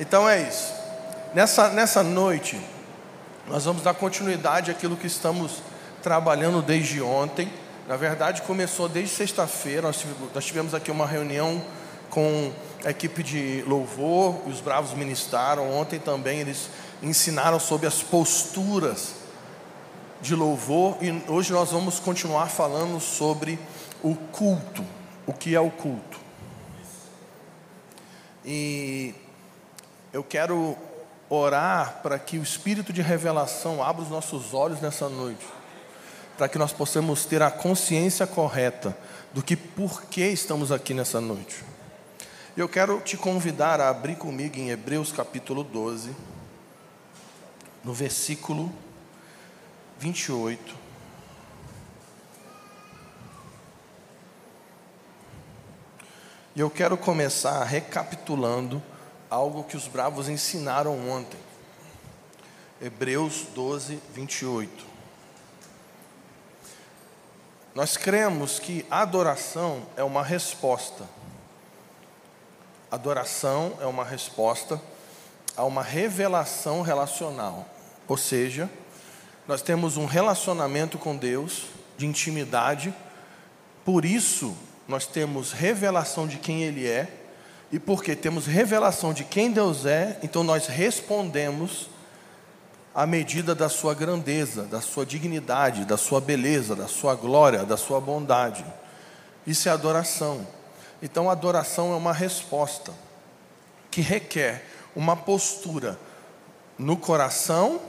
Então 0.00 0.26
é 0.26 0.48
isso. 0.48 0.72
Nessa, 1.34 1.68
nessa 1.68 2.02
noite, 2.02 2.58
nós 3.46 3.66
vamos 3.66 3.82
dar 3.82 3.92
continuidade 3.92 4.70
àquilo 4.70 4.96
que 4.96 5.06
estamos 5.06 5.62
trabalhando 6.02 6.62
desde 6.62 7.02
ontem. 7.02 7.52
Na 7.86 7.98
verdade, 7.98 8.40
começou 8.42 8.88
desde 8.88 9.14
sexta-feira. 9.14 9.92
Nós, 10.34 10.44
tivemos 10.46 10.72
aqui 10.72 10.90
uma 10.90 11.06
reunião 11.06 11.62
com 12.08 12.50
a 12.82 12.88
equipe 12.88 13.22
de 13.22 13.62
louvor, 13.66 14.40
os 14.48 14.62
bravos 14.62 14.94
ministraram. 14.94 15.70
Ontem 15.70 15.98
também 15.98 16.40
eles 16.40 16.70
ensinaram 17.02 17.60
sobre 17.60 17.86
as 17.86 18.02
posturas 18.02 19.16
de 20.22 20.34
louvor 20.34 20.96
e 21.02 21.22
hoje 21.28 21.52
nós 21.52 21.72
vamos 21.72 22.00
continuar 22.00 22.46
falando 22.46 22.98
sobre 23.00 23.58
o 24.02 24.14
culto, 24.14 24.82
o 25.26 25.32
que 25.34 25.54
é 25.54 25.60
o 25.60 25.70
culto. 25.70 26.18
E 28.44 29.14
eu 30.12 30.24
quero 30.24 30.76
orar 31.28 32.00
para 32.02 32.18
que 32.18 32.38
o 32.38 32.42
espírito 32.42 32.92
de 32.92 33.00
revelação 33.00 33.82
abra 33.82 34.02
os 34.02 34.10
nossos 34.10 34.52
olhos 34.52 34.80
nessa 34.80 35.08
noite, 35.08 35.46
para 36.36 36.48
que 36.48 36.58
nós 36.58 36.72
possamos 36.72 37.24
ter 37.24 37.42
a 37.42 37.50
consciência 37.50 38.26
correta 38.26 38.96
do 39.32 39.42
que 39.42 39.56
por 39.56 40.02
que 40.06 40.26
estamos 40.26 40.72
aqui 40.72 40.92
nessa 40.92 41.20
noite. 41.20 41.64
Eu 42.56 42.68
quero 42.68 43.00
te 43.00 43.16
convidar 43.16 43.80
a 43.80 43.88
abrir 43.88 44.16
comigo 44.16 44.58
em 44.58 44.70
Hebreus 44.70 45.12
capítulo 45.12 45.62
12, 45.62 46.14
no 47.84 47.94
versículo 47.94 48.72
28. 50.00 50.74
E 56.56 56.60
eu 56.60 56.68
quero 56.68 56.96
começar 56.96 57.62
recapitulando 57.62 58.82
algo 59.30 59.64
que 59.64 59.76
os 59.76 59.86
bravos 59.86 60.28
ensinaram 60.28 61.08
ontem. 61.08 61.38
Hebreus 62.82 63.46
12, 63.54 64.00
28. 64.12 64.84
Nós 67.74 67.96
cremos 67.96 68.58
que 68.58 68.84
adoração 68.90 69.86
é 69.96 70.02
uma 70.02 70.24
resposta. 70.24 71.04
Adoração 72.90 73.78
é 73.80 73.86
uma 73.86 74.04
resposta 74.04 74.80
a 75.56 75.64
uma 75.64 75.82
revelação 75.82 76.82
relacional. 76.82 77.68
Ou 78.08 78.16
seja, 78.16 78.68
nós 79.46 79.62
temos 79.62 79.96
um 79.96 80.06
relacionamento 80.06 80.98
com 80.98 81.16
Deus, 81.16 81.66
de 81.96 82.06
intimidade, 82.06 82.94
por 83.84 84.04
isso 84.04 84.56
nós 84.88 85.06
temos 85.06 85.52
revelação 85.52 86.26
de 86.26 86.38
quem 86.38 86.62
Ele 86.62 86.88
é, 86.88 87.19
e 87.72 87.78
porque 87.78 88.16
temos 88.16 88.46
revelação 88.46 89.12
de 89.12 89.24
quem 89.24 89.50
Deus 89.50 89.86
é, 89.86 90.18
então 90.22 90.42
nós 90.42 90.66
respondemos 90.66 91.88
à 92.94 93.06
medida 93.06 93.54
da 93.54 93.68
Sua 93.68 93.94
grandeza, 93.94 94.64
da 94.64 94.80
Sua 94.80 95.06
dignidade, 95.06 95.84
da 95.84 95.96
Sua 95.96 96.20
beleza, 96.20 96.74
da 96.74 96.88
Sua 96.88 97.14
glória, 97.14 97.64
da 97.64 97.76
Sua 97.76 98.00
bondade. 98.00 98.64
Isso 99.46 99.68
é 99.68 99.72
adoração. 99.72 100.46
Então, 101.02 101.30
adoração 101.30 101.92
é 101.92 101.96
uma 101.96 102.12
resposta 102.12 102.92
que 103.90 104.00
requer 104.00 104.64
uma 104.94 105.16
postura 105.16 105.98
no 106.78 106.96
coração 106.96 107.80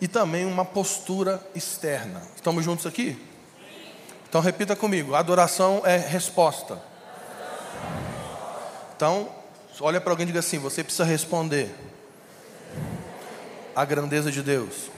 e 0.00 0.08
também 0.08 0.44
uma 0.44 0.64
postura 0.64 1.40
externa. 1.54 2.22
Estamos 2.34 2.64
juntos 2.64 2.86
aqui? 2.86 3.16
Então 4.28 4.40
repita 4.40 4.74
comigo: 4.74 5.14
adoração 5.14 5.82
é 5.84 5.96
resposta. 5.96 6.78
Então, 9.04 9.28
olha 9.80 10.00
para 10.00 10.12
alguém 10.12 10.24
e 10.24 10.28
diga 10.28 10.38
assim: 10.38 10.58
você 10.58 10.82
precisa 10.82 11.04
responder 11.04 11.68
a 13.76 13.84
grandeza 13.84 14.32
de 14.32 14.42
Deus. 14.42 14.90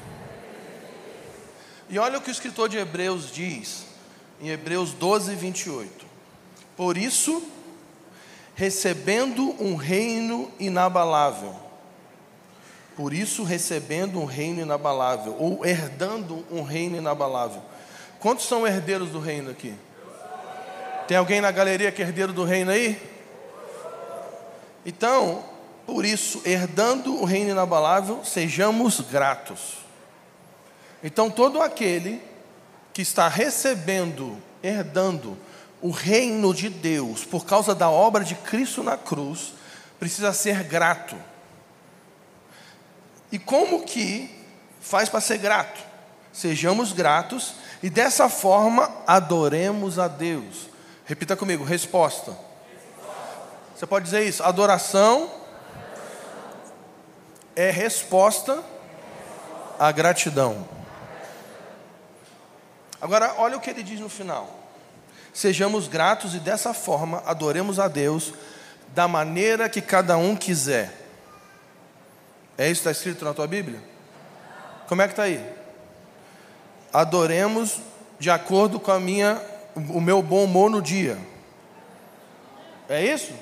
E 1.91 1.99
olha 1.99 2.17
o 2.19 2.21
que 2.21 2.29
o 2.29 2.31
escritor 2.31 2.69
de 2.69 2.79
Hebreus 2.79 3.33
diz, 3.33 3.85
em 4.41 4.49
Hebreus 4.49 4.93
12, 4.93 5.35
28. 5.35 6.07
Por 6.77 6.97
isso, 6.97 7.43
recebendo 8.55 9.61
um 9.61 9.75
reino 9.75 10.53
inabalável, 10.61 11.57
por 12.97 13.13
isso, 13.13 13.43
recebendo 13.43 14.21
um 14.21 14.25
reino 14.25 14.61
inabalável, 14.61 15.35
ou 15.37 15.67
herdando 15.67 16.47
um 16.49 16.63
reino 16.63 16.97
inabalável. 16.97 17.61
Quantos 18.21 18.47
são 18.47 18.65
herdeiros 18.65 19.11
do 19.11 19.19
reino 19.19 19.51
aqui? 19.51 19.75
Tem 21.09 21.17
alguém 21.17 21.41
na 21.41 21.51
galeria 21.51 21.91
que 21.91 22.01
é 22.01 22.07
herdeiro 22.07 22.33
do 22.33 22.45
reino 22.45 22.71
aí? 22.71 23.16
Então, 24.87 25.43
por 25.85 26.05
isso, 26.05 26.41
herdando 26.45 27.21
o 27.21 27.25
reino 27.25 27.51
inabalável, 27.51 28.25
sejamos 28.25 29.01
gratos. 29.01 29.79
Então, 31.03 31.29
todo 31.29 31.61
aquele 31.61 32.23
que 32.95 33.03
está 33.03 33.27
recebendo, 33.27 34.41
herdando 34.63 35.37
o 35.83 35.91
reino 35.91 36.55
de 36.55 36.69
Deus 36.69 37.25
por 37.25 37.45
causa 37.45 37.75
da 37.75 37.91
obra 37.91 38.25
de 38.25 38.37
Cristo 38.37 38.85
na 38.85 38.97
cruz, 38.97 39.55
precisa 39.99 40.33
ser 40.33 40.63
grato. 40.63 41.17
E 43.33 43.41
como 43.41 43.85
que 43.85 44.31
faz 44.81 45.09
para 45.09 45.21
ser 45.21 45.39
grato? 45.39 45.81
Sejamos 46.33 46.93
gratos 46.93 47.55
e 47.83 47.91
dessa 47.91 48.29
forma 48.29 48.89
adoremos 49.05 49.99
a 49.99 50.07
Deus. 50.07 50.69
Repita 51.05 51.35
comigo: 51.35 51.65
resposta. 51.65 52.46
Você 53.77 53.87
pode 53.87 54.07
dizer 54.07 54.23
isso? 54.23 54.43
Adoração 54.43 55.31
é 57.55 57.71
resposta 57.71 58.65
à 59.79 59.93
gratidão. 59.93 60.67
Agora, 63.03 63.35
olha 63.37 63.59
o 63.59 63.61
que 63.61 63.69
ele 63.69 63.83
diz 63.83 64.01
no 64.01 64.09
final. 64.09 64.49
Sejamos 65.35 65.89
gratos 65.89 66.35
e 66.35 66.39
dessa 66.39 66.73
forma 66.73 67.23
adoremos 67.27 67.79
a 67.79 67.87
Deus 67.87 68.33
da 68.95 69.07
maneira 69.07 69.69
que 69.69 69.83
cada 69.83 70.17
um 70.17 70.35
quiser. 70.35 70.91
É 72.57 72.71
isso 72.71 72.81
que 72.81 72.89
está 72.89 72.93
escrito 72.93 73.27
na 73.27 73.35
tua 73.35 73.47
Bíblia? 73.47 73.79
Como 74.89 75.03
é 75.03 75.07
que 75.07 75.13
está 75.13 75.25
aí? 75.25 75.55
Adoremos 76.95 77.79
de 78.19 78.31
acordo 78.31 78.81
com 78.81 78.91
a 78.91 78.99
minha, 78.99 79.39
o 79.75 80.01
meu 80.01 80.23
bom 80.23 80.45
humor 80.45 80.71
no 80.71 80.81
dia. 80.81 81.19
É 82.89 83.05
isso? 83.05 83.35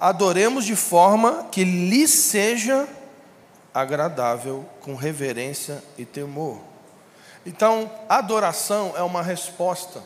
Adoremos 0.00 0.64
de 0.64 0.74
forma 0.74 1.48
que 1.52 1.62
lhe 1.62 2.08
seja 2.08 2.88
agradável, 3.72 4.66
com 4.80 4.94
reverência 4.94 5.82
e 5.98 6.04
temor. 6.04 6.58
Então, 7.44 7.90
adoração 8.08 8.94
é 8.96 9.02
uma 9.02 9.22
resposta 9.22 10.02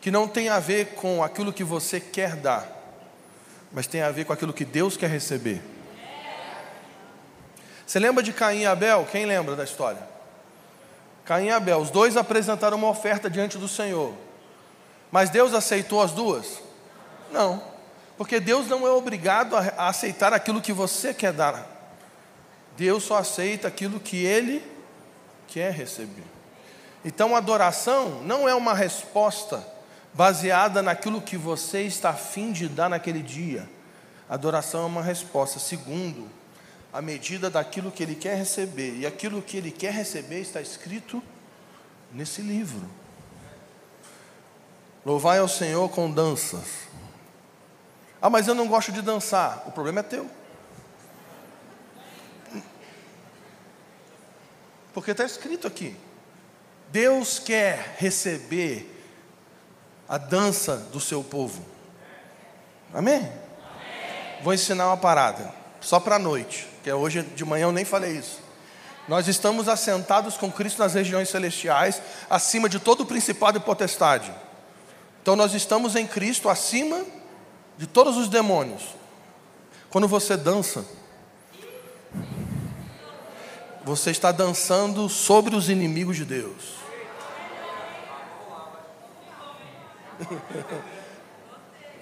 que 0.00 0.10
não 0.10 0.26
tem 0.26 0.48
a 0.48 0.58
ver 0.58 0.94
com 0.94 1.22
aquilo 1.22 1.52
que 1.52 1.64
você 1.64 2.00
quer 2.00 2.36
dar, 2.36 2.66
mas 3.72 3.86
tem 3.86 4.02
a 4.02 4.10
ver 4.10 4.24
com 4.24 4.32
aquilo 4.32 4.52
que 4.52 4.64
Deus 4.64 4.96
quer 4.96 5.10
receber. 5.10 5.62
Você 7.86 7.98
lembra 7.98 8.22
de 8.22 8.32
Caim 8.32 8.60
e 8.60 8.66
Abel? 8.66 9.06
Quem 9.10 9.24
lembra 9.24 9.56
da 9.56 9.64
história? 9.64 10.00
Caim 11.24 11.46
e 11.46 11.50
Abel, 11.50 11.78
os 11.78 11.90
dois 11.90 12.16
apresentaram 12.16 12.76
uma 12.76 12.88
oferta 12.88 13.30
diante 13.30 13.58
do 13.58 13.68
Senhor. 13.68 14.12
Mas 15.10 15.30
Deus 15.30 15.54
aceitou 15.54 16.02
as 16.02 16.12
duas? 16.12 16.60
Não, 17.32 17.62
porque 18.18 18.40
Deus 18.40 18.66
não 18.66 18.86
é 18.86 18.90
obrigado 18.90 19.56
a 19.56 19.88
aceitar 19.88 20.32
aquilo 20.34 20.60
que 20.60 20.72
você 20.72 21.14
quer 21.14 21.32
dar. 21.32 21.64
Deus 22.76 23.04
só 23.04 23.16
aceita 23.16 23.68
aquilo 23.68 24.00
que 24.00 24.16
Ele 24.16 24.62
quer 25.46 25.72
receber. 25.72 26.24
Então, 27.04 27.34
adoração 27.34 28.22
não 28.24 28.48
é 28.48 28.54
uma 28.54 28.74
resposta 28.74 29.64
baseada 30.12 30.82
naquilo 30.82 31.22
que 31.22 31.36
você 31.36 31.82
está 31.82 32.10
afim 32.10 32.50
de 32.50 32.68
dar 32.68 32.90
naquele 32.90 33.22
dia. 33.22 33.70
Adoração 34.28 34.82
é 34.82 34.86
uma 34.86 35.02
resposta, 35.02 35.60
segundo 35.60 36.28
à 36.92 37.00
medida 37.00 37.48
daquilo 37.48 37.92
que 37.92 38.02
ele 38.02 38.16
quer 38.16 38.36
receber. 38.36 38.96
E 38.96 39.06
aquilo 39.06 39.40
que 39.40 39.56
ele 39.56 39.70
quer 39.70 39.92
receber 39.92 40.40
está 40.40 40.60
escrito 40.60 41.22
nesse 42.12 42.42
livro. 42.42 42.88
Louvai 45.06 45.38
ao 45.38 45.48
Senhor 45.48 45.88
com 45.88 46.10
danças. 46.10 46.87
Ah, 48.20 48.30
mas 48.30 48.48
eu 48.48 48.54
não 48.54 48.66
gosto 48.66 48.90
de 48.90 49.02
dançar. 49.02 49.62
O 49.66 49.72
problema 49.72 50.00
é 50.00 50.02
teu. 50.02 50.28
Porque 54.92 55.12
está 55.12 55.24
escrito 55.24 55.66
aqui. 55.66 55.96
Deus 56.90 57.38
quer 57.38 57.96
receber 57.98 58.94
a 60.08 60.18
dança 60.18 60.76
do 60.76 60.98
seu 60.98 61.22
povo. 61.22 61.64
Amém? 62.92 63.16
Amém. 63.16 63.32
Vou 64.42 64.54
ensinar 64.54 64.86
uma 64.86 64.96
parada, 64.96 65.54
só 65.80 66.00
para 66.00 66.16
a 66.16 66.18
noite 66.18 66.68
porque 66.88 66.92
hoje 66.92 67.22
de 67.22 67.44
manhã 67.44 67.64
eu 67.64 67.72
nem 67.72 67.84
falei 67.84 68.12
isso. 68.12 68.40
Nós 69.06 69.28
estamos 69.28 69.68
assentados 69.68 70.36
com 70.36 70.50
Cristo 70.50 70.78
nas 70.78 70.94
regiões 70.94 71.28
celestiais, 71.28 72.00
acima 72.30 72.68
de 72.68 72.78
todo 72.78 73.02
o 73.02 73.06
principado 73.06 73.58
e 73.58 73.60
potestade. 73.60 74.32
Então 75.20 75.36
nós 75.36 75.52
estamos 75.52 75.96
em 75.96 76.06
Cristo 76.06 76.48
acima 76.48 77.04
de 77.78 77.86
todos 77.86 78.16
os 78.16 78.28
demônios. 78.28 78.94
Quando 79.88 80.06
você 80.06 80.36
dança, 80.36 80.84
você 83.84 84.10
está 84.10 84.30
dançando 84.32 85.08
sobre 85.08 85.56
os 85.56 85.70
inimigos 85.70 86.16
de 86.16 86.24
Deus. 86.26 86.76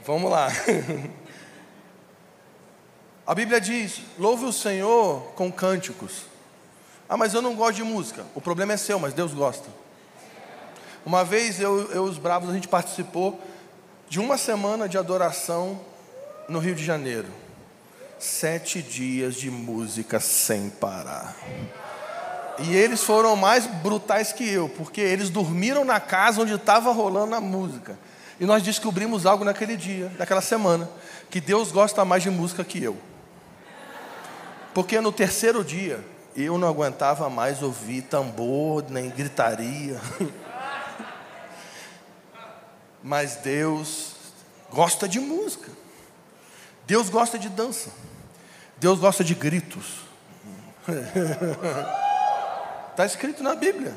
Vamos 0.04 0.30
lá. 0.30 0.48
A 3.26 3.34
Bíblia 3.34 3.60
diz: 3.60 4.00
louve 4.18 4.44
o 4.46 4.52
Senhor 4.52 5.32
com 5.34 5.52
cânticos. 5.52 6.22
Ah, 7.08 7.16
mas 7.16 7.34
eu 7.34 7.42
não 7.42 7.54
gosto 7.54 7.76
de 7.76 7.84
música. 7.84 8.24
O 8.34 8.40
problema 8.40 8.72
é 8.72 8.76
seu, 8.76 8.98
mas 8.98 9.14
Deus 9.14 9.32
gosta. 9.32 9.68
Uma 11.04 11.24
vez 11.24 11.60
eu 11.60 11.94
e 11.94 11.98
os 11.98 12.18
Bravos, 12.18 12.50
a 12.50 12.52
gente 12.52 12.66
participou 12.66 13.40
de 14.08 14.20
uma 14.20 14.38
semana 14.38 14.88
de 14.88 14.96
adoração 14.96 15.80
no 16.48 16.58
Rio 16.58 16.74
de 16.74 16.84
Janeiro. 16.84 17.28
Sete 18.18 18.80
dias 18.80 19.34
de 19.34 19.50
música 19.50 20.20
sem 20.20 20.70
parar. 20.70 21.36
E 22.58 22.74
eles 22.74 23.02
foram 23.02 23.36
mais 23.36 23.66
brutais 23.66 24.32
que 24.32 24.48
eu, 24.48 24.68
porque 24.68 25.00
eles 25.00 25.28
dormiram 25.28 25.84
na 25.84 26.00
casa 26.00 26.40
onde 26.40 26.54
estava 26.54 26.90
rolando 26.92 27.34
a 27.34 27.40
música. 27.40 27.98
E 28.40 28.46
nós 28.46 28.62
descobrimos 28.62 29.26
algo 29.26 29.44
naquele 29.44 29.76
dia, 29.76 30.10
naquela 30.18 30.40
semana, 30.40 30.88
que 31.30 31.40
Deus 31.40 31.70
gosta 31.70 32.04
mais 32.04 32.22
de 32.22 32.30
música 32.30 32.64
que 32.64 32.82
eu. 32.82 32.96
Porque 34.72 35.00
no 35.00 35.10
terceiro 35.10 35.64
dia, 35.64 36.02
eu 36.34 36.56
não 36.58 36.68
aguentava 36.68 37.28
mais 37.28 37.62
ouvir 37.62 38.02
tambor, 38.02 38.84
nem 38.88 39.10
gritaria. 39.10 40.00
Mas 43.06 43.36
Deus 43.36 44.14
gosta 44.68 45.08
de 45.08 45.20
música. 45.20 45.70
Deus 46.88 47.08
gosta 47.08 47.38
de 47.38 47.48
dança. 47.48 47.92
Deus 48.78 48.98
gosta 48.98 49.22
de 49.22 49.32
gritos. 49.32 50.00
Está 52.90 53.06
escrito 53.06 53.44
na 53.44 53.54
Bíblia. 53.54 53.96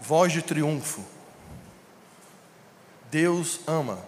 Voz 0.00 0.32
de 0.32 0.40
triunfo. 0.40 1.04
Deus 3.10 3.58
ama 3.66 3.98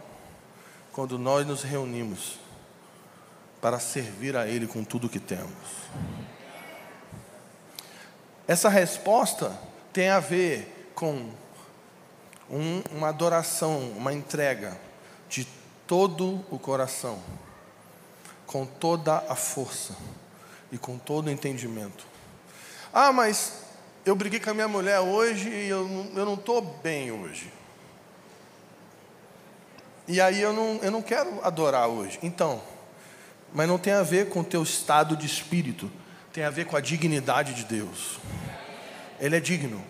quando 0.92 1.18
nós 1.18 1.44
nos 1.44 1.64
reunimos 1.64 2.38
para 3.60 3.80
servir 3.80 4.36
a 4.36 4.46
Ele 4.46 4.68
com 4.68 4.84
tudo 4.84 5.08
que 5.08 5.18
temos. 5.18 5.66
Essa 8.46 8.68
resposta 8.68 9.58
tem 9.92 10.08
a 10.08 10.20
ver 10.20 10.92
com 10.94 11.32
um, 12.50 12.82
uma 12.96 13.08
adoração, 13.08 13.90
uma 13.96 14.12
entrega 14.12 14.78
de 15.28 15.46
todo 15.86 16.44
o 16.50 16.58
coração, 16.58 17.18
com 18.46 18.64
toda 18.64 19.16
a 19.28 19.34
força 19.34 19.94
e 20.72 20.78
com 20.78 20.98
todo 20.98 21.26
o 21.26 21.30
entendimento. 21.30 22.06
Ah, 22.92 23.12
mas 23.12 23.64
eu 24.04 24.16
briguei 24.16 24.40
com 24.40 24.50
a 24.50 24.54
minha 24.54 24.68
mulher 24.68 25.00
hoje 25.00 25.48
e 25.48 25.68
eu, 25.68 25.86
eu 26.14 26.24
não 26.24 26.34
estou 26.34 26.62
bem 26.62 27.12
hoje. 27.12 27.52
E 30.06 30.20
aí 30.20 30.40
eu 30.40 30.52
não, 30.52 30.78
eu 30.82 30.90
não 30.90 31.02
quero 31.02 31.44
adorar 31.44 31.86
hoje. 31.88 32.18
Então, 32.22 32.62
mas 33.52 33.68
não 33.68 33.78
tem 33.78 33.92
a 33.92 34.02
ver 34.02 34.30
com 34.30 34.40
o 34.40 34.44
teu 34.44 34.62
estado 34.62 35.16
de 35.16 35.26
espírito, 35.26 35.90
tem 36.32 36.44
a 36.44 36.50
ver 36.50 36.66
com 36.66 36.76
a 36.76 36.80
dignidade 36.80 37.52
de 37.52 37.64
Deus. 37.64 38.18
Ele 39.20 39.36
é 39.36 39.40
digno 39.40 39.84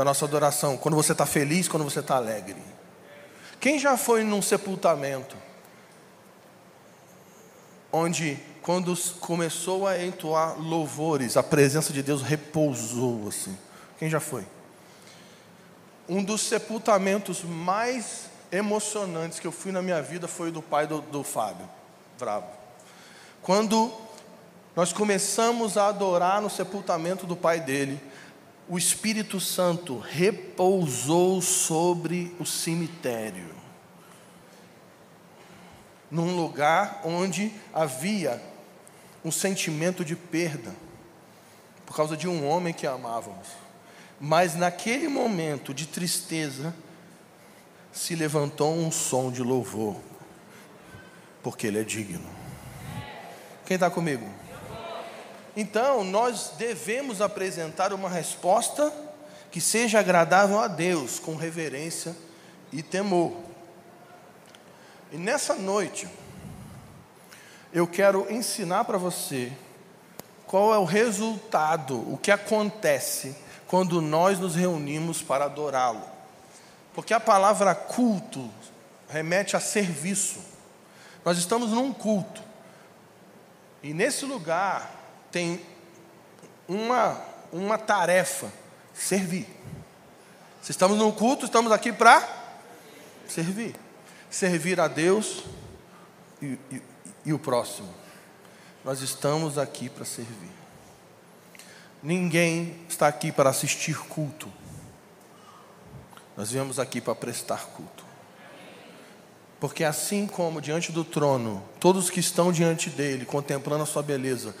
da 0.00 0.04
nossa 0.04 0.24
adoração, 0.24 0.78
quando 0.78 0.94
você 0.94 1.12
está 1.12 1.26
feliz, 1.26 1.68
quando 1.68 1.84
você 1.84 2.00
está 2.00 2.16
alegre. 2.16 2.56
Quem 3.60 3.78
já 3.78 3.98
foi 3.98 4.24
num 4.24 4.40
sepultamento, 4.40 5.36
onde, 7.92 8.38
quando 8.62 8.96
começou 9.20 9.86
a 9.86 10.02
entoar 10.02 10.58
louvores, 10.58 11.36
a 11.36 11.42
presença 11.42 11.92
de 11.92 12.02
Deus 12.02 12.22
repousou 12.22 13.28
assim? 13.28 13.54
Quem 13.98 14.08
já 14.08 14.20
foi? 14.20 14.46
Um 16.08 16.24
dos 16.24 16.40
sepultamentos 16.40 17.42
mais 17.44 18.30
emocionantes 18.50 19.38
que 19.38 19.46
eu 19.46 19.52
fui 19.52 19.70
na 19.70 19.82
minha 19.82 20.00
vida 20.00 20.26
foi 20.26 20.48
o 20.48 20.52
do 20.52 20.62
pai 20.62 20.86
do, 20.86 21.02
do 21.02 21.22
Fábio, 21.22 21.68
Bravo. 22.18 22.46
Quando 23.42 23.92
nós 24.74 24.94
começamos 24.94 25.76
a 25.76 25.88
adorar 25.88 26.40
no 26.40 26.48
sepultamento 26.48 27.26
do 27.26 27.36
pai 27.36 27.60
dele, 27.60 28.00
o 28.70 28.78
Espírito 28.78 29.40
Santo 29.40 29.98
repousou 29.98 31.42
sobre 31.42 32.32
o 32.38 32.46
cemitério, 32.46 33.52
num 36.08 36.36
lugar 36.36 37.00
onde 37.04 37.52
havia 37.74 38.40
um 39.24 39.32
sentimento 39.32 40.04
de 40.04 40.14
perda, 40.14 40.72
por 41.84 41.96
causa 41.96 42.16
de 42.16 42.28
um 42.28 42.48
homem 42.48 42.72
que 42.72 42.86
amávamos. 42.86 43.48
Mas 44.20 44.54
naquele 44.54 45.08
momento 45.08 45.74
de 45.74 45.88
tristeza, 45.88 46.72
se 47.92 48.14
levantou 48.14 48.72
um 48.72 48.92
som 48.92 49.32
de 49.32 49.42
louvor, 49.42 49.96
porque 51.42 51.66
Ele 51.66 51.80
é 51.80 51.84
digno. 51.84 52.30
Quem 53.66 53.74
está 53.74 53.90
comigo? 53.90 54.39
Então, 55.56 56.04
nós 56.04 56.52
devemos 56.56 57.20
apresentar 57.20 57.92
uma 57.92 58.08
resposta 58.08 58.92
que 59.50 59.60
seja 59.60 59.98
agradável 59.98 60.60
a 60.60 60.68
Deus, 60.68 61.18
com 61.18 61.34
reverência 61.34 62.16
e 62.72 62.82
temor. 62.82 63.36
E 65.10 65.16
nessa 65.16 65.54
noite, 65.54 66.08
eu 67.72 67.86
quero 67.86 68.32
ensinar 68.32 68.84
para 68.84 68.96
você 68.96 69.52
qual 70.46 70.72
é 70.72 70.78
o 70.78 70.84
resultado, 70.84 71.96
o 72.12 72.16
que 72.16 72.30
acontece 72.30 73.36
quando 73.66 74.00
nós 74.00 74.38
nos 74.38 74.54
reunimos 74.54 75.22
para 75.22 75.44
adorá-lo. 75.46 76.02
Porque 76.94 77.14
a 77.14 77.20
palavra 77.20 77.74
culto 77.74 78.50
remete 79.08 79.56
a 79.56 79.60
serviço. 79.60 80.40
Nós 81.24 81.38
estamos 81.38 81.70
num 81.70 81.92
culto. 81.92 82.42
E 83.82 83.94
nesse 83.94 84.24
lugar 84.24 84.99
tem 85.30 85.60
uma, 86.68 87.20
uma 87.52 87.78
tarefa: 87.78 88.52
servir. 88.94 89.46
Se 90.62 90.72
estamos 90.72 90.98
num 90.98 91.10
culto, 91.10 91.46
estamos 91.46 91.72
aqui 91.72 91.92
para 91.92 92.26
servir. 93.28 93.74
Servir 94.30 94.78
a 94.78 94.86
Deus 94.86 95.44
e, 96.40 96.58
e, 96.70 96.82
e 97.26 97.32
o 97.32 97.38
próximo. 97.38 97.88
Nós 98.84 99.00
estamos 99.00 99.58
aqui 99.58 99.88
para 99.88 100.04
servir. 100.04 100.50
Ninguém 102.02 102.78
está 102.88 103.08
aqui 103.08 103.30
para 103.30 103.50
assistir 103.50 103.98
culto. 103.98 104.50
Nós 106.36 106.50
viemos 106.50 106.78
aqui 106.78 107.00
para 107.00 107.14
prestar 107.14 107.66
culto. 107.66 108.04
Porque 109.58 109.84
assim 109.84 110.26
como 110.26 110.60
diante 110.60 110.90
do 110.90 111.04
trono, 111.04 111.62
todos 111.78 112.08
que 112.08 112.20
estão 112.20 112.50
diante 112.50 112.88
dele, 112.88 113.26
contemplando 113.26 113.82
a 113.82 113.86
sua 113.86 114.02
beleza, 114.02 114.54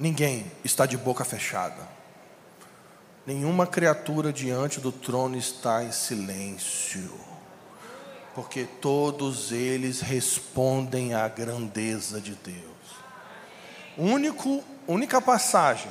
Ninguém 0.00 0.50
está 0.64 0.86
de 0.86 0.96
boca 0.96 1.26
fechada. 1.26 1.86
Nenhuma 3.26 3.66
criatura 3.66 4.32
diante 4.32 4.80
do 4.80 4.90
trono 4.90 5.36
está 5.36 5.84
em 5.84 5.92
silêncio. 5.92 7.12
Porque 8.34 8.64
todos 8.64 9.52
eles 9.52 10.00
respondem 10.00 11.12
à 11.12 11.28
grandeza 11.28 12.18
de 12.18 12.34
Deus. 12.34 12.56
Único, 13.98 14.64
única 14.88 15.20
passagem, 15.20 15.90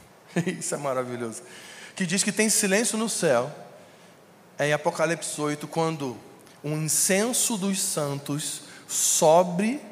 isso 0.58 0.74
é 0.74 0.78
maravilhoso, 0.78 1.42
que 1.94 2.06
diz 2.06 2.22
que 2.22 2.32
tem 2.32 2.48
silêncio 2.48 2.96
no 2.96 3.10
céu, 3.10 3.54
é 4.58 4.68
em 4.68 4.72
Apocalipse 4.72 5.38
8, 5.38 5.68
quando 5.68 6.16
o 6.62 6.70
incenso 6.70 7.58
dos 7.58 7.78
santos 7.78 8.62
sobe 8.88 9.82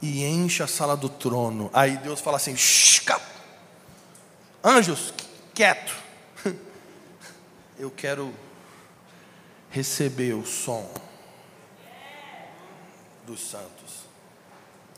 e 0.00 0.24
enche 0.24 0.62
a 0.62 0.66
sala 0.66 0.96
do 0.96 1.08
trono. 1.08 1.70
Aí 1.72 1.96
Deus 1.98 2.20
fala 2.20 2.36
assim: 2.36 2.56
anjos, 4.62 5.12
quieto. 5.54 5.94
Eu 7.78 7.90
quero 7.90 8.32
receber 9.70 10.34
o 10.34 10.46
som 10.46 10.88
dos 13.26 13.40
santos. 13.40 14.04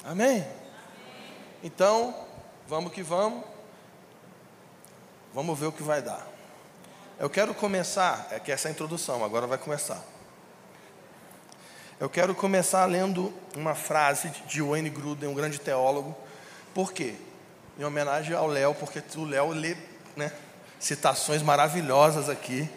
Amém? 0.04 0.46
Então, 1.62 2.14
vamos 2.68 2.92
que 2.92 3.02
vamos. 3.02 3.44
Vamos 5.32 5.58
ver 5.58 5.66
o 5.66 5.72
que 5.72 5.82
vai 5.82 6.00
dar. 6.00 6.26
Eu 7.18 7.30
quero 7.30 7.54
começar, 7.54 8.28
é 8.30 8.38
que 8.38 8.52
essa 8.52 8.68
é 8.68 8.70
a 8.70 8.72
introdução, 8.72 9.24
agora 9.24 9.46
vai 9.46 9.58
começar. 9.58 10.02
Eu 11.98 12.10
quero 12.10 12.34
começar 12.34 12.84
lendo 12.84 13.32
uma 13.56 13.74
frase 13.74 14.28
de 14.46 14.60
Wayne 14.60 14.90
Gruden, 14.90 15.30
um 15.30 15.34
grande 15.34 15.58
teólogo. 15.58 16.14
Por 16.74 16.92
quê? 16.92 17.14
Em 17.78 17.84
homenagem 17.84 18.36
ao 18.36 18.46
Léo, 18.46 18.74
porque 18.74 19.02
o 19.16 19.24
Léo 19.24 19.48
lê 19.48 19.74
né, 20.14 20.30
citações 20.78 21.40
maravilhosas 21.40 22.28
aqui. 22.28 22.68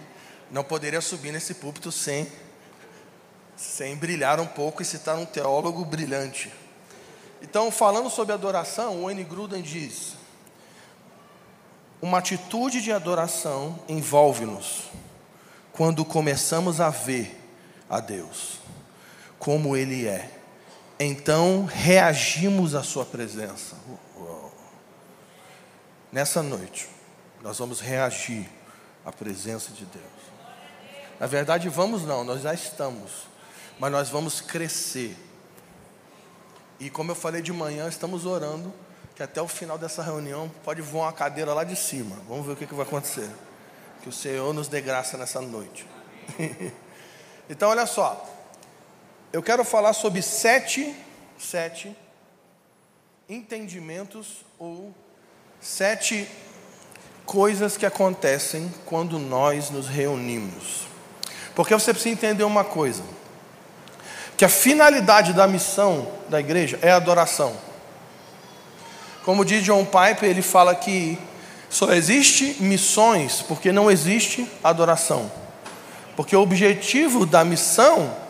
Não 0.49 0.63
poderia 0.63 1.01
subir 1.01 1.33
nesse 1.33 1.55
púlpito 1.55 1.91
sem, 1.91 2.31
sem 3.57 3.93
brilhar 3.97 4.39
um 4.39 4.47
pouco 4.47 4.81
e 4.81 4.85
citar 4.85 5.17
um 5.17 5.25
teólogo 5.25 5.83
brilhante. 5.83 6.49
Então, 7.41 7.69
falando 7.69 8.09
sobre 8.09 8.33
adoração, 8.33 9.11
N. 9.11 9.21
Gruden 9.25 9.61
diz: 9.61 10.13
uma 12.01 12.19
atitude 12.19 12.81
de 12.81 12.93
adoração 12.93 13.79
envolve-nos 13.89 14.83
quando 15.73 16.05
começamos 16.05 16.79
a 16.79 16.89
ver 16.89 17.37
a 17.89 17.99
Deus 17.99 18.59
como 19.39 19.75
Ele 19.75 20.07
é. 20.07 20.29
Então 20.99 21.65
reagimos 21.65 22.75
à 22.75 22.83
Sua 22.83 23.05
presença. 23.05 23.75
Nessa 26.11 26.43
noite, 26.43 26.89
nós 27.41 27.57
vamos 27.57 27.79
reagir 27.79 28.49
à 29.05 29.11
presença 29.11 29.71
de 29.71 29.85
Deus. 29.85 30.05
Na 31.19 31.27
verdade, 31.27 31.69
vamos 31.69 32.03
não, 32.03 32.23
nós 32.23 32.41
já 32.41 32.53
estamos, 32.53 33.27
mas 33.79 33.91
nós 33.91 34.09
vamos 34.09 34.41
crescer. 34.41 35.15
E 36.79 36.89
como 36.89 37.11
eu 37.11 37.15
falei 37.15 37.41
de 37.41 37.53
manhã, 37.53 37.87
estamos 37.87 38.25
orando 38.25 38.73
que 39.15 39.21
até 39.21 39.41
o 39.41 39.47
final 39.47 39.77
dessa 39.77 40.01
reunião 40.01 40.49
pode 40.63 40.81
voar 40.81 41.07
uma 41.07 41.13
cadeira 41.13 41.53
lá 41.53 41.65
de 41.65 41.75
cima. 41.75 42.15
Vamos 42.27 42.45
ver 42.45 42.53
o 42.53 42.55
que, 42.55 42.65
que 42.65 42.73
vai 42.73 42.85
acontecer. 42.85 43.29
Que 44.01 44.07
o 44.07 44.13
Senhor 44.13 44.53
nos 44.53 44.69
dê 44.69 44.79
graça 44.79 45.17
nessa 45.17 45.41
noite. 45.41 45.85
então, 47.49 47.69
olha 47.69 47.85
só. 47.85 48.25
Eu 49.31 49.43
quero 49.43 49.63
falar 49.63 49.93
sobre 49.93 50.23
sete, 50.23 50.91
sete 51.37 51.95
entendimentos 53.29 54.43
ou 54.57 54.91
sete 55.61 56.27
coisas 57.27 57.77
que 57.77 57.85
acontecem 57.85 58.73
quando 58.87 59.19
nós 59.19 59.69
nos 59.69 59.87
reunimos. 59.87 60.87
Porque 61.53 61.75
você 61.75 61.93
precisa 61.93 62.11
entender 62.11 62.43
uma 62.43 62.63
coisa: 62.63 63.03
que 64.35 64.43
a 64.43 64.49
finalidade 64.49 65.31
da 65.33 65.47
missão 65.47 66.11
da 66.27 66.39
igreja 66.39 66.79
é 66.81 66.89
adoração. 66.89 67.55
Como 69.23 69.45
diz 69.45 69.63
John 69.63 69.85
Piper, 69.85 70.27
ele 70.27 70.41
fala 70.41 70.73
que 70.73 71.19
só 71.69 71.93
existe 71.93 72.55
missões 72.63 73.43
porque 73.43 73.71
não 73.71 73.91
existe 73.91 74.49
adoração. 74.63 75.31
Porque 76.15 76.35
o 76.35 76.41
objetivo 76.41 77.27
da 77.27 77.45
missão 77.45 78.27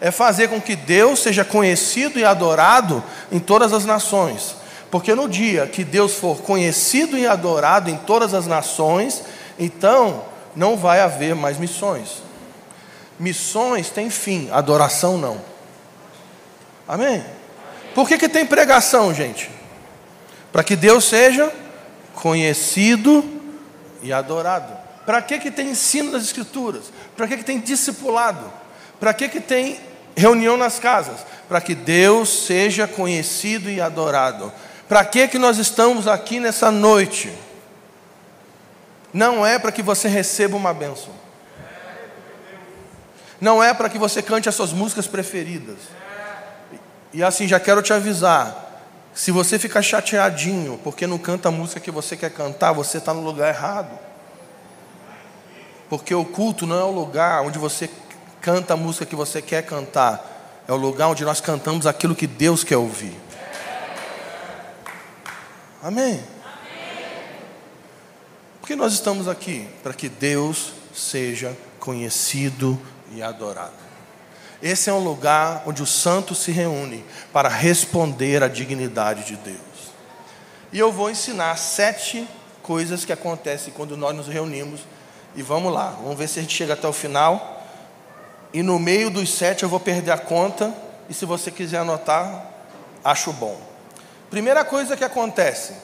é 0.00 0.10
fazer 0.10 0.48
com 0.48 0.60
que 0.60 0.76
Deus 0.76 1.20
seja 1.20 1.44
conhecido 1.44 2.18
e 2.18 2.24
adorado 2.24 3.02
em 3.32 3.38
todas 3.38 3.72
as 3.72 3.84
nações. 3.84 4.56
Porque 4.90 5.14
no 5.14 5.28
dia 5.28 5.66
que 5.66 5.84
Deus 5.84 6.14
for 6.14 6.38
conhecido 6.38 7.18
e 7.18 7.26
adorado 7.26 7.90
em 7.90 7.96
todas 7.96 8.32
as 8.32 8.46
nações, 8.46 9.22
então 9.58 10.24
não 10.54 10.76
vai 10.76 11.00
haver 11.00 11.34
mais 11.34 11.58
missões. 11.58 12.22
Missões 13.18 13.90
têm 13.90 14.08
fim, 14.08 14.48
adoração 14.52 15.18
não. 15.18 15.40
Amém? 16.86 17.24
Por 17.94 18.08
que, 18.08 18.16
que 18.16 18.28
tem 18.28 18.46
pregação, 18.46 19.12
gente? 19.12 19.50
Para 20.52 20.62
que 20.62 20.76
Deus 20.76 21.04
seja 21.04 21.52
conhecido 22.14 23.24
e 24.02 24.12
adorado. 24.12 24.76
Para 25.04 25.20
que, 25.20 25.38
que 25.38 25.50
tem 25.50 25.70
ensino 25.70 26.12
das 26.12 26.22
Escrituras? 26.22 26.84
Para 27.16 27.26
que, 27.26 27.38
que 27.38 27.44
tem 27.44 27.58
discipulado? 27.58 28.50
Para 29.00 29.12
que, 29.12 29.28
que 29.28 29.40
tem 29.40 29.78
reunião 30.18 30.56
nas 30.56 30.78
casas? 30.78 31.20
Para 31.48 31.60
que 31.60 31.74
Deus 31.74 32.46
seja 32.46 32.86
conhecido 32.86 33.70
e 33.70 33.80
adorado. 33.80 34.52
Para 34.88 35.04
que, 35.04 35.28
que 35.28 35.38
nós 35.38 35.58
estamos 35.58 36.06
aqui 36.08 36.40
nessa 36.40 36.70
noite? 36.70 37.32
Não 39.12 39.46
é 39.46 39.58
para 39.58 39.72
que 39.72 39.82
você 39.82 40.08
receba 40.08 40.56
uma 40.56 40.74
bênção. 40.74 41.12
Não 43.40 43.62
é 43.62 43.72
para 43.72 43.88
que 43.88 43.98
você 43.98 44.20
cante 44.20 44.48
as 44.48 44.54
suas 44.54 44.72
músicas 44.72 45.06
preferidas. 45.06 45.76
E 47.12 47.22
assim, 47.22 47.46
já 47.46 47.60
quero 47.60 47.80
te 47.80 47.92
avisar: 47.92 48.82
se 49.14 49.30
você 49.30 49.58
ficar 49.58 49.82
chateadinho 49.82 50.78
porque 50.82 51.06
não 51.06 51.18
canta 51.18 51.48
a 51.48 51.52
música 51.52 51.80
que 51.80 51.90
você 51.90 52.16
quer 52.16 52.30
cantar, 52.30 52.72
você 52.72 52.98
está 52.98 53.14
no 53.14 53.22
lugar 53.22 53.48
errado. 53.48 53.98
Porque 55.88 56.14
o 56.14 56.24
culto 56.24 56.66
não 56.66 56.78
é 56.78 56.84
o 56.84 56.90
lugar 56.90 57.42
onde 57.42 57.58
você 57.58 57.88
canta 58.48 58.72
a 58.72 58.76
música 58.78 59.04
que 59.04 59.14
você 59.14 59.42
quer 59.42 59.62
cantar, 59.62 60.64
é 60.66 60.72
o 60.72 60.76
lugar 60.76 61.08
onde 61.08 61.22
nós 61.22 61.38
cantamos 61.38 61.86
aquilo 61.86 62.16
que 62.16 62.26
Deus 62.26 62.64
quer 62.64 62.78
ouvir. 62.78 63.14
Amém? 65.82 66.24
Porque 68.58 68.74
nós 68.74 68.94
estamos 68.94 69.28
aqui 69.28 69.68
para 69.82 69.92
que 69.92 70.08
Deus 70.08 70.72
seja 70.94 71.54
conhecido 71.78 72.80
e 73.12 73.22
adorado. 73.22 73.74
Esse 74.62 74.88
é 74.88 74.94
um 74.94 75.04
lugar 75.04 75.64
onde 75.66 75.82
os 75.82 75.90
santos 75.90 76.38
se 76.38 76.50
reúnem 76.50 77.04
para 77.30 77.50
responder 77.50 78.42
à 78.42 78.48
dignidade 78.48 79.24
de 79.24 79.36
Deus. 79.36 79.58
E 80.72 80.78
eu 80.78 80.90
vou 80.90 81.10
ensinar 81.10 81.54
sete 81.58 82.26
coisas 82.62 83.04
que 83.04 83.12
acontecem 83.12 83.74
quando 83.76 83.94
nós 83.94 84.16
nos 84.16 84.26
reunimos 84.26 84.80
e 85.36 85.42
vamos 85.42 85.70
lá, 85.70 85.90
vamos 86.02 86.16
ver 86.16 86.26
se 86.26 86.38
a 86.38 86.42
gente 86.42 86.56
chega 86.56 86.72
até 86.72 86.88
o 86.88 86.94
final. 86.94 87.57
E 88.52 88.62
no 88.62 88.78
meio 88.78 89.10
dos 89.10 89.32
sete 89.32 89.62
eu 89.62 89.68
vou 89.68 89.80
perder 89.80 90.10
a 90.10 90.18
conta. 90.18 90.74
E 91.08 91.14
se 91.14 91.24
você 91.24 91.50
quiser 91.50 91.78
anotar, 91.78 92.46
acho 93.04 93.32
bom. 93.32 93.58
Primeira 94.30 94.64
coisa 94.64 94.96
que 94.96 95.04
acontece, 95.04 95.74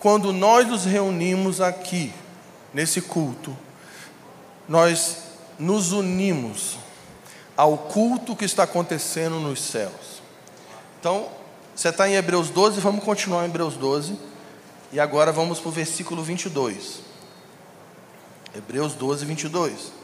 quando 0.00 0.32
nós 0.32 0.66
nos 0.66 0.84
reunimos 0.84 1.60
aqui, 1.60 2.12
nesse 2.72 3.00
culto, 3.00 3.56
nós 4.68 5.18
nos 5.58 5.92
unimos 5.92 6.76
ao 7.56 7.76
culto 7.76 8.36
que 8.36 8.44
está 8.44 8.64
acontecendo 8.64 9.40
nos 9.40 9.62
céus. 9.62 10.22
Então, 11.00 11.28
você 11.74 11.88
está 11.88 12.08
em 12.08 12.14
Hebreus 12.14 12.50
12, 12.50 12.80
vamos 12.80 13.04
continuar 13.04 13.42
em 13.42 13.46
Hebreus 13.46 13.74
12. 13.74 14.18
E 14.92 14.98
agora 14.98 15.30
vamos 15.30 15.60
para 15.60 15.68
o 15.68 15.72
versículo 15.72 16.22
22. 16.22 17.00
Hebreus 18.54 18.94
12, 18.94 19.24
22. 19.24 19.97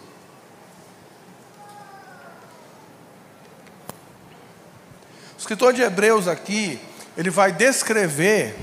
Escritor 5.44 5.74
de 5.74 5.82
Hebreus 5.82 6.26
aqui, 6.26 6.80
ele 7.18 7.28
vai 7.28 7.52
descrever 7.52 8.56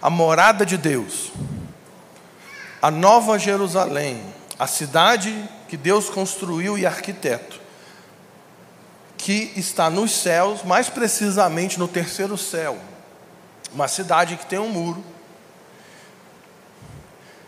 a 0.00 0.10
morada 0.10 0.66
de 0.66 0.76
Deus, 0.76 1.32
a 2.82 2.90
nova 2.90 3.38
Jerusalém, 3.38 4.22
a 4.58 4.66
cidade 4.66 5.48
que 5.68 5.76
Deus 5.76 6.10
construiu 6.10 6.76
e 6.76 6.84
arquiteto, 6.84 7.58
que 9.16 9.54
está 9.56 9.88
nos 9.88 10.12
céus, 10.12 10.62
mais 10.64 10.90
precisamente 10.90 11.78
no 11.78 11.88
terceiro 11.88 12.36
céu, 12.36 12.76
uma 13.72 13.88
cidade 13.88 14.36
que 14.36 14.44
tem 14.44 14.58
um 14.58 14.68
muro, 14.68 15.02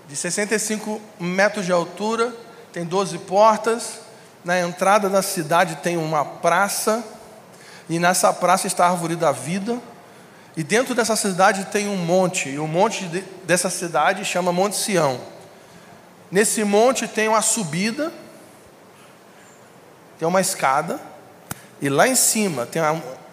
de 0.08 0.16
65 0.16 0.98
metros 1.20 1.66
de 1.66 1.72
altura, 1.72 2.34
tem 2.72 2.86
12 2.86 3.18
portas. 3.18 4.00
Na 4.42 4.58
entrada 4.58 5.10
da 5.10 5.20
cidade 5.20 5.76
tem 5.82 5.98
uma 5.98 6.24
praça, 6.24 7.04
e 7.90 7.98
nessa 7.98 8.32
praça 8.32 8.68
está 8.68 8.86
a 8.86 8.90
árvore 8.90 9.16
da 9.16 9.32
vida. 9.32 9.76
E 10.56 10.62
dentro 10.62 10.94
dessa 10.94 11.16
cidade 11.16 11.64
tem 11.66 11.88
um 11.88 11.96
monte, 11.96 12.48
e 12.48 12.58
o 12.58 12.66
monte 12.66 13.04
de, 13.06 13.20
dessa 13.44 13.68
cidade 13.68 14.24
chama 14.24 14.52
Monte 14.52 14.76
Sião. 14.76 15.20
Nesse 16.30 16.62
monte 16.62 17.08
tem 17.08 17.26
uma 17.26 17.42
subida, 17.42 18.12
tem 20.18 20.26
uma 20.26 20.40
escada, 20.40 21.00
e 21.80 21.88
lá 21.88 22.06
em 22.06 22.14
cima 22.14 22.64
tem 22.64 22.80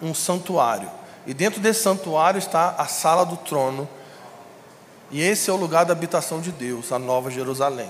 um 0.01 0.13
santuário. 0.13 0.89
E 1.27 1.33
dentro 1.33 1.59
desse 1.59 1.83
santuário 1.83 2.39
está 2.39 2.75
a 2.77 2.87
sala 2.87 3.25
do 3.25 3.37
trono, 3.37 3.87
e 5.11 5.21
esse 5.21 5.49
é 5.49 5.53
o 5.53 5.57
lugar 5.57 5.85
da 5.85 5.93
habitação 5.93 6.41
de 6.41 6.51
Deus, 6.51 6.91
a 6.91 6.97
Nova 6.97 7.29
Jerusalém. 7.29 7.89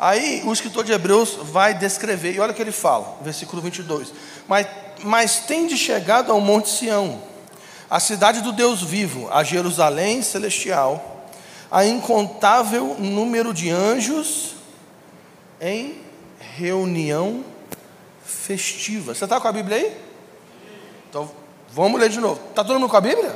Aí 0.00 0.42
o 0.44 0.52
escritor 0.52 0.84
de 0.84 0.92
Hebreus 0.92 1.38
vai 1.42 1.74
descrever, 1.74 2.32
e 2.32 2.40
olha 2.40 2.52
o 2.52 2.54
que 2.54 2.62
ele 2.62 2.72
fala, 2.72 3.16
versículo 3.20 3.60
22. 3.60 4.12
Mas, 4.46 4.66
mas 5.02 5.40
tende 5.40 5.76
chegado 5.76 6.32
ao 6.32 6.40
Monte 6.40 6.68
Sião, 6.68 7.22
a 7.90 8.00
cidade 8.00 8.40
do 8.40 8.52
Deus 8.52 8.82
vivo, 8.82 9.28
a 9.30 9.42
Jerusalém 9.42 10.22
celestial, 10.22 11.26
a 11.70 11.84
incontável 11.84 12.96
número 12.98 13.52
de 13.52 13.70
anjos 13.70 14.54
em 15.60 16.00
reunião 16.56 17.44
festiva. 18.24 19.14
Você 19.14 19.24
está 19.24 19.40
com 19.40 19.48
a 19.48 19.52
Bíblia 19.52 19.76
aí? 19.76 19.96
Então 21.08 21.30
vamos 21.70 22.00
ler 22.00 22.10
de 22.10 22.20
novo. 22.20 22.40
Está 22.50 22.64
todo 22.64 22.78
mundo 22.78 22.90
com 22.90 22.96
a 22.96 23.00
Bíblia? 23.00 23.34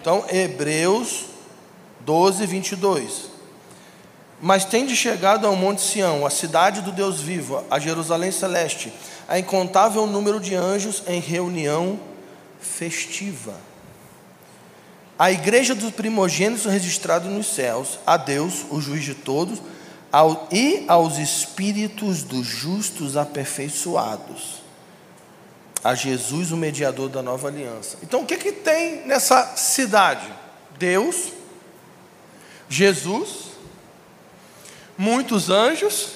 Então, 0.00 0.24
Hebreus 0.28 1.24
12, 2.00 2.46
22. 2.46 3.30
Mas 4.40 4.64
tende 4.64 4.94
chegado 4.94 5.46
ao 5.46 5.56
Monte 5.56 5.82
Sião, 5.82 6.24
a 6.24 6.30
cidade 6.30 6.80
do 6.82 6.92
Deus 6.92 7.20
vivo, 7.20 7.64
a 7.70 7.78
Jerusalém 7.78 8.30
celeste, 8.30 8.92
a 9.28 9.38
incontável 9.38 10.06
número 10.06 10.40
de 10.40 10.54
anjos 10.54 11.02
em 11.06 11.20
reunião 11.20 11.98
festiva. 12.60 13.54
A 15.18 15.32
igreja 15.32 15.74
dos 15.74 15.92
primogênitos 15.92 16.66
registrado 16.66 17.28
nos 17.28 17.46
céus, 17.46 17.98
a 18.06 18.16
Deus, 18.16 18.66
o 18.70 18.80
juiz 18.80 19.04
de 19.04 19.14
todos, 19.14 19.60
ao, 20.12 20.48
e 20.52 20.84
aos 20.88 21.18
espíritos 21.18 22.22
dos 22.22 22.46
justos 22.46 23.16
aperfeiçoados. 23.16 24.62
a 25.82 25.94
Jesus, 25.94 26.50
o 26.50 26.56
mediador 26.56 27.08
da 27.08 27.22
nova 27.22 27.46
aliança. 27.46 27.98
Então, 28.02 28.22
o 28.22 28.26
que, 28.26 28.36
que 28.36 28.50
tem 28.50 29.06
nessa 29.06 29.56
cidade? 29.56 30.26
Deus, 30.78 31.32
Jesus, 32.68 33.50
muitos 34.98 35.48
anjos. 35.48 36.14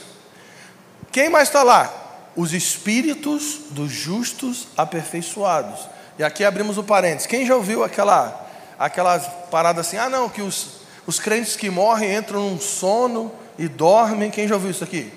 Quem 1.12 1.28
mais 1.28 1.48
está 1.48 1.62
lá? 1.62 2.00
Os 2.37 2.52
espíritos 2.52 3.60
dos 3.70 3.90
justos 3.90 4.68
aperfeiçoados. 4.76 5.88
E 6.18 6.25
aqui 6.25 6.44
abrimos 6.44 6.78
o 6.78 6.84
parênteses. 6.84 7.26
Quem 7.26 7.46
já 7.46 7.56
ouviu 7.56 7.82
aquela, 7.82 8.49
aquelas 8.78 9.26
paradas 9.50 9.87
assim? 9.87 9.96
Ah, 9.96 10.08
não, 10.08 10.28
que 10.28 10.42
os, 10.42 10.80
os 11.06 11.18
crentes 11.18 11.56
que 11.56 11.70
morrem 11.70 12.14
entram 12.14 12.50
num 12.50 12.60
sono 12.60 13.32
e 13.58 13.68
dormem. 13.68 14.30
Quem 14.30 14.46
já 14.46 14.54
ouviu 14.54 14.70
isso 14.70 14.84
aqui? 14.84 15.12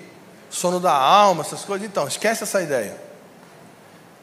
Sono 0.50 0.80
da 0.80 0.92
alma, 0.92 1.42
essas 1.42 1.64
coisas. 1.64 1.86
Então, 1.86 2.06
esquece 2.08 2.42
essa 2.42 2.62
ideia. 2.62 2.96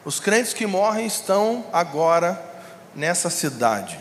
Os 0.04 0.18
crentes 0.18 0.52
que 0.52 0.66
morrem 0.66 1.06
estão 1.06 1.64
agora 1.72 2.40
nessa 2.94 3.30
cidade. 3.30 3.98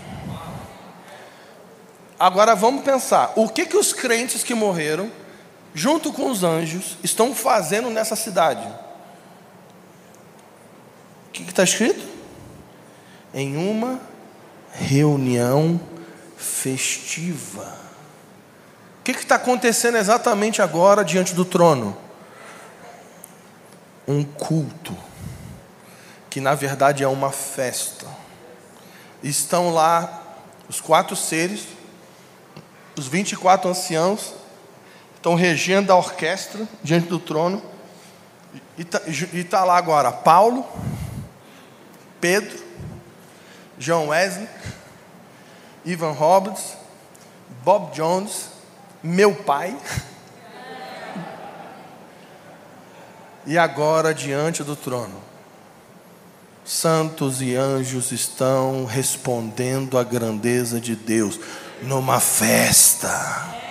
Agora 2.19 2.55
vamos 2.55 2.83
pensar: 2.83 3.33
o 3.35 3.47
que, 3.49 3.65
que 3.65 3.77
os 3.77 3.93
crentes 3.93 4.43
que 4.43 4.53
morreram 4.53 5.11
junto 5.73 6.11
com 6.11 6.29
os 6.29 6.43
anjos, 6.43 6.97
estão 7.03 7.33
fazendo 7.33 7.89
nessa 7.89 8.15
cidade? 8.15 8.67
O 11.27 11.31
que 11.31 11.43
está 11.43 11.63
escrito? 11.63 12.05
Em 13.33 13.55
uma 13.55 13.99
reunião 14.73 15.79
festiva. 16.37 17.77
O 18.99 19.03
que 19.03 19.11
está 19.11 19.35
acontecendo 19.35 19.97
exatamente 19.97 20.61
agora 20.61 21.03
diante 21.03 21.33
do 21.33 21.45
trono? 21.45 21.97
Um 24.07 24.23
culto, 24.23 24.95
que 26.29 26.41
na 26.41 26.53
verdade 26.53 27.03
é 27.03 27.07
uma 27.07 27.31
festa. 27.31 28.05
Estão 29.23 29.69
lá 29.71 30.21
os 30.67 30.81
quatro 30.81 31.15
seres, 31.15 31.67
os 32.97 33.07
24 33.07 33.69
anciãos, 33.69 34.33
estão 35.21 35.35
regendo 35.35 35.93
a 35.93 35.95
orquestra 35.95 36.67
diante 36.83 37.07
do 37.07 37.19
trono. 37.19 37.61
E 38.75 38.81
está 38.81 39.59
tá 39.59 39.63
lá 39.63 39.77
agora 39.77 40.11
Paulo, 40.11 40.65
Pedro, 42.19 42.57
John 43.77 44.07
Wesley, 44.07 44.49
Ivan 45.85 46.13
Roberts, 46.13 46.75
Bob 47.63 47.93
Jones, 47.93 48.49
meu 49.03 49.33
pai. 49.35 49.77
E 53.43 53.57
agora 53.57 54.13
diante 54.13 54.63
do 54.63 54.75
trono, 54.75 55.19
santos 56.63 57.41
e 57.41 57.55
anjos 57.55 58.11
estão 58.11 58.85
respondendo 58.85 59.97
à 59.97 60.03
grandeza 60.03 60.79
de 60.79 60.95
Deus 60.95 61.39
numa 61.81 62.19
festa 62.19 63.61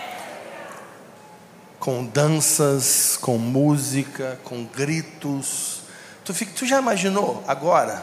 com 1.80 2.04
danças, 2.04 3.18
com 3.20 3.38
música, 3.38 4.38
com 4.44 4.64
gritos. 4.64 5.80
Tu, 6.24 6.34
fica, 6.34 6.52
tu 6.54 6.66
já 6.66 6.78
imaginou 6.78 7.42
agora? 7.48 8.02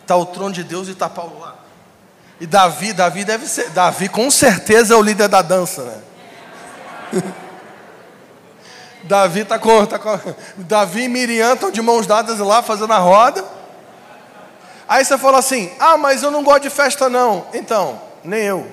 Está 0.00 0.16
o 0.16 0.26
trono 0.26 0.52
de 0.52 0.64
Deus 0.64 0.88
e 0.88 0.90
está 0.90 1.08
Paulo 1.08 1.38
lá. 1.38 1.56
E 2.40 2.46
Davi, 2.46 2.92
Davi 2.92 3.24
deve 3.24 3.46
ser, 3.46 3.70
Davi 3.70 4.08
com 4.08 4.28
certeza 4.28 4.94
é 4.94 4.96
o 4.96 5.02
líder 5.02 5.28
da 5.28 5.40
dança, 5.40 5.84
né? 5.84 6.02
Davi 9.04 9.40
está 9.40 9.58
com, 9.58 9.86
tá 9.86 9.98
com, 9.98 10.18
Davi 10.56 11.02
e 11.04 11.08
Miriam 11.08 11.54
estão 11.54 11.70
de 11.70 11.80
mãos 11.80 12.06
dadas 12.06 12.40
lá 12.40 12.60
fazendo 12.62 12.92
a 12.92 12.98
roda. 12.98 13.44
Aí 14.88 15.04
você 15.04 15.16
fala 15.16 15.38
assim: 15.38 15.72
Ah, 15.78 15.96
mas 15.96 16.24
eu 16.24 16.30
não 16.32 16.42
gosto 16.42 16.62
de 16.62 16.70
festa 16.70 17.08
não. 17.08 17.46
Então, 17.54 18.00
nem 18.24 18.42
eu. 18.42 18.66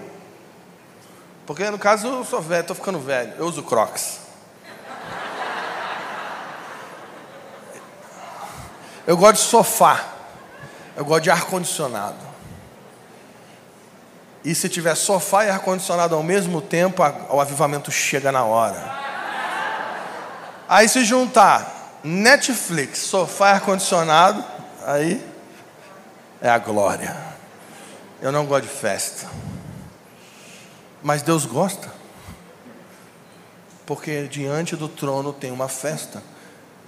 Porque 1.45 1.69
no 1.69 1.77
caso 1.77 2.07
eu 2.07 2.25
sou 2.25 2.41
velho, 2.41 2.61
estou 2.61 2.75
ficando 2.75 2.99
velho. 2.99 3.33
Eu 3.37 3.45
uso 3.45 3.61
Crocs. 3.61 4.28
Eu 9.09 9.17
gosto 9.17 9.41
de 9.41 9.49
sofá. 9.49 10.05
Eu 10.95 11.03
gosto 11.03 11.23
de 11.23 11.31
ar-condicionado. 11.31 12.19
E 14.45 14.53
se 14.53 14.69
tiver 14.69 14.93
sofá 14.93 15.45
e 15.45 15.49
ar-condicionado 15.49 16.13
ao 16.13 16.21
mesmo 16.21 16.61
tempo, 16.61 17.01
o 17.31 17.41
avivamento 17.41 17.91
chega 17.91 18.31
na 18.31 18.43
hora. 18.43 18.99
Aí 20.67 20.87
se 20.87 21.03
juntar 21.03 21.99
Netflix, 22.03 22.99
sofá 22.99 23.49
e 23.49 23.53
ar-condicionado, 23.53 24.45
aí 24.85 25.27
é 26.39 26.47
a 26.47 26.59
glória. 26.59 27.17
Eu 28.21 28.31
não 28.31 28.45
gosto 28.45 28.65
de 28.65 28.69
festa. 28.71 29.27
Mas 31.01 31.23
Deus 31.23 31.47
gosta. 31.47 31.91
Porque 33.87 34.27
diante 34.27 34.75
do 34.75 34.87
trono 34.87 35.33
tem 35.33 35.49
uma 35.49 35.67
festa. 35.67 36.21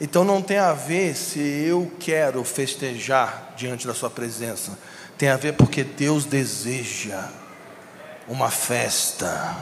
Então 0.04 0.24
não 0.24 0.42
tem 0.42 0.58
a 0.58 0.74
ver 0.74 1.16
se 1.16 1.40
eu 1.40 1.92
quero 2.00 2.44
festejar 2.44 3.54
diante 3.56 3.86
da 3.86 3.94
Sua 3.94 4.10
presença, 4.10 4.76
tem 5.16 5.30
a 5.30 5.38
ver 5.38 5.54
porque 5.54 5.84
Deus 5.84 6.26
deseja 6.26 7.30
uma 8.28 8.50
festa. 8.50 9.56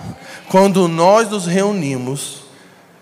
Quando 0.47 0.87
nós 0.87 1.29
nos 1.29 1.45
reunimos, 1.45 2.43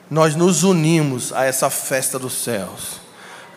nós 0.09 0.35
nos 0.35 0.63
unimos 0.63 1.31
a 1.31 1.45
essa 1.45 1.69
festa 1.69 2.17
dos 2.17 2.33
céus. 2.43 2.99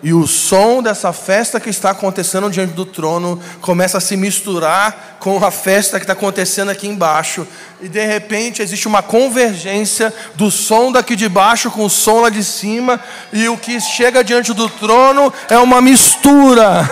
E 0.02 0.14
o 0.14 0.26
som 0.26 0.82
dessa 0.82 1.12
festa 1.12 1.60
que 1.60 1.68
está 1.68 1.90
acontecendo 1.90 2.48
diante 2.48 2.72
do 2.72 2.86
trono 2.86 3.38
começa 3.60 3.98
a 3.98 4.00
se 4.00 4.16
misturar 4.16 5.18
com 5.20 5.44
a 5.44 5.50
festa 5.50 5.98
que 5.98 6.04
está 6.04 6.14
acontecendo 6.14 6.70
aqui 6.70 6.88
embaixo. 6.88 7.46
E 7.82 7.88
de 7.88 8.02
repente 8.06 8.62
existe 8.62 8.88
uma 8.88 9.02
convergência 9.02 10.12
do 10.36 10.50
som 10.50 10.90
daqui 10.90 11.14
de 11.14 11.28
baixo 11.28 11.70
com 11.70 11.84
o 11.84 11.90
som 11.90 12.22
lá 12.22 12.30
de 12.30 12.42
cima. 12.42 12.98
E 13.30 13.46
o 13.50 13.58
que 13.58 13.78
chega 13.78 14.24
diante 14.24 14.54
do 14.54 14.70
trono 14.70 15.30
é 15.50 15.58
uma 15.58 15.82
mistura 15.82 16.88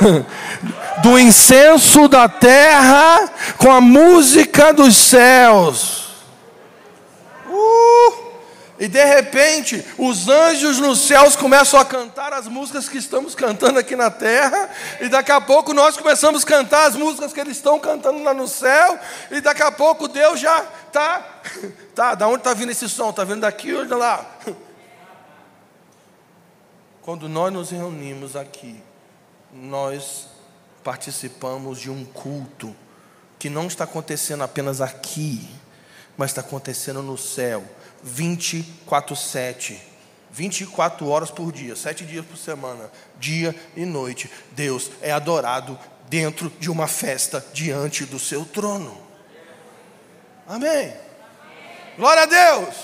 do 1.02 1.18
incenso 1.18 2.08
da 2.08 2.28
terra 2.28 3.30
com 3.56 3.72
a 3.72 3.80
música 3.80 4.70
dos 4.74 4.94
céus. 4.94 6.08
E 8.78 8.86
de 8.86 9.04
repente, 9.04 9.84
os 9.98 10.28
anjos 10.28 10.78
nos 10.78 11.00
céus 11.00 11.34
começam 11.34 11.80
a 11.80 11.84
cantar 11.84 12.32
as 12.32 12.46
músicas 12.46 12.88
que 12.88 12.96
estamos 12.96 13.34
cantando 13.34 13.76
aqui 13.76 13.96
na 13.96 14.08
terra, 14.08 14.70
e 15.00 15.08
daqui 15.08 15.32
a 15.32 15.40
pouco 15.40 15.74
nós 15.74 15.96
começamos 15.96 16.44
a 16.44 16.46
cantar 16.46 16.86
as 16.86 16.94
músicas 16.94 17.32
que 17.32 17.40
eles 17.40 17.56
estão 17.56 17.80
cantando 17.80 18.22
lá 18.22 18.32
no 18.32 18.46
céu, 18.46 18.98
e 19.32 19.40
daqui 19.40 19.62
a 19.62 19.72
pouco 19.72 20.06
Deus 20.06 20.38
já 20.40 20.64
está. 20.86 21.26
Tá, 21.98 22.14
da 22.14 22.28
onde 22.28 22.38
está 22.38 22.54
vindo 22.54 22.70
esse 22.70 22.88
som? 22.88 23.10
Está 23.10 23.24
vindo 23.24 23.40
daqui 23.40 23.74
ou 23.74 23.84
de 23.84 23.92
lá? 23.92 24.24
Quando 27.02 27.28
nós 27.28 27.52
nos 27.52 27.70
reunimos 27.70 28.36
aqui, 28.36 28.80
nós 29.52 30.28
participamos 30.84 31.80
de 31.80 31.90
um 31.90 32.04
culto 32.04 32.76
que 33.36 33.50
não 33.50 33.66
está 33.66 33.82
acontecendo 33.82 34.44
apenas 34.44 34.80
aqui, 34.80 35.50
mas 36.16 36.30
está 36.30 36.40
acontecendo 36.40 37.02
no 37.02 37.18
céu 37.18 37.64
24 38.02 39.14
7. 39.16 39.88
24 40.30 41.08
horas 41.08 41.30
por 41.30 41.50
dia, 41.50 41.74
sete 41.74 42.04
dias 42.04 42.24
por 42.24 42.36
semana, 42.36 42.90
dia 43.18 43.54
e 43.76 43.84
noite. 43.84 44.30
Deus 44.52 44.90
é 45.00 45.10
adorado 45.10 45.78
dentro 46.08 46.50
de 46.60 46.70
uma 46.70 46.86
festa 46.86 47.44
diante 47.52 48.04
do 48.04 48.18
seu 48.18 48.44
trono. 48.44 48.96
Amém. 50.46 50.94
Glória 51.96 52.22
a 52.22 52.26
Deus. 52.26 52.76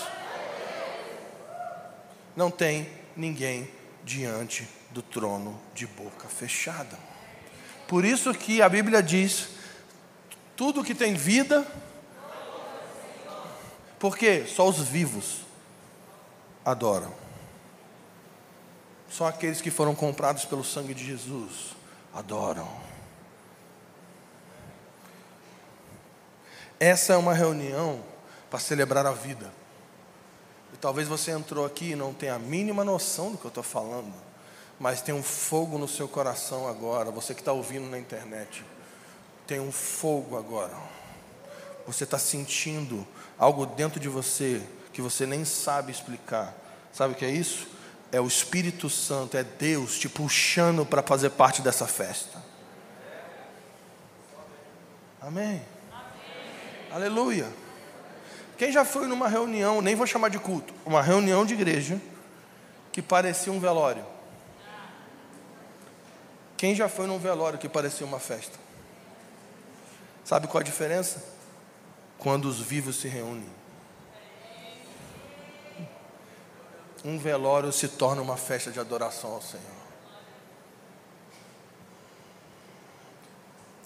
Não 2.35 2.51
tem 2.51 2.89
ninguém 3.15 3.69
diante 4.03 4.67
do 4.91 5.01
trono 5.01 5.59
de 5.73 5.87
boca 5.87 6.27
fechada. 6.27 6.97
Por 7.87 8.03
isso 8.03 8.33
que 8.33 8.61
a 8.61 8.67
Bíblia 8.67 9.01
diz: 9.01 9.49
tudo 10.55 10.83
que 10.83 10.93
tem 10.93 11.13
vida 11.13 11.65
porque 13.99 14.45
só 14.45 14.67
os 14.67 14.79
vivos 14.79 15.41
adoram. 16.63 17.13
Só 19.09 19.27
aqueles 19.27 19.61
que 19.61 19.71
foram 19.71 19.95
comprados 19.95 20.45
pelo 20.45 20.63
sangue 20.63 20.93
de 20.93 21.05
Jesus 21.05 21.75
adoram. 22.13 22.67
Essa 26.79 27.13
é 27.13 27.17
uma 27.17 27.33
reunião 27.33 28.03
para 28.49 28.59
celebrar 28.59 29.05
a 29.05 29.11
vida. 29.11 29.51
E 30.73 30.77
talvez 30.77 31.07
você 31.07 31.31
entrou 31.31 31.65
aqui 31.65 31.91
e 31.91 31.95
não 31.95 32.13
tenha 32.13 32.35
a 32.35 32.39
mínima 32.39 32.83
noção 32.83 33.31
do 33.31 33.37
que 33.37 33.45
eu 33.45 33.49
estou 33.49 33.63
falando, 33.63 34.13
mas 34.77 35.01
tem 35.01 35.15
um 35.15 35.23
fogo 35.23 35.77
no 35.77 35.87
seu 35.87 36.07
coração 36.07 36.67
agora. 36.67 37.11
Você 37.11 37.33
que 37.33 37.39
está 37.39 37.53
ouvindo 37.53 37.89
na 37.89 37.97
internet, 37.97 38.65
tem 39.47 39.59
um 39.59 39.71
fogo 39.71 40.37
agora. 40.37 40.75
Você 41.87 42.03
está 42.03 42.17
sentindo 42.17 43.07
algo 43.37 43.65
dentro 43.65 43.99
de 43.99 44.09
você 44.09 44.61
que 44.93 45.01
você 45.01 45.25
nem 45.25 45.43
sabe 45.43 45.91
explicar. 45.91 46.53
Sabe 46.93 47.13
o 47.13 47.15
que 47.15 47.25
é 47.25 47.31
isso? 47.31 47.75
é 48.15 48.21
o 48.21 48.27
Espírito 48.27 48.89
Santo, 48.89 49.35
é 49.35 49.43
Deus 49.43 49.99
te 49.99 50.07
puxando 50.07 50.85
para 50.85 51.03
fazer 51.03 51.31
parte 51.31 51.61
dessa 51.61 51.85
festa. 51.85 52.41
Amém. 55.19 55.61
Amém. 55.91 56.91
Aleluia. 56.93 57.51
Quem 58.57 58.71
já 58.71 58.85
foi 58.85 59.05
numa 59.05 59.27
reunião, 59.27 59.81
nem 59.81 59.95
vou 59.95 60.07
chamar 60.07 60.29
de 60.29 60.39
culto, 60.39 60.73
uma 60.85 61.01
reunião 61.01 61.45
de 61.45 61.55
igreja 61.55 61.99
que 62.91 63.01
parecia 63.01 63.51
um 63.51 63.59
velório? 63.59 64.05
Quem 66.55 66.73
já 66.73 66.87
foi 66.87 67.05
num 67.05 67.19
velório 67.19 67.59
que 67.59 67.67
parecia 67.67 68.07
uma 68.07 68.19
festa? 68.19 68.57
Sabe 70.23 70.47
qual 70.47 70.61
a 70.61 70.63
diferença? 70.63 71.34
Quando 72.25 72.45
os 72.45 72.59
vivos 72.59 72.95
se 72.95 73.07
reúnem. 73.07 73.47
Um 77.03 77.19
velório 77.19 77.71
se 77.71 77.87
torna 77.87 78.19
uma 78.19 78.35
festa 78.35 78.71
de 78.71 78.79
adoração 78.79 79.33
ao 79.33 79.43
Senhor. 79.43 79.63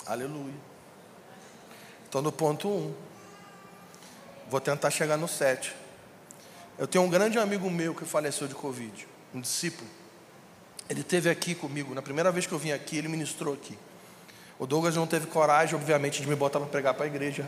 Aleluia. 0.06 0.54
Estou 2.06 2.21
no 2.21 2.32
ponto 2.32 2.69
1. 2.69 2.71
Um. 2.71 2.95
Vou 4.49 4.62
tentar 4.62 4.89
chegar 4.89 5.17
no 5.17 5.28
7. 5.28 5.75
Eu 6.78 6.88
tenho 6.88 7.04
um 7.04 7.10
grande 7.10 7.38
amigo 7.38 7.69
meu 7.69 7.93
que 7.93 8.06
faleceu 8.06 8.47
de 8.47 8.56
Covid, 8.56 9.06
um 9.34 9.41
discípulo. 9.41 9.89
Ele 10.89 11.04
teve 11.04 11.30
aqui 11.30 11.54
comigo, 11.54 11.93
na 11.93 12.02
primeira 12.02 12.32
vez 12.32 12.47
que 12.47 12.54
eu 12.54 12.58
vim 12.58 12.71
aqui, 12.71 12.97
ele 12.97 13.10
ministrou 13.10 13.54
aqui. 13.54 13.78
O 14.60 14.67
Douglas 14.67 14.93
não 14.93 15.08
teve 15.08 15.26
coragem, 15.26 15.74
obviamente, 15.74 16.22
de 16.22 16.28
me 16.28 16.36
botar 16.36 16.60
para 16.60 16.67
pregar 16.67 16.93
para 16.93 17.06
a 17.06 17.08
igreja. 17.08 17.45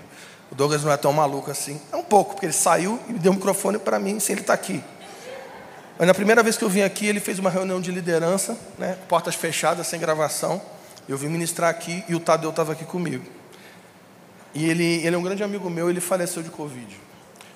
O 0.50 0.56
Douglas 0.56 0.82
não 0.82 0.92
é 0.94 0.96
tão 0.96 1.12
maluco 1.12 1.52
assim. 1.52 1.80
É 1.92 1.96
um 1.98 2.04
pouco, 2.04 2.32
porque 2.32 2.46
ele 2.46 2.54
saiu 2.54 2.98
e 3.10 3.14
deu 3.14 3.34
o 3.34 3.36
microfone 3.36 3.78
para 3.78 4.00
mim, 4.00 4.18
sem 4.18 4.34
ele 4.34 4.42
estar 4.42 4.56
tá 4.56 4.62
aqui. 4.64 4.82
Mas 6.00 6.08
na 6.08 6.14
primeira 6.14 6.42
vez 6.42 6.58
que 6.58 6.64
eu 6.64 6.70
vim 6.70 6.82
aqui, 6.82 7.06
ele 7.06 7.20
fez 7.20 7.38
uma 7.38 7.50
reunião 7.50 7.82
de 7.82 7.92
liderança, 7.92 8.58
né, 8.78 8.98
portas 9.10 9.36
fechadas, 9.36 9.88
sem 9.88 10.00
gravação. 10.00 10.62
Eu 11.08 11.18
vim 11.18 11.28
ministrar 11.28 11.70
aqui 11.70 12.02
e 12.08 12.16
o 12.16 12.20
Tadeu 12.20 12.50
estava 12.50 12.72
aqui 12.72 12.86
comigo. 12.86 13.26
E 14.54 14.70
ele, 14.70 15.06
ele 15.06 15.14
é 15.14 15.20
um 15.20 15.22
grande 15.22 15.44
amigo 15.44 15.70
meu, 15.70 15.90
ele 15.90 16.00
faleceu 16.00 16.42
de 16.42 16.50
Covid. 16.50 16.98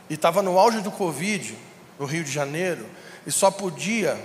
E 0.09 0.15
estava 0.15 0.41
no 0.41 0.59
auge 0.59 0.81
do 0.81 0.91
Covid, 0.91 1.57
no 1.97 2.05
Rio 2.05 2.25
de 2.25 2.31
Janeiro, 2.31 2.85
e 3.25 3.31
só 3.31 3.49
podia, 3.49 4.19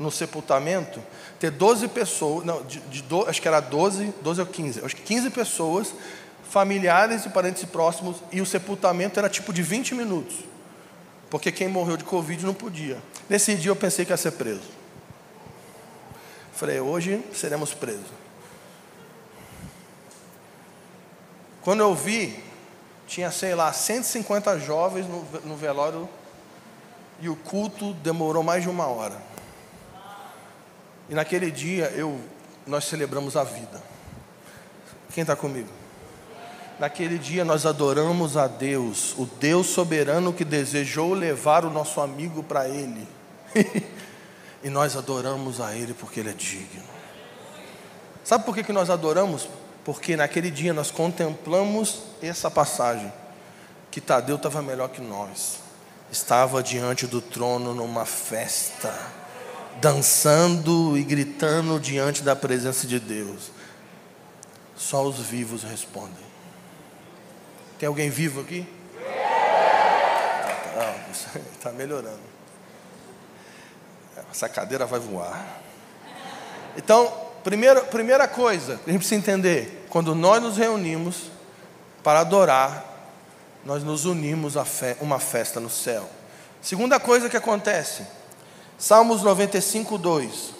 no 0.00 0.10
sepultamento, 0.10 1.02
ter 1.38 1.50
12 1.50 1.86
pessoas, 1.88 2.44
não, 2.44 2.62
de, 2.62 2.80
de 2.80 3.04
acho 3.28 3.40
que 3.40 3.46
era 3.46 3.60
12, 3.60 4.14
12 4.22 4.40
ou 4.40 4.46
15, 4.46 4.84
acho 4.84 4.96
que 4.96 5.02
15 5.02 5.28
pessoas, 5.28 5.94
familiares 6.48 7.26
e 7.26 7.28
parentes 7.28 7.64
próximos, 7.66 8.16
e 8.32 8.40
o 8.40 8.46
sepultamento 8.46 9.18
era 9.20 9.28
tipo 9.28 9.52
de 9.52 9.62
20 9.62 9.94
minutos. 9.94 10.36
Porque 11.28 11.52
quem 11.52 11.68
morreu 11.68 11.98
de 11.98 12.02
Covid 12.02 12.44
não 12.44 12.54
podia. 12.54 12.96
Nesse 13.28 13.54
dia 13.54 13.70
eu 13.70 13.76
pensei 13.76 14.06
que 14.06 14.10
ia 14.10 14.16
ser 14.16 14.32
preso. 14.32 14.80
Falei, 16.54 16.80
hoje 16.80 17.22
seremos 17.34 17.74
presos. 17.74 18.06
Quando 21.60 21.80
eu 21.80 21.94
vi, 21.94 22.42
tinha, 23.06 23.30
sei 23.30 23.54
lá, 23.54 23.70
150 23.70 24.58
jovens 24.60 25.06
no, 25.06 25.22
no 25.44 25.56
velório 25.56 26.08
e 27.20 27.28
o 27.28 27.36
culto 27.36 27.92
demorou 27.94 28.42
mais 28.42 28.62
de 28.62 28.70
uma 28.70 28.86
hora. 28.86 29.29
E 31.10 31.14
naquele 31.14 31.50
dia 31.50 31.86
eu, 31.96 32.18
nós 32.66 32.84
celebramos 32.84 33.36
a 33.36 33.44
vida. 33.44 33.82
Quem 35.12 35.22
está 35.22 35.36
comigo? 35.36 35.68
Naquele 36.78 37.18
dia 37.18 37.44
nós 37.44 37.66
adoramos 37.66 38.36
a 38.36 38.46
Deus, 38.46 39.14
o 39.18 39.26
Deus 39.26 39.66
soberano 39.66 40.32
que 40.32 40.44
desejou 40.44 41.12
levar 41.12 41.66
o 41.66 41.70
nosso 41.70 42.00
amigo 42.00 42.42
para 42.42 42.68
Ele. 42.68 43.06
e 44.64 44.70
nós 44.70 44.96
adoramos 44.96 45.60
a 45.60 45.76
Ele 45.76 45.92
porque 45.92 46.20
Ele 46.20 46.30
é 46.30 46.34
digno. 46.34 46.84
Sabe 48.24 48.44
por 48.44 48.54
que, 48.54 48.62
que 48.62 48.72
nós 48.72 48.88
adoramos? 48.88 49.48
porque 49.84 50.16
naquele 50.16 50.50
dia 50.50 50.72
nós 50.72 50.90
contemplamos 50.90 52.02
essa 52.22 52.50
passagem, 52.50 53.12
que 53.90 54.00
Tadeu 54.00 54.36
estava 54.36 54.62
melhor 54.62 54.88
que 54.88 55.00
nós, 55.00 55.58
estava 56.10 56.62
diante 56.62 57.06
do 57.06 57.20
trono 57.20 57.74
numa 57.74 58.04
festa, 58.04 58.94
dançando 59.80 60.96
e 60.96 61.02
gritando 61.02 61.78
diante 61.78 62.22
da 62.22 62.34
presença 62.34 62.86
de 62.86 62.98
Deus. 62.98 63.50
Só 64.76 65.04
os 65.04 65.18
vivos 65.18 65.62
respondem. 65.62 66.30
Tem 67.78 67.86
alguém 67.86 68.10
vivo 68.10 68.40
aqui? 68.40 68.66
Está 71.54 71.72
melhorando. 71.72 72.30
Essa 74.30 74.48
cadeira 74.48 74.86
vai 74.86 75.00
voar. 75.00 75.60
Então, 76.76 77.30
Primeira, 77.42 77.80
primeira 77.82 78.28
coisa 78.28 78.74
a 78.86 78.90
gente 78.90 78.98
precisa 78.98 79.16
entender: 79.16 79.86
quando 79.88 80.14
nós 80.14 80.42
nos 80.42 80.56
reunimos 80.56 81.30
para 82.02 82.20
adorar, 82.20 82.84
nós 83.64 83.82
nos 83.82 84.04
unimos 84.04 84.56
a 84.56 84.64
fe 84.64 84.96
uma 85.00 85.18
festa 85.18 85.58
no 85.58 85.70
céu. 85.70 86.08
Segunda 86.60 87.00
coisa 87.00 87.28
que 87.28 87.36
acontece, 87.36 88.02
Salmos 88.80 89.22
95, 89.22 89.98
2. 89.98 90.54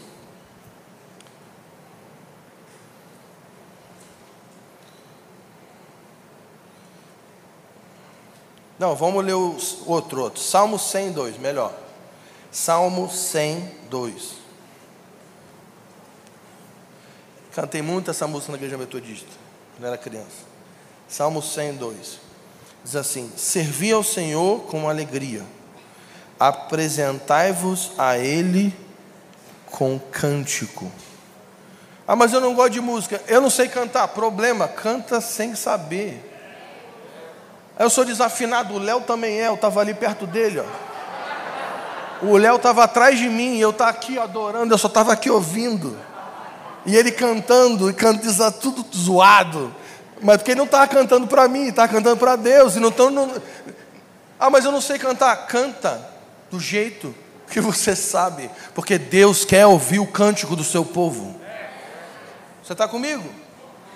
Não, 8.78 8.94
vamos 8.94 9.24
ler 9.24 9.32
o 9.32 9.56
outro, 9.86 10.20
outro. 10.20 10.38
Salmo 10.38 10.78
102, 10.78 11.38
melhor. 11.38 11.74
Salmo 12.52 13.10
102. 13.10 14.34
Cantei 17.54 17.80
muito 17.80 18.10
essa 18.10 18.26
música 18.26 18.52
na 18.52 18.58
igreja 18.58 18.76
metodista, 18.76 19.30
quando 19.74 19.86
era 19.86 19.96
criança. 19.96 20.44
Salmo 21.08 21.42
102. 21.42 22.20
Diz 22.84 22.96
assim: 22.96 23.32
Servi 23.34 23.92
ao 23.92 24.04
Senhor 24.04 24.60
com 24.64 24.90
alegria, 24.90 25.42
apresentai-vos 26.40 27.92
a 27.98 28.16
Ele 28.16 28.74
com 29.66 30.00
cântico. 30.10 30.90
Ah, 32.08 32.16
mas 32.16 32.32
eu 32.32 32.40
não 32.40 32.54
gosto 32.54 32.72
de 32.72 32.80
música, 32.80 33.20
eu 33.28 33.42
não 33.42 33.50
sei 33.50 33.68
cantar. 33.68 34.08
Problema, 34.08 34.66
canta 34.66 35.20
sem 35.20 35.54
saber. 35.54 36.26
Eu 37.78 37.90
sou 37.90 38.04
desafinado, 38.04 38.74
o 38.74 38.78
Léo 38.78 39.02
também 39.02 39.38
é, 39.40 39.48
eu 39.48 39.54
estava 39.54 39.80
ali 39.80 39.92
perto 39.92 40.26
dele. 40.26 40.60
Ó. 40.60 42.26
O 42.26 42.36
Léo 42.36 42.56
estava 42.56 42.84
atrás 42.84 43.18
de 43.18 43.28
mim, 43.28 43.58
eu 43.58 43.70
estava 43.70 43.90
aqui 43.90 44.18
adorando, 44.18 44.72
eu 44.72 44.78
só 44.78 44.88
estava 44.88 45.12
aqui 45.12 45.30
ouvindo. 45.30 45.96
E 46.86 46.96
ele 46.96 47.12
cantando, 47.12 47.90
e 47.90 47.92
canta 47.92 48.50
tudo 48.50 48.84
zoado. 48.96 49.74
Mas 50.22 50.38
porque 50.38 50.52
ele 50.52 50.58
não 50.58 50.64
estava 50.64 50.86
cantando 50.86 51.26
para 51.26 51.46
mim, 51.48 51.68
estava 51.68 51.88
cantando 51.88 52.16
para 52.16 52.36
Deus. 52.36 52.76
E 52.76 52.80
não 52.80 52.90
tão, 52.90 53.10
não... 53.10 53.30
Ah, 54.38 54.50
mas 54.50 54.64
eu 54.64 54.72
não 54.72 54.80
sei 54.80 54.98
cantar. 54.98 55.46
Canta 55.46 56.09
do 56.50 56.58
jeito 56.58 57.14
que 57.50 57.60
você 57.60 57.94
sabe. 57.96 58.50
Porque 58.74 58.98
Deus 58.98 59.44
quer 59.44 59.66
ouvir 59.66 59.98
o 59.98 60.06
cântico 60.06 60.56
do 60.56 60.64
seu 60.64 60.84
povo. 60.84 61.40
Você 62.62 62.72
está 62.72 62.86
comigo? 62.86 63.28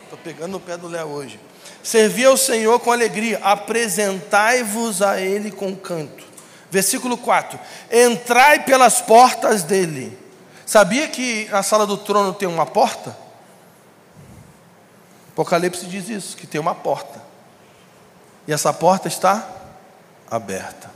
Estou 0.05 0.19
pegando 0.19 0.53
no 0.53 0.61
pé 0.61 0.77
do 0.77 0.88
Léo 0.88 1.09
hoje. 1.09 1.38
Servi 1.83 2.25
ao 2.25 2.37
Senhor 2.37 2.81
com 2.81 2.90
alegria, 2.90 3.38
apresentai-vos 3.43 5.03
a 5.03 5.21
Ele 5.21 5.51
com 5.51 5.77
canto. 5.77 6.25
Versículo 6.71 7.17
4: 7.17 7.59
Entrai 7.90 8.64
pelas 8.64 9.01
portas 9.01 9.62
dele 9.62 10.25
Sabia 10.67 11.09
que 11.09 11.47
na 11.51 11.62
sala 11.62 11.87
do 11.87 11.97
trono 11.97 12.33
tem 12.33 12.49
uma 12.49 12.64
porta? 12.64 13.17
Apocalipse 15.31 15.87
diz 15.87 16.09
isso, 16.09 16.37
que 16.37 16.47
tem 16.47 16.61
uma 16.61 16.75
porta. 16.75 17.23
E 18.47 18.53
essa 18.53 18.73
porta 18.73 19.09
está 19.09 19.47
aberta. 20.31 20.90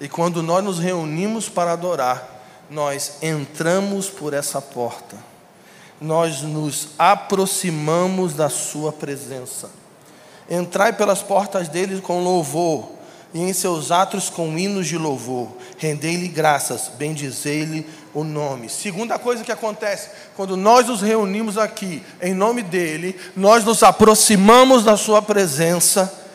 E 0.00 0.08
quando 0.08 0.42
nós 0.42 0.62
nos 0.62 0.78
reunimos 0.78 1.48
para 1.48 1.72
adorar, 1.72 2.36
nós 2.70 3.22
entramos 3.22 4.08
por 4.08 4.34
essa 4.34 4.60
porta. 4.60 5.16
Nós 6.00 6.42
nos 6.42 6.88
aproximamos 6.98 8.34
da 8.34 8.48
sua 8.50 8.92
presença. 8.92 9.70
Entrai 10.48 10.92
pelas 10.92 11.22
portas 11.22 11.68
dele 11.68 12.00
com 12.00 12.22
louvor, 12.22 12.96
e 13.34 13.40
em 13.40 13.52
seus 13.52 13.90
atos 13.90 14.30
com 14.30 14.56
hinos 14.58 14.86
de 14.86 14.96
louvor. 14.96 15.48
Rendei-lhe 15.78 16.28
graças, 16.28 16.90
bendizei-lhe 16.96 17.86
o 18.14 18.24
nome. 18.24 18.68
Segunda 18.68 19.18
coisa 19.18 19.44
que 19.44 19.52
acontece, 19.52 20.08
quando 20.34 20.56
nós 20.56 20.86
nos 20.86 21.02
reunimos 21.02 21.58
aqui 21.58 22.02
em 22.22 22.32
nome 22.32 22.62
dele, 22.62 23.18
nós 23.36 23.64
nos 23.64 23.82
aproximamos 23.82 24.84
da 24.84 24.96
sua 24.96 25.20
presença, 25.20 26.25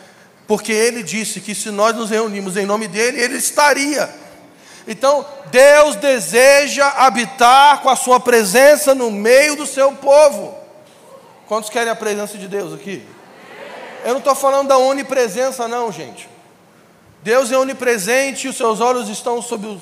porque 0.46 0.72
ele 0.72 1.02
disse 1.02 1.40
que 1.40 1.54
se 1.54 1.70
nós 1.70 1.94
nos 1.94 2.10
reunimos 2.10 2.56
em 2.56 2.66
nome 2.66 2.88
dele, 2.88 3.20
ele 3.20 3.36
estaria. 3.36 4.08
Então, 4.86 5.24
Deus 5.50 5.96
deseja 5.96 6.88
habitar 6.88 7.80
com 7.80 7.88
a 7.88 7.96
sua 7.96 8.18
presença 8.18 8.94
no 8.94 9.10
meio 9.10 9.56
do 9.56 9.66
seu 9.66 9.92
povo. 9.92 10.56
Quantos 11.46 11.70
querem 11.70 11.92
a 11.92 11.96
presença 11.96 12.36
de 12.36 12.48
Deus 12.48 12.72
aqui? 12.72 13.06
Eu 14.04 14.10
não 14.10 14.18
estou 14.18 14.34
falando 14.34 14.68
da 14.68 14.78
onipresença, 14.78 15.68
não, 15.68 15.92
gente. 15.92 16.28
Deus 17.22 17.52
é 17.52 17.56
onipresente 17.56 18.48
os 18.48 18.56
seus 18.56 18.80
olhos 18.80 19.08
estão 19.08 19.40
sobre 19.40 19.80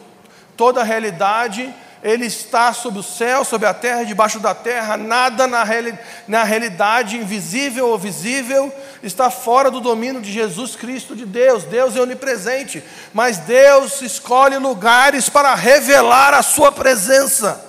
toda 0.56 0.82
a 0.82 0.84
realidade, 0.84 1.74
Ele 2.02 2.26
está 2.26 2.72
sobre 2.72 3.00
o 3.00 3.02
céu, 3.02 3.44
sobre 3.44 3.68
a 3.68 3.74
terra, 3.74 4.04
debaixo 4.04 4.38
da 4.40 4.54
terra, 4.54 4.96
nada 4.96 5.46
na, 5.46 5.62
reali 5.62 5.98
na 6.26 6.44
realidade, 6.44 7.18
invisível 7.18 7.88
ou 7.88 7.98
visível, 7.98 8.72
está 9.02 9.30
fora 9.30 9.70
do 9.70 9.80
domínio 9.80 10.20
de 10.20 10.32
Jesus 10.32 10.74
Cristo 10.76 11.14
de 11.14 11.26
Deus. 11.26 11.64
Deus 11.64 11.94
é 11.96 12.00
onipresente, 12.00 12.82
mas 13.12 13.38
Deus 13.38 14.00
escolhe 14.00 14.56
lugares 14.56 15.28
para 15.28 15.54
revelar 15.54 16.32
a 16.32 16.42
Sua 16.42 16.72
presença. 16.72 17.68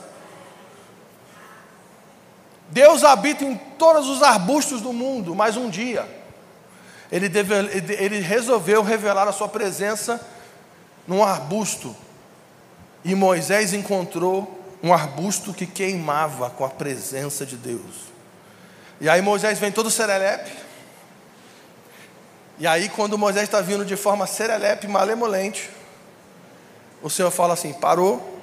Deus 2.69 3.03
habita 3.03 3.43
em 3.43 3.55
todos 3.77 4.07
os 4.07 4.23
arbustos 4.23 4.79
do 4.79 4.93
mundo, 4.93 5.35
mas 5.35 5.57
um 5.57 5.69
dia 5.69 6.07
ele, 7.11 7.27
deve, 7.27 7.53
ele 7.99 8.19
resolveu 8.21 8.81
revelar 8.81 9.27
a 9.27 9.33
sua 9.33 9.49
presença 9.49 10.25
num 11.05 11.21
arbusto. 11.21 11.93
E 13.03 13.15
Moisés 13.15 13.73
encontrou 13.73 14.59
um 14.83 14.93
arbusto 14.93 15.53
que 15.53 15.65
queimava 15.65 16.49
com 16.49 16.65
a 16.65 16.69
presença 16.69 17.45
de 17.45 17.55
Deus. 17.55 18.11
E 18.99 19.09
aí 19.09 19.21
Moisés 19.21 19.59
vem 19.59 19.71
todo 19.71 19.89
serelepe. 19.89 20.51
E 22.59 22.67
aí, 22.67 22.89
quando 22.89 23.17
Moisés 23.17 23.45
está 23.45 23.59
vindo 23.59 23.83
de 23.83 23.95
forma 23.95 24.27
serelepe, 24.27 24.87
malemolente, 24.87 25.69
o 27.01 27.09
Senhor 27.09 27.31
fala 27.31 27.55
assim: 27.55 27.73
parou, 27.73 28.39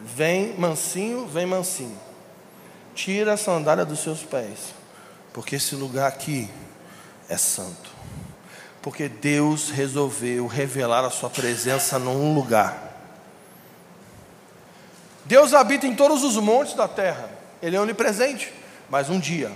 vem 0.00 0.58
mansinho, 0.58 1.26
vem 1.26 1.46
mansinho, 1.46 1.96
tira 2.94 3.34
a 3.34 3.36
sandália 3.36 3.84
dos 3.84 4.00
seus 4.00 4.24
pés, 4.24 4.74
porque 5.32 5.56
esse 5.56 5.76
lugar 5.76 6.08
aqui 6.08 6.50
é 7.28 7.36
santo. 7.36 7.94
Porque 8.82 9.08
Deus 9.08 9.70
resolveu 9.70 10.46
revelar 10.46 11.04
a 11.04 11.10
sua 11.10 11.30
presença 11.30 11.98
num 11.98 12.34
lugar. 12.34 12.93
Deus 15.24 15.54
habita 15.54 15.86
em 15.86 15.94
todos 15.94 16.22
os 16.22 16.36
montes 16.36 16.74
da 16.74 16.86
terra. 16.86 17.30
Ele 17.62 17.76
é 17.76 17.80
onipresente. 17.80 18.52
Mas 18.90 19.08
um 19.08 19.18
dia, 19.18 19.50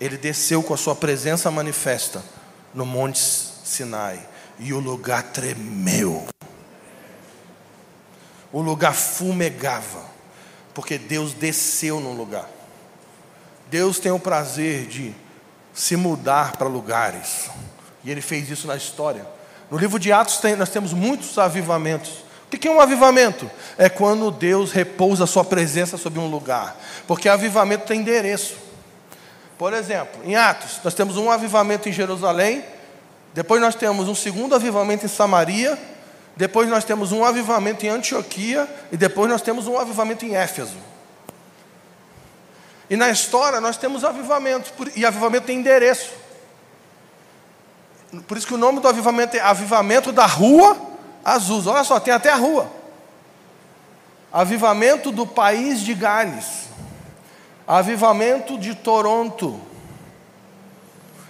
ele 0.00 0.16
desceu 0.16 0.62
com 0.62 0.74
a 0.74 0.76
sua 0.76 0.94
presença 0.94 1.50
manifesta 1.50 2.22
no 2.74 2.84
Monte 2.84 3.18
Sinai. 3.18 4.20
E 4.58 4.72
o 4.72 4.78
lugar 4.78 5.22
tremeu. 5.22 6.26
O 8.52 8.60
lugar 8.60 8.94
fumegava. 8.94 10.04
Porque 10.74 10.98
Deus 10.98 11.32
desceu 11.32 12.00
no 12.00 12.12
lugar. 12.12 12.48
Deus 13.70 13.98
tem 13.98 14.12
o 14.12 14.18
prazer 14.18 14.86
de 14.86 15.14
se 15.72 15.96
mudar 15.96 16.56
para 16.56 16.68
lugares. 16.68 17.50
E 18.04 18.10
ele 18.10 18.20
fez 18.20 18.50
isso 18.50 18.66
na 18.66 18.76
história. 18.76 19.26
No 19.70 19.78
livro 19.78 19.98
de 19.98 20.12
Atos 20.12 20.36
tem, 20.36 20.54
nós 20.54 20.68
temos 20.68 20.92
muitos 20.92 21.38
avivamentos. 21.38 22.23
O 22.54 22.56
que 22.56 22.68
é 22.68 22.70
um 22.70 22.80
avivamento? 22.80 23.50
É 23.76 23.88
quando 23.88 24.30
Deus 24.30 24.70
repousa 24.70 25.24
a 25.24 25.26
sua 25.26 25.44
presença 25.44 25.96
sobre 25.96 26.20
um 26.20 26.30
lugar. 26.30 26.76
Porque 27.04 27.28
avivamento 27.28 27.86
tem 27.86 28.00
endereço. 28.00 28.56
Por 29.58 29.72
exemplo, 29.72 30.20
em 30.24 30.36
Atos, 30.36 30.78
nós 30.84 30.94
temos 30.94 31.16
um 31.16 31.30
avivamento 31.30 31.88
em 31.88 31.92
Jerusalém, 31.92 32.64
depois 33.32 33.60
nós 33.60 33.74
temos 33.74 34.08
um 34.08 34.14
segundo 34.14 34.54
avivamento 34.54 35.04
em 35.04 35.08
Samaria, 35.08 35.76
depois 36.36 36.68
nós 36.68 36.84
temos 36.84 37.10
um 37.10 37.24
avivamento 37.24 37.84
em 37.84 37.88
Antioquia, 37.88 38.68
e 38.92 38.96
depois 38.96 39.28
nós 39.28 39.42
temos 39.42 39.66
um 39.66 39.76
avivamento 39.76 40.24
em 40.24 40.36
Éfeso. 40.36 40.76
E 42.88 42.96
na 42.96 43.10
história 43.10 43.60
nós 43.60 43.76
temos 43.76 44.04
avivamento, 44.04 44.72
e 44.94 45.04
avivamento 45.04 45.46
tem 45.46 45.58
endereço. 45.58 46.12
Por 48.28 48.36
isso 48.36 48.46
que 48.46 48.54
o 48.54 48.58
nome 48.58 48.78
do 48.78 48.86
avivamento 48.86 49.36
é 49.36 49.40
Avivamento 49.40 50.12
da 50.12 50.26
Rua 50.26 50.93
Azul. 51.24 51.66
Olha 51.66 51.84
só, 51.84 51.98
tem 51.98 52.12
até 52.12 52.30
a 52.30 52.36
rua. 52.36 52.70
Avivamento 54.32 55.10
do 55.10 55.26
país 55.26 55.80
de 55.80 55.94
Gales. 55.94 56.64
Avivamento 57.66 58.58
de 58.58 58.74
Toronto. 58.74 59.60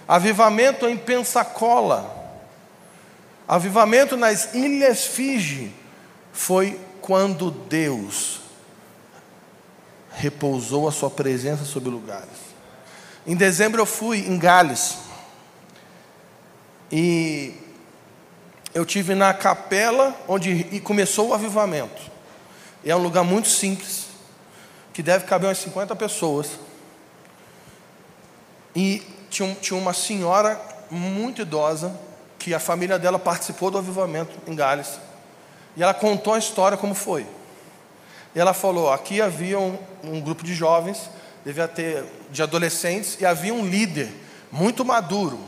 Avivamento 0.07 0.87
em 0.87 0.97
Pensacola. 0.97 2.13
Avivamento 3.47 4.17
nas 4.17 4.53
Ilhas 4.53 5.05
Fiji. 5.05 5.73
Foi 6.33 6.79
quando 6.99 7.51
Deus 7.51 8.41
repousou 10.11 10.87
a 10.87 10.91
sua 10.91 11.09
presença 11.09 11.63
sobre 11.63 11.89
lugares. 11.89 12.45
Em 13.27 13.35
dezembro 13.35 13.81
eu 13.81 13.85
fui 13.85 14.19
em 14.19 14.37
Gales. 14.37 14.97
E 16.91 17.53
eu 18.75 18.85
tive 18.85 19.15
na 19.15 19.33
capela 19.33 20.13
onde 20.27 20.81
começou 20.81 21.29
o 21.29 21.33
avivamento. 21.33 22.01
E 22.83 22.91
é 22.91 22.95
um 22.95 23.01
lugar 23.01 23.23
muito 23.23 23.47
simples, 23.47 24.07
que 24.93 25.01
deve 25.01 25.23
caber 25.23 25.47
umas 25.47 25.59
50 25.59 25.95
pessoas. 25.95 26.59
E 28.75 29.01
tinha, 29.29 29.55
tinha 29.55 29.79
uma 29.79 29.93
senhora 29.93 30.59
muito 30.91 31.41
idosa, 31.41 31.97
que 32.37 32.53
a 32.53 32.59
família 32.59 32.99
dela 32.99 33.17
participou 33.17 33.71
do 33.71 33.77
avivamento 33.77 34.37
em 34.45 34.53
Gales. 34.53 34.99
E 35.77 35.81
ela 35.81 35.93
contou 35.93 36.33
a 36.33 36.37
história 36.37 36.77
como 36.77 36.93
foi. 36.93 37.25
E 38.35 38.39
ela 38.39 38.53
falou: 38.53 38.91
aqui 38.91 39.21
havia 39.21 39.57
um, 39.57 39.79
um 40.03 40.19
grupo 40.19 40.43
de 40.43 40.53
jovens, 40.53 41.09
devia 41.45 41.69
ter 41.69 42.03
de 42.29 42.43
adolescentes, 42.43 43.17
e 43.21 43.25
havia 43.25 43.53
um 43.53 43.65
líder 43.65 44.11
muito 44.51 44.83
maduro, 44.83 45.39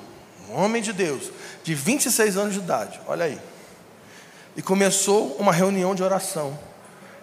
um 0.49 0.63
homem 0.63 0.81
de 0.81 0.93
Deus, 0.93 1.29
de 1.67 1.75
26 1.75 2.37
anos 2.37 2.53
de 2.53 2.59
idade, 2.59 2.97
olha 3.05 3.25
aí. 3.25 3.37
E 4.55 4.61
começou 4.61 5.35
uma 5.35 5.51
reunião 5.51 5.93
de 5.93 6.01
oração. 6.01 6.57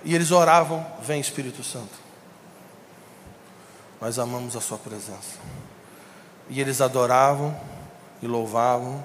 E 0.04 0.14
eles 0.14 0.30
oravam: 0.30 0.86
Vem 1.00 1.18
Espírito 1.18 1.64
Santo. 1.64 1.94
Nós 3.98 4.18
amamos 4.18 4.54
a 4.54 4.60
Sua 4.60 4.76
presença. 4.76 5.38
E 6.50 6.60
eles 6.60 6.82
adoravam 6.82 7.58
e 8.20 8.26
louvavam 8.26 9.02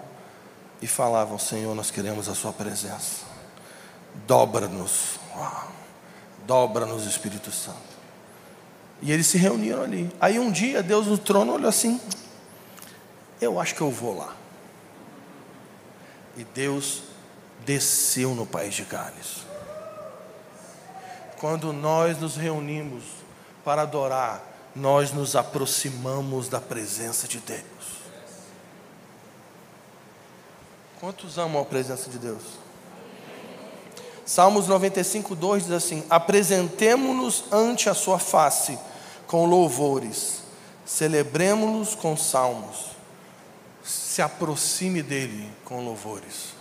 e 0.81 0.87
falavam: 0.87 1.39
Senhor, 1.39 1.73
nós 1.73 1.89
queremos 1.89 2.27
a 2.27 2.35
Sua 2.35 2.51
presença. 2.51 3.23
Dobra-nos. 4.27 5.21
Dobra-nos 6.45 7.05
Espírito 7.05 7.49
Santo. 7.49 7.77
E 9.01 9.09
eles 9.09 9.25
se 9.25 9.37
reuniram 9.37 9.83
ali. 9.83 10.13
Aí 10.19 10.37
um 10.37 10.51
dia 10.51 10.83
Deus 10.83 11.07
no 11.07 11.17
trono 11.17 11.53
olhou 11.53 11.69
assim: 11.69 11.97
Eu 13.39 13.57
acho 13.57 13.73
que 13.73 13.79
eu 13.79 13.89
vou 13.89 14.17
lá. 14.17 14.38
E 16.39 16.45
Deus 16.45 17.01
desceu 17.65 18.33
no 18.33 18.45
país 18.45 18.73
de 18.73 18.85
Gales. 18.85 19.45
Quando 21.37 21.73
nós 21.73 22.17
nos 22.17 22.37
reunimos 22.37 23.03
para 23.65 23.81
adorar, 23.81 24.41
nós 24.73 25.11
nos 25.11 25.35
aproximamos 25.35 26.47
da 26.47 26.61
presença 26.61 27.27
de 27.27 27.39
Deus. 27.39 27.59
Quantos 31.01 31.37
amam 31.37 31.61
a 31.61 31.65
presença 31.65 32.09
de 32.09 32.17
Deus? 32.17 32.43
Salmos 34.25 34.69
95, 34.69 35.35
2 35.35 35.63
diz 35.63 35.73
assim: 35.73 36.05
Apresentemo-nos 36.09 37.43
ante 37.51 37.89
a 37.89 37.93
sua 37.93 38.17
face 38.17 38.79
com 39.27 39.45
louvores, 39.45 40.41
celebremos-nos 40.85 41.95
com 41.95 42.15
salmos, 42.15 42.91
se 43.89 44.21
aproxime 44.21 45.01
dele 45.01 45.51
com 45.65 45.83
louvores. 45.83 46.53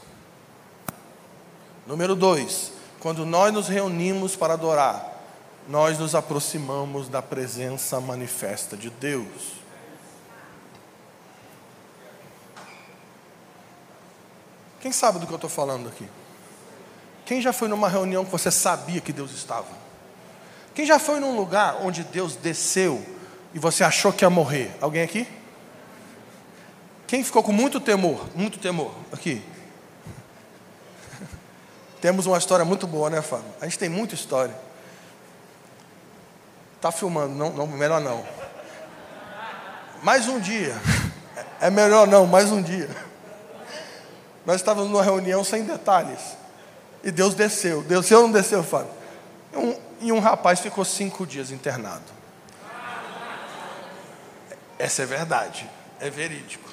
Número 1.87 2.17
2: 2.17 2.73
Quando 3.01 3.27
nós 3.27 3.53
nos 3.53 3.69
reunimos 3.69 4.35
para 4.35 4.55
adorar, 4.55 5.23
nós 5.69 5.99
nos 5.99 6.14
aproximamos 6.14 7.09
da 7.09 7.21
presença 7.21 8.01
manifesta 8.01 8.77
de 8.77 8.88
Deus. 8.88 9.59
Quem 14.81 14.91
sabe 14.91 15.19
do 15.19 15.27
que 15.27 15.33
eu 15.33 15.37
estou 15.37 15.51
falando 15.51 15.88
aqui? 15.88 16.09
Quem 17.27 17.43
já 17.43 17.53
foi 17.53 17.69
numa 17.69 17.91
reunião 17.91 18.25
que 18.25 18.31
você 18.31 18.51
sabia 18.51 19.03
que 19.03 19.12
Deus 19.12 19.33
estava? 19.33 19.69
Quem 20.75 20.87
já 20.87 20.99
foi 20.99 21.21
num 21.21 21.37
lugar 21.37 21.81
onde 21.83 22.05
Deus 22.05 22.37
desceu 22.37 23.05
e 23.53 23.59
você 23.59 23.85
achou 23.85 24.12
que 24.12 24.25
ia 24.25 24.31
morrer? 24.31 24.75
Alguém 24.81 25.03
aqui? 25.03 25.27
Quem 27.09 27.25
ficou 27.25 27.42
com 27.42 27.53
muito 27.53 27.81
temor? 27.81 28.29
Muito 28.35 28.59
temor. 28.59 28.94
Aqui. 29.11 29.42
Temos 32.03 32.27
uma 32.27 32.37
história 32.37 32.66
muito 32.66 32.87
boa, 32.87 33.09
né, 33.09 33.23
Fábio? 33.23 33.47
A 33.62 33.64
gente 33.64 33.79
tem 33.79 33.88
muita 33.88 34.14
história. 34.14 34.55
Tá 36.83 36.92
filmando, 36.92 37.35
não, 37.35 37.51
não, 37.51 37.66
melhor 37.66 37.99
não. 38.03 38.25
Mais 40.03 40.29
um 40.29 40.38
dia. 40.38 40.77
É 41.61 41.71
melhor 41.71 42.07
não, 42.07 42.27
mais 42.27 42.53
um 42.53 42.62
dia. 42.62 42.88
Nós 44.44 44.57
estávamos 44.57 44.90
numa 44.90 45.03
reunião 45.03 45.42
sem 45.42 45.64
detalhes. 45.64 46.37
E 47.03 47.11
Deus 47.11 47.35
desceu. 47.35 47.83
Desceu 47.83 48.18
ou 48.18 48.25
não 48.27 48.33
desceu, 48.33 48.62
Fábio? 48.62 48.92
Um, 49.55 49.75
e 50.01 50.12
um 50.12 50.21
rapaz 50.21 50.61
ficou 50.61 50.85
cinco 50.85 51.27
dias 51.27 51.51
internado. 51.51 52.05
Essa 54.79 55.03
é 55.03 55.07
verdade, 55.07 55.68
é 55.99 56.11
verídico. 56.11 56.67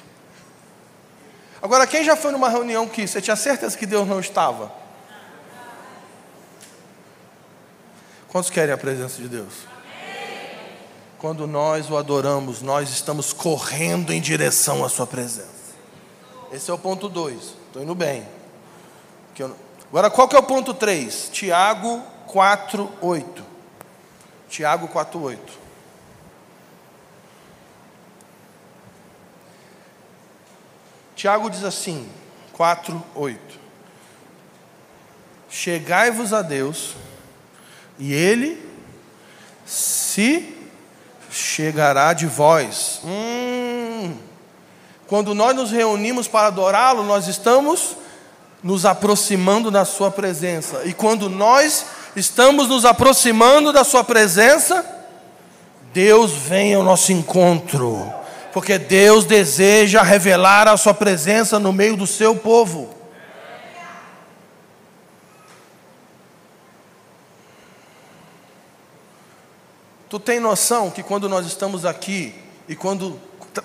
Agora, 1.60 1.86
quem 1.86 2.04
já 2.04 2.16
foi 2.16 2.32
numa 2.32 2.48
reunião 2.48 2.86
que 2.86 3.06
você 3.06 3.20
tinha 3.20 3.36
certeza 3.36 3.76
que 3.76 3.86
Deus 3.86 4.06
não 4.06 4.20
estava? 4.20 4.70
Quantos 8.28 8.50
querem 8.50 8.74
a 8.74 8.78
presença 8.78 9.20
de 9.20 9.28
Deus? 9.28 9.52
Quando 11.18 11.46
nós 11.46 11.90
o 11.90 11.96
adoramos, 11.96 12.60
nós 12.60 12.90
estamos 12.90 13.32
correndo 13.32 14.12
em 14.12 14.20
direção 14.20 14.84
à 14.84 14.88
Sua 14.88 15.06
presença. 15.06 15.74
Esse 16.52 16.70
é 16.70 16.74
o 16.74 16.78
ponto 16.78 17.08
2. 17.08 17.42
Estou 17.66 17.82
indo 17.82 17.94
bem. 17.94 18.26
Agora, 19.88 20.10
qual 20.10 20.28
que 20.28 20.36
é 20.36 20.38
o 20.38 20.42
ponto 20.42 20.74
3? 20.74 21.30
Tiago 21.32 22.02
4, 22.26 22.92
8. 23.00 23.44
Tiago 24.48 24.88
4, 24.88 25.22
8. 25.22 25.65
Tiago 31.16 31.48
diz 31.48 31.64
assim, 31.64 32.06
4, 32.52 33.02
8. 33.14 33.40
Chegai-vos 35.48 36.34
a 36.34 36.42
Deus, 36.42 36.94
e 37.98 38.12
Ele 38.12 38.62
se 39.64 40.54
chegará 41.30 42.12
de 42.12 42.26
vós. 42.26 43.00
Hum, 43.02 44.14
quando 45.06 45.34
nós 45.34 45.56
nos 45.56 45.70
reunimos 45.70 46.28
para 46.28 46.48
adorá-lo, 46.48 47.02
nós 47.02 47.26
estamos 47.28 47.96
nos 48.62 48.84
aproximando 48.84 49.70
da 49.70 49.86
Sua 49.86 50.10
presença. 50.10 50.82
E 50.84 50.92
quando 50.92 51.30
nós 51.30 51.86
estamos 52.14 52.68
nos 52.68 52.84
aproximando 52.84 53.72
da 53.72 53.84
Sua 53.84 54.04
presença, 54.04 54.84
Deus 55.94 56.32
vem 56.32 56.74
ao 56.74 56.82
nosso 56.82 57.10
encontro 57.10 58.12
porque 58.56 58.78
Deus 58.78 59.26
deseja 59.26 60.00
revelar 60.00 60.66
a 60.66 60.78
sua 60.78 60.94
presença 60.94 61.58
no 61.58 61.74
meio 61.74 61.94
do 61.94 62.06
seu 62.06 62.34
povo. 62.34 62.88
Tu 70.08 70.18
tem 70.18 70.40
noção 70.40 70.90
que 70.90 71.02
quando 71.02 71.28
nós 71.28 71.44
estamos 71.44 71.84
aqui 71.84 72.34
e 72.66 72.74
quando, 72.74 73.20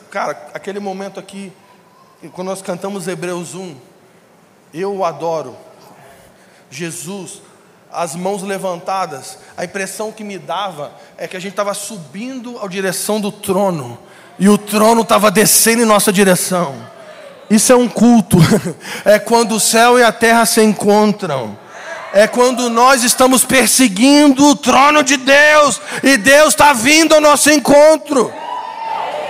cara, 0.09 0.49
aquele 0.53 0.81
momento 0.81 1.21
aqui, 1.21 1.53
quando 2.33 2.49
nós 2.49 2.61
cantamos 2.61 3.07
Hebreus 3.07 3.55
1, 3.55 3.73
eu 4.73 4.93
o 4.93 5.05
adoro. 5.05 5.55
Jesus, 6.69 7.41
as 7.89 8.13
mãos 8.13 8.43
levantadas, 8.43 9.37
a 9.55 9.63
impressão 9.63 10.11
que 10.11 10.25
me 10.25 10.37
dava 10.37 10.91
é 11.15 11.29
que 11.29 11.37
a 11.37 11.39
gente 11.39 11.53
estava 11.53 11.73
subindo 11.73 12.59
à 12.61 12.67
direção 12.67 13.21
do 13.21 13.31
trono 13.31 14.10
e 14.37 14.49
o 14.49 14.57
trono 14.57 15.01
estava 15.01 15.29
descendo 15.29 15.83
em 15.83 15.85
nossa 15.85 16.11
direção. 16.11 16.75
Isso 17.49 17.71
é 17.71 17.75
um 17.75 17.87
culto, 17.87 18.37
é 19.03 19.19
quando 19.19 19.55
o 19.55 19.59
céu 19.59 19.99
e 19.99 20.03
a 20.03 20.11
terra 20.11 20.45
se 20.45 20.61
encontram. 20.61 21.59
É 22.13 22.27
quando 22.27 22.69
nós 22.69 23.03
estamos 23.03 23.45
perseguindo 23.45 24.45
o 24.45 24.55
trono 24.55 25.01
de 25.03 25.15
Deus 25.15 25.81
e 26.03 26.17
Deus 26.17 26.49
está 26.49 26.73
vindo 26.73 27.15
ao 27.15 27.21
nosso 27.21 27.49
encontro. 27.49 28.33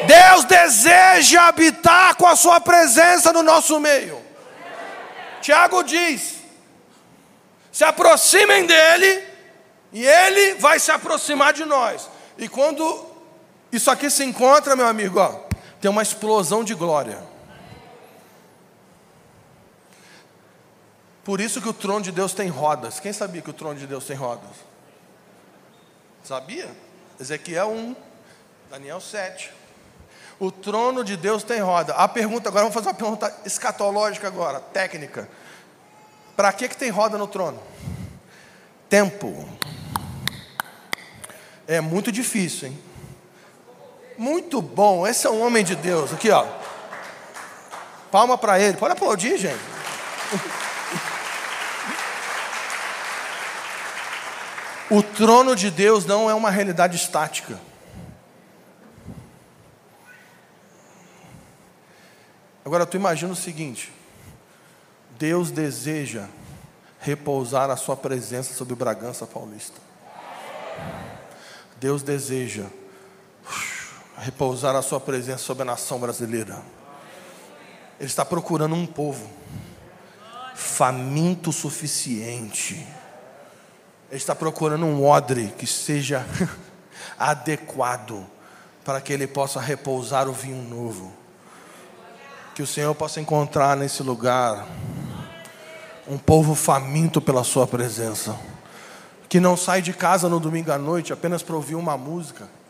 Deus 0.05 0.45
deseja 0.45 1.47
habitar 1.47 2.15
com 2.15 2.25
a 2.25 2.35
Sua 2.35 2.59
presença 2.59 3.31
no 3.31 3.43
nosso 3.43 3.79
meio. 3.79 4.19
Tiago 5.41 5.83
diz: 5.83 6.37
se 7.71 7.83
aproximem 7.83 8.65
dele 8.65 9.23
e 9.93 10.05
ele 10.05 10.55
vai 10.55 10.79
se 10.79 10.91
aproximar 10.91 11.53
de 11.53 11.65
nós. 11.65 12.09
E 12.37 12.47
quando 12.47 13.10
isso 13.71 13.89
aqui 13.89 14.09
se 14.09 14.23
encontra, 14.23 14.75
meu 14.75 14.87
amigo, 14.87 15.19
ó, 15.19 15.39
tem 15.79 15.89
uma 15.89 16.01
explosão 16.01 16.63
de 16.63 16.73
glória. 16.73 17.23
Por 21.23 21.39
isso 21.39 21.61
que 21.61 21.69
o 21.69 21.73
trono 21.73 22.01
de 22.01 22.11
Deus 22.11 22.33
tem 22.33 22.49
rodas. 22.49 22.99
Quem 22.99 23.13
sabia 23.13 23.41
que 23.41 23.49
o 23.49 23.53
trono 23.53 23.79
de 23.79 23.87
Deus 23.87 24.05
tem 24.05 24.15
rodas? 24.15 24.49
Sabia? 26.23 26.69
Ezequiel 27.19 27.69
1, 27.71 27.95
Daniel 28.69 28.99
7. 28.99 29.51
O 30.39 30.51
trono 30.51 31.03
de 31.03 31.15
Deus 31.15 31.43
tem 31.43 31.59
roda. 31.59 31.93
A 31.93 32.07
pergunta 32.07 32.49
agora, 32.49 32.63
vamos 32.63 32.73
fazer 32.73 32.87
uma 32.87 32.95
pergunta 32.95 33.41
escatológica 33.45 34.27
agora, 34.27 34.59
técnica. 34.59 35.29
Para 36.35 36.51
que, 36.51 36.67
que 36.67 36.75
tem 36.75 36.89
roda 36.89 37.17
no 37.17 37.27
trono? 37.27 37.61
Tempo. 38.89 39.47
É 41.67 41.79
muito 41.79 42.11
difícil, 42.11 42.69
hein? 42.69 42.90
Muito 44.21 44.61
bom, 44.61 45.07
esse 45.07 45.25
é 45.25 45.31
um 45.31 45.41
homem 45.41 45.63
de 45.63 45.75
Deus. 45.75 46.13
Aqui, 46.13 46.29
ó. 46.29 46.45
Palma 48.11 48.37
para 48.37 48.59
ele. 48.59 48.77
Pode 48.77 48.93
aplaudir, 48.93 49.35
gente. 49.35 49.59
O 54.91 55.01
trono 55.01 55.55
de 55.55 55.71
Deus 55.71 56.05
não 56.05 56.29
é 56.29 56.35
uma 56.35 56.51
realidade 56.51 56.97
estática. 56.97 57.59
Agora 62.63 62.85
tu 62.85 62.97
imagina 62.97 63.33
o 63.33 63.35
seguinte: 63.35 63.91
Deus 65.17 65.49
deseja 65.49 66.27
repousar 66.99 67.71
a 67.71 67.75
sua 67.75 67.97
presença 67.97 68.53
sobre 68.53 68.75
Bragança 68.75 69.25
Paulista. 69.25 69.81
Deus 71.79 72.03
deseja 72.03 72.65
repousar 74.21 74.75
a 74.75 74.83
sua 74.83 74.99
presença 74.99 75.39
sobre 75.39 75.63
a 75.63 75.65
nação 75.65 75.99
brasileira. 75.99 76.61
Ele 77.99 78.07
está 78.07 78.23
procurando 78.23 78.75
um 78.75 78.85
povo 78.85 79.27
faminto 80.53 81.49
o 81.49 81.53
suficiente. 81.53 82.75
Ele 82.75 84.17
está 84.17 84.35
procurando 84.35 84.85
um 84.85 85.03
odre 85.03 85.51
que 85.57 85.65
seja 85.65 86.23
adequado 87.17 88.23
para 88.85 89.01
que 89.01 89.11
ele 89.11 89.25
possa 89.25 89.59
repousar 89.59 90.29
o 90.29 90.33
vinho 90.33 90.61
novo. 90.69 91.11
Que 92.53 92.61
o 92.61 92.67
Senhor 92.67 92.93
possa 92.93 93.19
encontrar 93.19 93.75
nesse 93.75 94.03
lugar 94.03 94.67
um 96.07 96.19
povo 96.19 96.53
faminto 96.53 97.19
pela 97.19 97.43
sua 97.43 97.65
presença. 97.65 98.37
Que 99.27 99.39
não 99.39 99.57
sai 99.57 99.81
de 99.81 99.93
casa 99.93 100.29
no 100.29 100.39
domingo 100.39 100.71
à 100.71 100.77
noite 100.77 101.11
apenas 101.11 101.41
para 101.41 101.55
ouvir 101.55 101.75
uma 101.75 101.97
música 101.97 102.60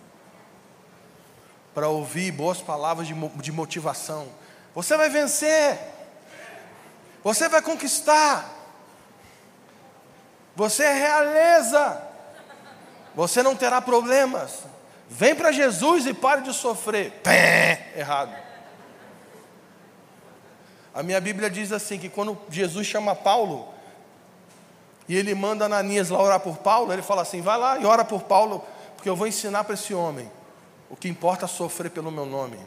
para 1.73 1.87
ouvir 1.87 2.31
boas 2.31 2.61
palavras 2.61 3.07
de, 3.07 3.13
de 3.13 3.51
motivação. 3.51 4.27
Você 4.75 4.97
vai 4.97 5.09
vencer. 5.09 5.79
Você 7.23 7.47
vai 7.47 7.61
conquistar. 7.61 8.49
Você 10.55 10.83
é 10.83 10.93
realeza. 10.93 12.01
Você 13.15 13.41
não 13.41 13.55
terá 13.55 13.81
problemas. 13.81 14.59
Vem 15.09 15.35
para 15.35 15.51
Jesus 15.51 16.05
e 16.05 16.13
pare 16.13 16.41
de 16.41 16.53
sofrer. 16.53 17.11
Pé, 17.23 17.93
errado. 17.95 18.35
A 20.93 21.03
minha 21.03 21.21
Bíblia 21.21 21.49
diz 21.49 21.71
assim: 21.71 21.97
que 21.97 22.09
quando 22.09 22.37
Jesus 22.49 22.87
chama 22.87 23.15
Paulo, 23.15 23.67
e 25.07 25.15
ele 25.15 25.33
manda 25.33 25.65
Ananias 25.65 26.09
lá 26.09 26.21
orar 26.21 26.39
por 26.39 26.57
Paulo, 26.57 26.91
ele 26.91 27.01
fala 27.01 27.21
assim: 27.21 27.41
vai 27.41 27.57
lá 27.57 27.77
e 27.77 27.85
ora 27.85 28.03
por 28.03 28.23
Paulo, 28.23 28.65
porque 28.95 29.09
eu 29.09 29.15
vou 29.15 29.27
ensinar 29.27 29.63
para 29.63 29.73
esse 29.73 29.93
homem 29.93 30.29
o 30.91 30.95
que 30.97 31.07
importa 31.07 31.45
é 31.45 31.47
sofrer 31.47 31.89
pelo 31.89 32.11
meu 32.11 32.25
nome. 32.25 32.59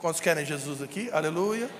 Quantos 0.00 0.20
querem 0.20 0.44
Jesus 0.44 0.82
aqui? 0.82 1.08
Aleluia. 1.12 1.70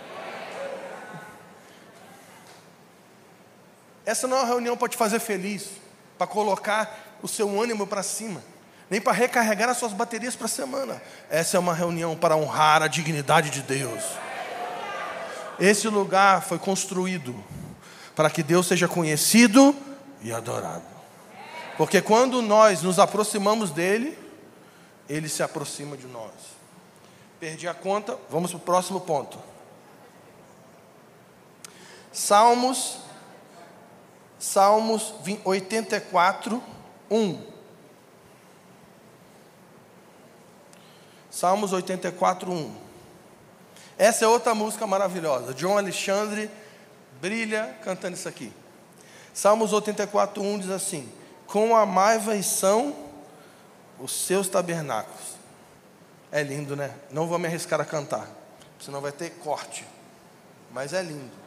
Essa 4.07 4.29
não 4.29 4.37
é 4.37 4.41
uma 4.41 4.47
reunião 4.47 4.77
para 4.77 4.89
te 4.89 4.97
fazer 4.97 5.19
feliz, 5.19 5.71
para 6.17 6.29
colocar 6.29 7.19
o 7.21 7.27
seu 7.27 7.61
ânimo 7.61 7.85
para 7.85 8.05
cima, 8.05 8.41
nem 8.89 9.01
para 9.01 9.13
recarregar 9.13 9.69
as 9.69 9.77
suas 9.77 9.93
baterias 9.93 10.37
para 10.37 10.47
a 10.47 10.49
semana. 10.49 11.03
Essa 11.29 11.57
é 11.57 11.61
uma 11.61 11.75
reunião 11.75 12.17
para 12.17 12.37
honrar 12.37 12.81
a 12.81 12.87
dignidade 12.87 13.51
de 13.51 13.63
Deus. 13.63 14.05
Esse 15.59 15.89
lugar 15.89 16.43
foi 16.43 16.61
construído 16.61 17.35
para 18.15 18.31
que 18.31 18.43
Deus 18.43 18.69
seja 18.69 18.87
conhecido 18.87 19.75
e 20.23 20.33
adorado. 20.33 20.85
Porque 21.77 22.01
quando 22.01 22.41
nós 22.41 22.83
nos 22.83 23.01
aproximamos 23.01 23.73
dele, 23.73 24.30
ele 25.11 25.29
se 25.29 25.43
aproxima 25.43 25.97
de 25.97 26.07
nós. 26.07 26.31
Perdi 27.41 27.67
a 27.67 27.75
conta, 27.75 28.17
vamos 28.31 28.53
para 28.53 28.59
o 28.59 28.61
próximo 28.61 29.01
ponto. 29.01 29.41
Salmos, 32.13 32.99
Salmos 34.39 35.13
84, 35.45 36.63
1. 37.11 37.43
Salmos 41.29 41.73
84, 41.73 42.53
1. 42.53 42.77
Essa 43.99 44.25
é 44.25 44.29
outra 44.29 44.55
música 44.55 44.87
maravilhosa. 44.87 45.53
John 45.55 45.77
Alexandre 45.77 46.49
brilha 47.21 47.77
cantando 47.83 48.15
isso 48.15 48.29
aqui. 48.29 48.53
Salmos 49.35 49.73
84, 49.73 50.41
1 50.41 50.59
diz 50.61 50.71
assim: 50.71 51.13
Com 51.47 51.77
amai-vos 51.77 52.47
são 52.47 53.10
os 54.01 54.13
seus 54.13 54.49
tabernáculos. 54.49 55.39
É 56.33 56.43
lindo, 56.43 56.77
né? 56.77 56.95
Não 57.11 57.27
vou 57.27 57.39
me 57.39 57.47
arriscar 57.47 57.81
a 57.81 57.85
cantar, 57.85 58.29
senão 58.81 59.01
vai 59.01 59.13
ter 59.13 59.31
corte. 59.31 59.85
Mas 60.73 60.93
é 60.93 61.03
lindo. 61.03 61.41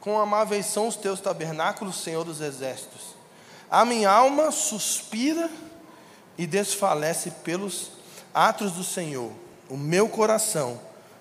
Com 0.00 0.18
amáveis 0.18 0.66
são 0.66 0.86
os 0.86 0.96
teus 0.96 1.20
tabernáculos, 1.20 2.02
Senhor 2.02 2.24
dos 2.24 2.40
exércitos. 2.40 3.16
A 3.70 3.84
minha 3.84 4.10
alma 4.10 4.50
suspira 4.50 5.50
e 6.38 6.46
desfalece 6.46 7.30
pelos 7.42 7.90
atos 8.32 8.72
do 8.72 8.84
Senhor. 8.84 9.32
O 9.68 9.76
meu 9.76 10.08
coração 10.08 10.80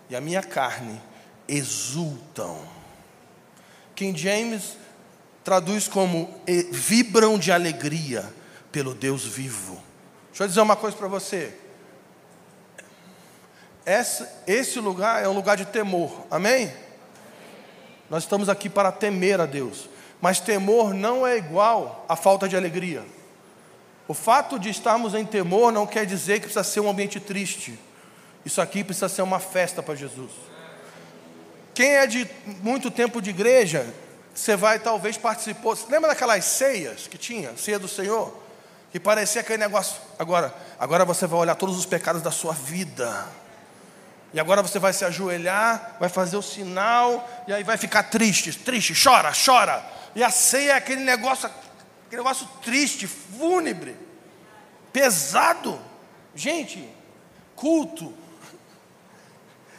e 0.10 0.16
a 0.16 0.22
minha 0.22 0.44
carne 0.44 1.02
exultam. 1.48 2.62
King 3.96 4.18
James 4.18 4.78
traduz 5.44 5.88
como 5.88 6.30
vibram 6.72 7.40
de 7.40 7.52
alegria 7.52 8.32
pelo 8.72 8.94
Deus 8.94 9.26
vivo. 9.26 9.87
Deixa 10.38 10.44
eu 10.44 10.48
dizer 10.50 10.62
uma 10.62 10.76
coisa 10.76 10.96
para 10.96 11.08
você. 11.08 11.52
Esse, 14.46 14.80
lugar 14.80 15.24
é 15.24 15.28
um 15.28 15.34
lugar 15.34 15.58
de 15.58 15.66
temor, 15.66 16.28
amém? 16.30 16.72
Nós 18.08 18.22
estamos 18.22 18.48
aqui 18.48 18.70
para 18.70 18.92
temer 18.92 19.42
a 19.42 19.48
Deus, 19.48 19.90
mas 20.22 20.40
temor 20.40 20.94
não 20.94 21.26
é 21.26 21.38
igual 21.38 22.06
a 22.08 22.16
falta 22.16 22.48
de 22.48 22.56
alegria. 22.56 23.04
O 24.08 24.14
fato 24.14 24.60
de 24.60 24.70
estarmos 24.70 25.16
em 25.16 25.26
temor 25.26 25.72
não 25.72 25.88
quer 25.88 26.06
dizer 26.06 26.36
que 26.36 26.42
precisa 26.42 26.64
ser 26.64 26.82
um 26.82 26.90
ambiente 26.92 27.20
triste. 27.20 27.80
Isso 28.46 28.62
aqui 28.62 28.84
precisa 28.84 29.10
ser 29.10 29.24
uma 29.24 29.40
festa 29.40 29.82
para 29.82 29.96
Jesus. 29.96 30.30
Quem 31.74 31.96
é 31.96 32.06
de 32.06 32.30
muito 32.62 32.92
tempo 32.92 33.24
de 33.24 33.32
igreja, 33.32 33.92
você 34.36 34.56
vai 34.56 34.78
talvez 34.78 35.18
participou. 35.18 35.76
Lembra 35.90 36.10
daquelas 36.10 36.46
ceias 36.46 37.08
que 37.08 37.18
tinha, 37.18 37.58
ceia 37.58 37.80
do 37.80 37.88
Senhor? 37.88 38.46
Que 38.92 39.00
parecia 39.00 39.42
aquele 39.42 39.58
negócio. 39.58 40.02
Agora, 40.18 40.54
agora 40.80 41.04
você 41.06 41.28
vai 41.28 41.40
olhar 41.40 41.56
todos 41.56 41.78
os 41.78 41.86
pecados 41.86 42.22
da 42.22 42.32
sua 42.32 42.54
vida. 42.54 43.28
E 44.34 44.40
agora 44.40 44.62
você 44.62 44.80
vai 44.80 44.94
se 44.94 45.06
ajoelhar, 45.06 45.96
vai 46.00 46.10
fazer 46.10 46.38
o 46.38 46.42
sinal, 46.42 47.28
e 47.48 47.54
aí 47.54 47.64
vai 47.64 47.78
ficar 47.78 48.04
triste, 48.04 48.54
triste, 48.54 48.94
chora, 49.02 49.32
chora. 49.34 49.84
E 50.16 50.24
a 50.24 50.30
ceia 50.30 50.72
é 50.72 50.76
aquele 50.76 51.02
negócio, 51.02 51.50
aquele 52.06 52.22
negócio 52.22 52.48
triste, 52.62 53.08
fúnebre, 53.08 53.96
pesado. 54.92 55.80
Gente, 56.36 56.88
culto 57.56 58.14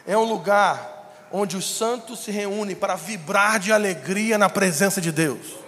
é 0.07 0.17
um 0.17 0.25
lugar 0.25 0.97
onde 1.31 1.57
os 1.57 1.77
santos 1.77 2.21
se 2.21 2.31
reúnem 2.31 2.75
para 2.75 2.97
vibrar 2.97 3.59
de 3.59 3.71
alegria 3.71 4.39
na 4.39 4.49
presença 4.49 5.01
de 5.01 5.13
Deus. 5.13 5.68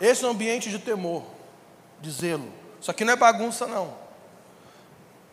Esse 0.00 0.24
é 0.24 0.28
um 0.28 0.30
ambiente 0.30 0.70
de 0.70 0.78
temor, 0.78 1.24
de 2.00 2.10
zelo. 2.10 2.52
Isso 2.80 2.90
aqui 2.90 3.04
não 3.04 3.12
é 3.12 3.16
bagunça, 3.16 3.66
não. 3.66 3.94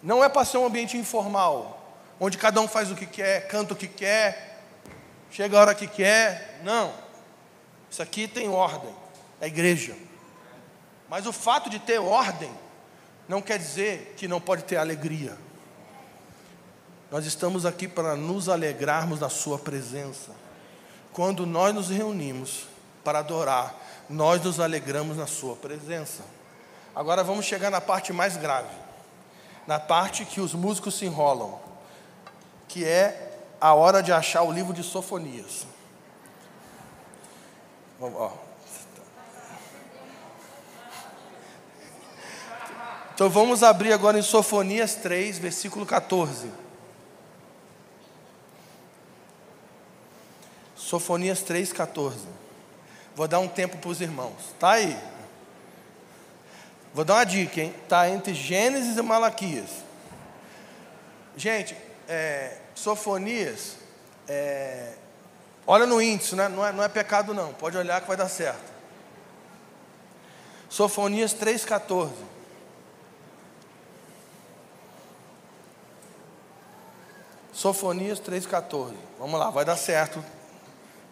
Não 0.02 0.24
é 0.24 0.30
para 0.30 0.46
ser 0.46 0.58
um 0.58 0.66
ambiente 0.66 0.98
informal, 0.98 1.98
onde 2.20 2.38
cada 2.38 2.60
um 2.62 2.68
faz 2.68 2.92
o 2.92 2.96
que 2.96 3.06
quer, 3.06 3.48
canta 3.48 3.74
o 3.74 3.78
que 3.78 3.88
quer, 3.88 4.64
chega 5.32 5.58
a 5.58 5.62
hora 5.62 5.76
que 5.76 5.88
quer. 5.88 6.60
Não. 6.64 6.94
Isso 7.90 8.02
aqui 8.02 8.28
tem 8.28 8.50
ordem, 8.50 8.94
é 9.40 9.48
igreja. 9.48 9.96
Mas 11.10 11.26
o 11.26 11.34
fato 11.34 11.70
de 11.70 11.80
ter 11.80 12.00
ordem 12.00 12.52
não 13.28 13.42
quer 13.42 13.58
dizer 13.58 14.14
que 14.18 14.28
não 14.28 14.42
pode 14.42 14.64
ter 14.64 14.78
alegria. 14.78 15.38
Nós 17.12 17.26
estamos 17.26 17.66
aqui 17.66 17.88
para 17.88 18.16
nos 18.16 18.50
alegrarmos 18.50 19.20
na 19.20 19.30
Sua 19.30 19.58
presença. 19.58 20.32
Quando 21.14 21.46
nós 21.46 21.74
nos 21.74 21.90
reunimos 21.90 22.66
para 23.04 23.20
adorar, 23.20 23.76
nós 24.10 24.42
nos 24.44 24.60
alegramos 24.60 25.18
na 25.18 25.28
Sua 25.28 25.56
presença. 25.56 26.24
Agora 26.96 27.24
vamos 27.24 27.46
chegar 27.46 27.70
na 27.70 27.82
parte 27.82 28.14
mais 28.14 28.38
grave, 28.38 28.74
na 29.68 29.80
parte 29.80 30.26
que 30.26 30.40
os 30.40 30.54
músicos 30.54 30.96
se 30.96 31.06
enrolam, 31.06 31.60
que 32.68 32.86
é 32.86 33.40
a 33.60 33.74
hora 33.74 34.02
de 34.02 34.12
achar 34.12 34.44
o 34.44 34.52
livro 34.52 34.74
de 34.74 34.84
Sofonias. 34.84 35.66
Então 43.14 43.30
vamos 43.30 43.64
abrir 43.64 43.94
agora 43.94 44.20
em 44.20 44.22
Sofonias 44.22 44.96
3, 44.96 45.40
versículo 45.40 45.86
14. 45.86 46.50
Sofonias 50.76 51.44
3,14. 51.44 52.45
Vou 53.16 53.28
dar 53.28 53.40
um 53.40 53.48
tempo 53.48 53.78
para 53.78 53.90
os 53.90 54.02
irmãos. 54.02 54.54
Tá 54.60 54.72
aí. 54.72 54.98
Vou 56.94 57.06
dar 57.06 57.16
uma 57.16 57.26
dica, 57.26 57.62
hein? 57.62 57.74
Tá 57.88 58.10
entre 58.10 58.34
Gênesis 58.34 58.98
e 58.98 59.02
Malaquias. 59.02 59.70
Gente, 61.38 61.76
é, 62.08 62.58
Sofonias, 62.74 63.78
é, 64.28 64.94
olha 65.66 65.86
no 65.86 66.02
índice, 66.02 66.36
né? 66.36 66.48
não, 66.48 66.66
é, 66.66 66.72
não 66.72 66.84
é 66.84 66.90
pecado 66.90 67.34
não. 67.34 67.54
Pode 67.54 67.78
olhar 67.78 68.02
que 68.02 68.08
vai 68.08 68.18
dar 68.18 68.30
certo. 68.30 68.74
Sofonias 70.70 71.34
3,14. 71.34 72.12
Sofonias 77.54 78.20
3,14. 78.20 78.94
Vamos 79.18 79.40
lá, 79.40 79.50
vai 79.50 79.64
dar 79.64 79.78
certo. 79.78 80.24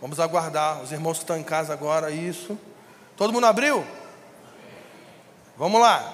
Vamos 0.04 0.20
aguardar. 0.20 0.82
Os 0.82 0.92
irmãos 0.92 1.14
que 1.14 1.24
estão 1.24 1.38
em 1.38 1.44
casa 1.44 1.72
agora, 1.72 2.12
isso. 2.12 2.60
Todo 3.16 3.32
mundo 3.32 3.46
abriu? 3.46 3.88
Vamos 5.58 5.80
lá. 5.80 6.14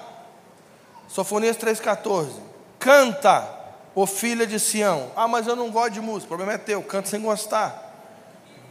Sofonias 1.08 1.56
3,14. 1.56 2.30
Canta, 2.78 3.44
ô 3.92 4.06
filha 4.06 4.46
de 4.46 4.60
Sião. 4.60 5.10
Ah, 5.16 5.26
mas 5.26 5.48
eu 5.48 5.56
não 5.56 5.72
gosto 5.72 5.94
de 5.94 6.00
música. 6.00 6.26
O 6.26 6.28
problema 6.28 6.52
é 6.52 6.58
teu, 6.58 6.80
canta 6.84 7.08
sem 7.08 7.20
gostar. 7.20 7.92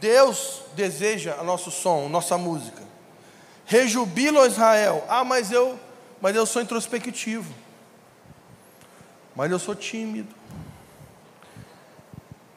Deus 0.00 0.62
deseja 0.74 1.36
o 1.38 1.44
nosso 1.44 1.70
som, 1.70 2.08
nossa 2.08 2.38
música. 2.38 2.82
Rejubilo 3.66 4.46
Israel. 4.46 5.04
Ah, 5.06 5.22
mas 5.22 5.52
eu, 5.52 5.78
mas 6.18 6.34
eu 6.34 6.46
sou 6.46 6.62
introspectivo. 6.62 7.52
Mas 9.36 9.50
eu 9.50 9.58
sou 9.58 9.74
tímido. 9.74 10.39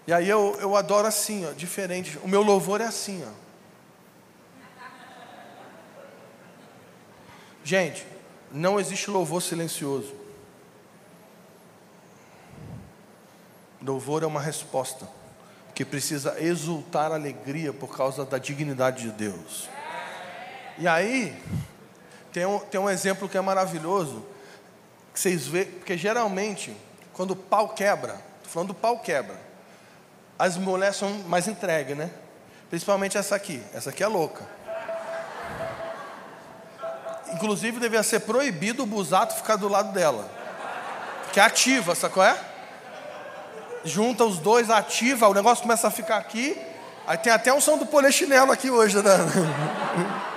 E 0.05 0.13
aí 0.13 0.27
eu, 0.27 0.57
eu 0.59 0.75
adoro 0.75 1.07
assim, 1.07 1.45
ó, 1.45 1.51
diferente. 1.53 2.17
O 2.23 2.27
meu 2.27 2.41
louvor 2.41 2.81
é 2.81 2.85
assim, 2.85 3.23
ó. 3.25 3.43
Gente, 7.63 8.05
não 8.51 8.79
existe 8.79 9.09
louvor 9.09 9.41
silencioso. 9.41 10.13
Louvor 13.81 14.23
é 14.23 14.25
uma 14.25 14.41
resposta 14.41 15.07
que 15.73 15.85
precisa 15.85 16.39
exultar 16.39 17.11
alegria 17.11 17.73
por 17.73 17.95
causa 17.95 18.25
da 18.25 18.37
dignidade 18.37 19.03
de 19.03 19.11
Deus. 19.11 19.69
E 20.77 20.87
aí, 20.87 21.35
tem 22.31 22.45
um, 22.45 22.59
tem 22.59 22.79
um 22.79 22.89
exemplo 22.89 23.29
que 23.29 23.37
é 23.37 23.41
maravilhoso, 23.41 24.25
que 25.13 25.19
vocês 25.19 25.47
vê, 25.47 25.65
porque 25.65 25.97
geralmente, 25.97 26.75
quando 27.13 27.31
o 27.31 27.35
pau 27.35 27.69
quebra, 27.69 28.13
estou 28.37 28.51
falando 28.51 28.69
do 28.69 28.73
pau 28.73 28.99
quebra, 28.99 29.39
as 30.37 30.57
mulheres 30.57 30.95
são 30.97 31.09
mais 31.27 31.47
entregues, 31.47 31.95
né? 31.95 32.09
Principalmente 32.69 33.17
essa 33.17 33.35
aqui. 33.35 33.63
Essa 33.73 33.91
aqui 33.91 34.03
é 34.03 34.07
louca. 34.07 34.43
Inclusive, 37.33 37.79
devia 37.79 38.03
ser 38.03 38.21
proibido 38.21 38.83
o 38.83 38.85
busato 38.85 39.35
ficar 39.35 39.55
do 39.55 39.67
lado 39.67 39.91
dela. 39.91 40.29
Que 41.31 41.39
é 41.39 41.43
ativa, 41.43 41.95
sabe 41.95 42.13
qual 42.13 42.25
é? 42.25 42.37
Junta 43.83 44.23
os 44.23 44.37
dois, 44.39 44.69
ativa, 44.69 45.27
o 45.27 45.33
negócio 45.33 45.61
começa 45.63 45.87
a 45.87 45.91
ficar 45.91 46.17
aqui. 46.17 46.57
Aí 47.05 47.17
tem 47.17 47.33
até 47.33 47.53
um 47.53 47.59
som 47.59 47.77
do 47.77 47.85
polichinelo 47.85 48.51
aqui 48.51 48.69
hoje, 48.69 49.01
né? 49.01 49.17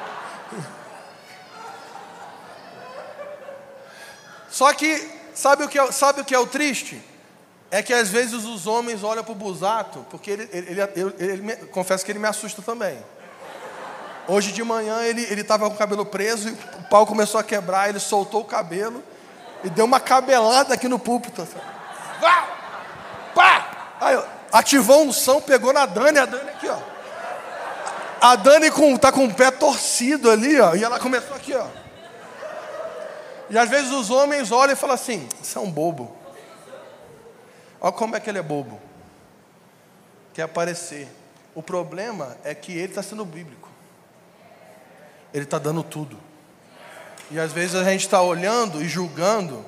Só 4.51 4.73
que, 4.73 5.13
sabe 5.35 5.65
o 5.65 5.69
que 5.69 5.79
é, 5.79 5.93
sabe 5.93 6.23
o, 6.23 6.25
que 6.25 6.35
é 6.35 6.39
o 6.39 6.47
triste? 6.47 7.03
É 7.71 7.83
que 7.83 7.93
às 7.93 8.09
vezes 8.09 8.45
os 8.45 8.67
homens 8.67 9.03
olham 9.03 9.25
para 9.25 9.33
o 9.33 9.35
busato, 9.35 10.07
porque 10.11 10.31
ele, 10.31 10.49
ele, 10.53 10.81
ele, 10.81 11.15
ele, 11.19 11.43
me, 11.43 11.57
confesso 11.67 12.05
que 12.05 12.13
ele 12.13 12.19
me 12.19 12.29
assusta 12.29 12.63
também. 12.63 12.99
Hoje 14.29 14.53
de 14.53 14.63
manhã 14.63 15.03
ele 15.03 15.41
estava 15.41 15.69
com 15.69 15.75
o 15.75 15.79
cabelo 15.79 16.05
preso 16.05 16.49
e 16.49 16.53
o 16.53 16.89
pau 16.89 17.07
começou 17.07 17.39
a 17.39 17.45
quebrar, 17.45 17.89
ele 17.89 18.01
soltou 18.01 18.41
o 18.41 18.45
cabelo 18.45 19.03
e 19.63 19.71
deu 19.71 19.85
uma 19.85 20.01
cabelada 20.01 20.75
aqui 20.75 20.89
no 20.89 20.99
púlpito. 20.99 21.47
Vá! 22.21 22.49
Pá! 23.35 23.97
Aí, 24.01 24.21
ativou 24.53 25.03
um 25.03 25.13
som, 25.13 25.41
pegou 25.41 25.73
na 25.73 25.87
Dani, 25.87 26.19
a 26.19 26.27
Dani 26.27 26.51
aqui, 26.51 26.69
ó. 26.69 26.79
A 28.21 28.37
Dani 28.37 28.71
com, 28.71 28.97
tá 28.97 29.13
com 29.13 29.25
o 29.27 29.35
pé 29.35 29.51
torcido 29.51 30.31
ali, 30.31 30.61
ó, 30.61 30.75
e 30.75 30.83
ela 30.83 30.99
começou 30.99 31.37
aqui, 31.37 31.55
ó. 31.55 31.67
E 33.49 33.59
às 33.59 33.69
vezes 33.69 33.93
os 33.93 34.11
homens 34.11 34.51
olham 34.51 34.73
e 34.73 34.77
falam 34.77 34.95
assim: 34.95 35.29
"Você 35.41 35.57
é 35.57 35.61
um 35.61 35.71
bobo". 35.71 36.26
Olha 37.87 37.93
como 37.93 38.17
é 38.17 38.21
que 38.21 38.29
ele 38.29 38.41
é 38.41 38.43
bobo. 38.43 38.81
Quer 40.35 40.43
aparecer. 40.43 41.07
O 41.55 41.63
problema 41.63 42.37
é 42.43 42.53
que 42.53 42.73
ele 42.73 42.87
está 42.89 43.01
sendo 43.01 43.25
bíblico. 43.25 43.69
Ele 45.33 45.45
está 45.45 45.57
dando 45.57 45.85
tudo. 45.85 46.19
E 47.31 47.39
às 47.39 47.53
vezes 47.53 47.77
a 47.77 47.85
gente 47.85 48.01
está 48.01 48.21
olhando 48.21 48.83
e 48.83 48.89
julgando, 48.89 49.65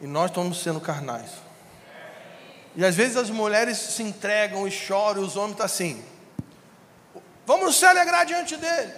e 0.00 0.06
nós 0.08 0.32
estamos 0.32 0.60
sendo 0.64 0.80
carnais. 0.80 1.30
E 2.74 2.84
às 2.84 2.96
vezes 2.96 3.16
as 3.16 3.30
mulheres 3.30 3.78
se 3.78 4.02
entregam 4.02 4.66
e 4.66 4.70
choram, 4.72 5.22
e 5.22 5.24
os 5.24 5.36
homens 5.36 5.52
estão 5.52 5.66
assim. 5.66 6.04
Vamos 7.46 7.76
se 7.76 7.86
alegrar 7.86 8.26
diante 8.26 8.56
dele. 8.56 8.92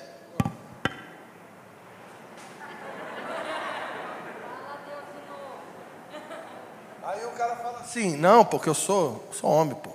Assim? 7.96 8.16
Não, 8.16 8.44
porque 8.44 8.68
eu 8.68 8.74
sou, 8.74 9.26
sou 9.32 9.50
homem, 9.50 9.74
pô. 9.74 9.90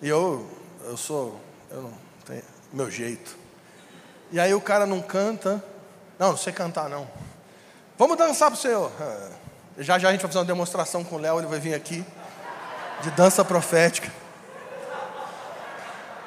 E 0.00 0.08
eu, 0.08 0.48
eu 0.84 0.96
sou, 0.96 1.40
eu 1.70 1.82
não 1.82 1.92
tenho 2.26 2.42
meu 2.72 2.90
jeito. 2.90 3.36
E 4.30 4.38
aí 4.38 4.54
o 4.54 4.60
cara 4.60 4.86
não 4.86 5.00
canta. 5.00 5.62
Não, 6.18 6.30
não 6.30 6.36
sei 6.36 6.52
cantar 6.52 6.88
não. 6.88 7.08
Vamos 7.98 8.16
dançar 8.16 8.50
para 8.50 8.58
o 8.58 8.60
Senhor. 8.60 8.90
É, 9.00 9.82
já 9.82 9.98
já 9.98 10.08
a 10.08 10.12
gente 10.12 10.20
vai 10.20 10.28
fazer 10.28 10.38
uma 10.38 10.44
demonstração 10.44 11.02
com 11.02 11.16
o 11.16 11.18
Léo, 11.18 11.38
ele 11.38 11.46
vai 11.46 11.58
vir 11.58 11.74
aqui 11.74 12.04
de 13.02 13.10
dança 13.10 13.44
profética. 13.44 14.10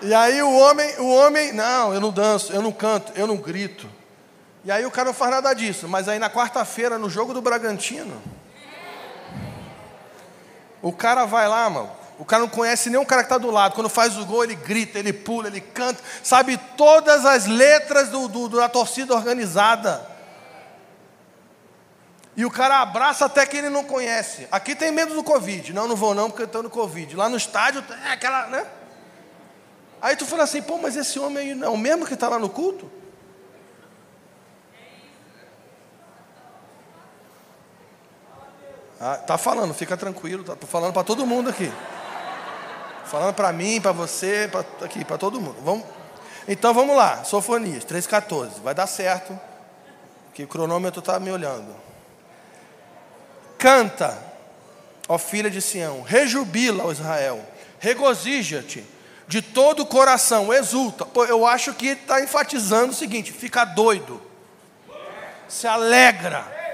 E 0.01 0.13
aí 0.13 0.41
o 0.41 0.57
homem, 0.57 0.99
o 0.99 1.07
homem, 1.07 1.53
não, 1.53 1.93
eu 1.93 2.01
não 2.01 2.11
danço, 2.11 2.51
eu 2.53 2.61
não 2.61 2.71
canto, 2.71 3.11
eu 3.15 3.25
não 3.25 3.37
grito. 3.37 3.89
E 4.65 4.71
aí 4.71 4.83
o 4.83 4.89
cara 4.89 5.05
não 5.05 5.13
faz 5.13 5.29
nada 5.29 5.53
disso. 5.53 5.87
Mas 5.87 6.09
aí 6.09 6.17
na 6.17 6.29
quarta-feira, 6.29 6.97
no 6.97 7.07
jogo 7.07 7.33
do 7.33 7.41
Bragantino, 7.41 8.19
o 10.81 10.91
cara 10.91 11.25
vai 11.25 11.47
lá, 11.47 11.69
mano. 11.69 11.91
O 12.17 12.25
cara 12.25 12.41
não 12.41 12.49
conhece 12.49 12.89
o 12.95 13.05
cara 13.05 13.21
que 13.21 13.27
está 13.27 13.37
do 13.37 13.51
lado. 13.51 13.75
Quando 13.75 13.89
faz 13.89 14.17
o 14.17 14.25
gol, 14.25 14.43
ele 14.43 14.55
grita, 14.55 14.97
ele 14.97 15.13
pula, 15.13 15.47
ele 15.47 15.61
canta. 15.61 16.01
Sabe 16.23 16.57
todas 16.75 17.25
as 17.25 17.45
letras 17.45 18.09
do, 18.09 18.27
do, 18.27 18.49
da 18.49 18.67
torcida 18.67 19.13
organizada. 19.13 20.09
E 22.37 22.43
o 22.45 22.51
cara 22.51 22.81
abraça 22.81 23.25
até 23.25 23.45
que 23.45 23.57
ele 23.57 23.69
não 23.69 23.83
conhece. 23.83 24.47
Aqui 24.51 24.75
tem 24.75 24.91
medo 24.91 25.13
do 25.13 25.23
Covid. 25.23 25.73
Não, 25.73 25.87
não 25.87 25.95
vou 25.95 26.15
não, 26.15 26.29
porque 26.29 26.43
eu 26.43 26.47
estou 26.47 26.63
no 26.63 26.69
Covid. 26.69 27.15
Lá 27.15 27.29
no 27.29 27.37
estádio, 27.37 27.83
é 28.05 28.11
aquela, 28.13 28.47
né? 28.47 28.65
Aí 30.01 30.15
tu 30.15 30.25
fala 30.25 30.43
assim, 30.43 30.61
pô, 30.61 30.77
mas 30.77 30.95
esse 30.95 31.19
homem 31.19 31.49
aí 31.49 31.55
não 31.55 31.67
é 31.67 31.69
o 31.69 31.77
mesmo 31.77 32.05
que 32.05 32.13
está 32.13 32.27
lá 32.29 32.39
no 32.39 32.49
culto? 32.49 32.89
Ah, 38.99 39.17
tá 39.17 39.37
falando, 39.37 39.73
fica 39.73 39.97
tranquilo, 39.97 40.43
tá, 40.43 40.55
tô 40.55 40.65
falando 40.65 40.93
para 40.93 41.03
todo 41.03 41.25
mundo 41.25 41.49
aqui. 41.49 41.71
Falando 43.05 43.33
para 43.33 43.51
mim, 43.51 43.79
para 43.81 43.91
você, 43.91 44.47
pra, 44.49 44.61
aqui, 44.85 45.03
para 45.03 45.17
todo 45.17 45.39
mundo. 45.39 45.57
Vamos, 45.61 45.85
então 46.47 46.73
vamos 46.73 46.95
lá, 46.95 47.23
Sofonias 47.23 47.83
3,14. 47.85 48.61
Vai 48.63 48.73
dar 48.73 48.87
certo, 48.87 49.37
que 50.33 50.43
o 50.43 50.47
cronômetro 50.47 50.99
está 50.99 51.19
me 51.19 51.29
olhando. 51.29 51.75
Canta, 53.57 54.17
ó 55.07 55.17
filha 55.17 55.49
de 55.49 55.61
Sião, 55.61 56.01
rejubila, 56.01 56.85
ó 56.85 56.91
Israel, 56.91 57.41
regozija-te 57.79 58.85
de 59.27 59.41
todo 59.41 59.83
o 59.83 59.85
coração, 59.85 60.53
exulta. 60.53 61.05
Pô, 61.05 61.25
eu 61.25 61.45
acho 61.45 61.73
que 61.73 61.87
está 61.87 62.21
enfatizando 62.21 62.91
o 62.91 62.95
seguinte: 62.95 63.31
fica 63.31 63.65
doido, 63.65 64.21
se 65.47 65.67
alegra 65.67 66.64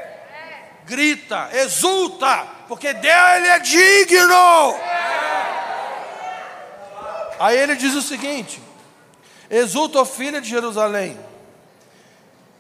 grita, 0.86 1.50
exulta, 1.54 2.48
porque 2.68 2.94
Deus 2.94 3.30
ele 3.38 3.48
é 3.48 3.60
digno. 3.60 4.76
Aí 7.40 7.58
ele 7.58 7.76
diz 7.76 7.94
o 7.96 8.02
seguinte: 8.02 8.62
Exulta, 9.50 10.06
filha 10.06 10.40
de 10.40 10.50
Jerusalém. 10.50 11.20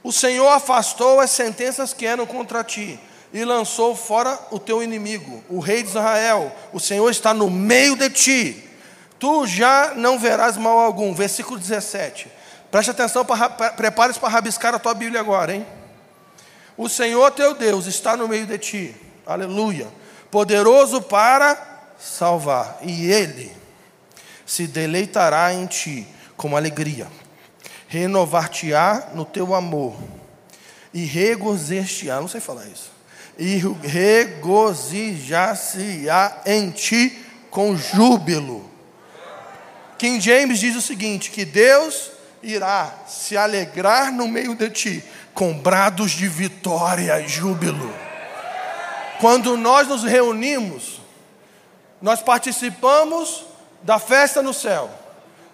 O 0.04 0.12
Senhor 0.12 0.48
afastou 0.50 1.20
as 1.20 1.30
sentenças 1.32 1.94
que 1.94 2.06
eram 2.06 2.26
contra 2.26 2.64
ti 2.64 3.00
e 3.32 3.46
lançou 3.46 3.96
fora 3.96 4.38
o 4.50 4.60
teu 4.60 4.82
inimigo, 4.82 5.44
o 5.48 5.60
rei 5.60 5.84
de 5.84 5.90
Israel. 5.90 6.52
O 6.74 6.80
Senhor 6.80 7.10
está 7.10 7.34
no 7.34 7.50
meio 7.50 7.96
de 7.96 8.10
ti. 8.10 8.70
Tu 9.20 9.46
já 9.46 9.94
não 9.96 10.18
verás 10.18 10.58
mal 10.58 10.80
algum. 10.80 11.14
Versículo 11.14 11.60
17. 11.60 12.28
Preste 12.72 12.90
atenção, 12.90 13.26
prepare-se 13.76 14.20
para 14.20 14.30
rabiscar 14.30 14.74
a 14.74 14.80
tua 14.80 14.94
Bíblia 14.94 15.20
agora, 15.20 15.54
hein? 15.54 15.66
O 16.82 16.90
Senhor 16.90 17.30
teu 17.30 17.54
Deus 17.54 17.86
está 17.86 18.18
no 18.18 18.28
meio 18.28 18.48
de 18.48 18.58
ti, 18.58 18.96
aleluia, 19.24 19.88
poderoso 20.32 21.00
para 21.00 21.56
salvar, 22.00 22.80
e 22.82 23.06
Ele 23.06 23.56
se 24.48 24.66
deleitará 24.66 25.54
em 25.54 25.68
ti 25.68 26.08
com 26.36 26.58
alegria, 26.58 27.08
renovar-te-á 27.88 29.12
no 29.14 29.26
teu 29.26 29.54
amor, 29.54 29.96
e 30.92 31.06
regozijar-te-á, 31.06 32.20
não 32.20 32.28
sei 32.28 32.42
falar 32.42 32.66
isso, 32.66 32.92
e 33.38 33.62
regozijar-se-á 33.84 36.42
em 36.48 36.72
ti 36.72 37.16
com 37.52 37.78
júbilo. 37.78 38.68
King 40.00 40.20
James 40.20 40.60
diz 40.60 40.76
o 40.76 40.82
seguinte: 40.82 41.30
que 41.30 41.46
Deus 41.46 42.10
irá 42.42 43.04
se 43.08 43.38
alegrar 43.38 44.12
no 44.12 44.28
meio 44.28 44.56
de 44.56 44.68
ti 44.72 45.04
com 45.34 45.54
brados 45.54 46.12
de 46.12 46.28
vitória 46.28 47.20
e 47.22 47.28
júbilo. 47.28 47.94
Quando 49.20 49.56
nós 49.56 49.88
nos 49.88 50.04
reunimos, 50.04 51.00
nós 52.02 52.22
participamos 52.22 53.46
da 53.84 54.00
festa 54.00 54.42
no 54.42 54.54
céu, 54.54 54.90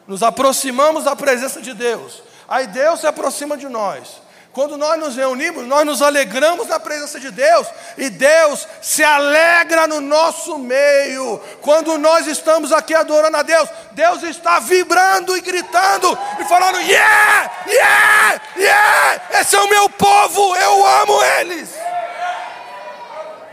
nos 0.08 0.24
aproximamos 0.24 1.04
da 1.04 1.16
presença 1.16 1.62
de 1.62 1.74
Deus, 1.74 2.24
aí 2.48 2.68
Deus 2.68 3.02
se 3.02 3.08
aproxima 3.08 3.58
de 3.58 3.68
nós. 3.68 4.22
Quando 4.58 4.76
nós 4.76 5.00
nos 5.00 5.16
reunimos, 5.16 5.68
nós 5.68 5.86
nos 5.86 6.02
alegramos 6.02 6.68
na 6.68 6.80
presença 6.80 7.20
de 7.20 7.30
Deus 7.30 7.68
e 7.96 8.10
Deus 8.10 8.68
se 8.82 9.04
alegra 9.04 9.86
no 9.86 10.02
nosso 10.02 10.58
meio. 10.58 11.40
Quando 11.62 11.96
nós 12.00 12.26
estamos 12.26 12.72
aqui 12.72 12.96
adorando 12.96 13.38
a 13.38 13.44
Deus, 13.44 13.70
Deus 13.92 14.24
está 14.24 14.58
vibrando 14.58 15.38
e 15.38 15.42
gritando 15.42 16.18
e 16.40 16.46
falando: 16.46 16.82
Yeah, 16.82 17.52
yeah, 17.68 18.42
yeah, 18.58 19.22
esse 19.40 19.56
é 19.56 19.62
o 19.62 19.70
meu 19.70 19.92
povo, 19.92 20.56
eu 20.56 20.88
amo 20.88 21.24
eles. 21.40 21.70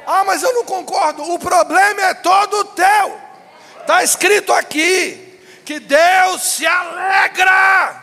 Ah, 0.07 0.24
mas 0.24 0.42
eu 0.42 0.55
não 0.55 0.64
concordo. 0.64 1.22
O 1.34 1.38
problema 1.38 2.00
é 2.00 2.14
todo 2.14 2.64
teu. 2.64 3.20
Está 3.82 4.02
escrito 4.02 4.55
aqui 4.55 5.38
que 5.66 5.80
Deus 5.80 6.40
se 6.44 6.66
alegra 6.66 7.94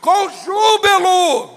com 0.00 0.30
júbilo 0.30 1.55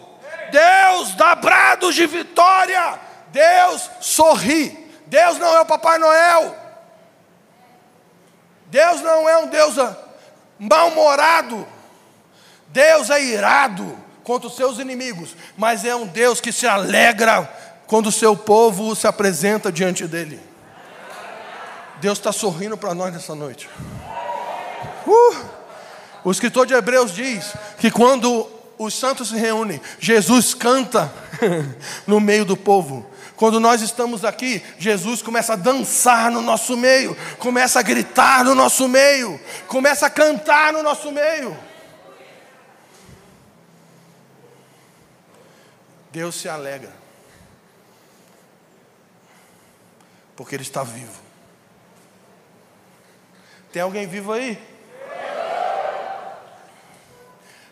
Deus 0.52 1.16
dá 1.16 1.36
brados 1.36 1.96
de 1.96 2.06
vitória. 2.06 3.00
Deus 3.32 3.90
sorri. 4.02 4.90
Deus 5.08 5.38
não 5.38 5.56
é 5.56 5.62
o 5.62 5.66
Papai 5.66 5.98
Noel. 5.98 6.56
Deus 8.68 9.02
não 9.02 9.28
é 9.28 9.38
um 9.40 9.48
Deus 9.48 9.76
mal-humorado. 10.60 11.68
Deus 12.68 13.10
é 13.10 13.22
irado 13.24 13.98
contra 14.24 14.48
os 14.48 14.56
seus 14.56 14.78
inimigos, 14.78 15.36
mas 15.58 15.84
é 15.84 15.96
um 15.96 16.06
Deus 16.06 16.40
que 16.40 16.52
se 16.52 16.68
alegra 16.68 17.52
quando 17.88 18.08
o 18.08 18.12
seu 18.12 18.38
povo 18.38 18.96
se 18.96 19.08
apresenta 19.08 19.72
diante 19.72 20.06
dele. 20.06 20.40
Deus 22.00 22.20
está 22.20 22.32
sorrindo 22.32 22.78
para 22.78 22.94
nós 22.94 23.12
nessa 23.12 23.34
noite. 23.34 23.68
Uh! 25.08 25.60
O 26.24 26.32
escritor 26.32 26.68
de 26.68 26.74
Hebreus 26.74 27.14
diz 27.14 27.54
que 27.80 27.90
quando 27.90 28.48
os 28.80 28.94
santos 28.94 29.28
se 29.28 29.36
reúnem, 29.36 29.82
Jesus 30.00 30.54
canta 30.54 31.14
no 32.08 32.22
meio 32.22 32.46
do 32.46 32.56
povo. 32.56 33.06
Quando 33.36 33.60
nós 33.60 33.82
estamos 33.82 34.24
aqui, 34.24 34.64
Jesus 34.78 35.22
começa 35.22 35.54
a 35.54 35.58
dançar 35.58 36.32
no 36.32 36.42
nosso 36.42 36.78
meio, 36.78 37.16
começa 37.38 37.80
a 37.80 37.84
gritar 37.84 38.46
no 38.46 38.56
nosso 38.56 38.88
meio, 38.88 39.40
começa 39.68 40.06
a 40.06 40.10
cantar 40.10 40.72
no 40.72 40.82
nosso 40.82 41.12
meio. 41.12 41.58
Deus 46.10 46.36
se 46.36 46.48
alegra, 46.48 46.94
porque 50.38 50.56
Ele 50.56 50.64
está 50.64 50.84
vivo. 50.84 51.22
Tem 53.74 53.82
alguém 53.82 54.08
vivo 54.08 54.32
aí? 54.32 54.79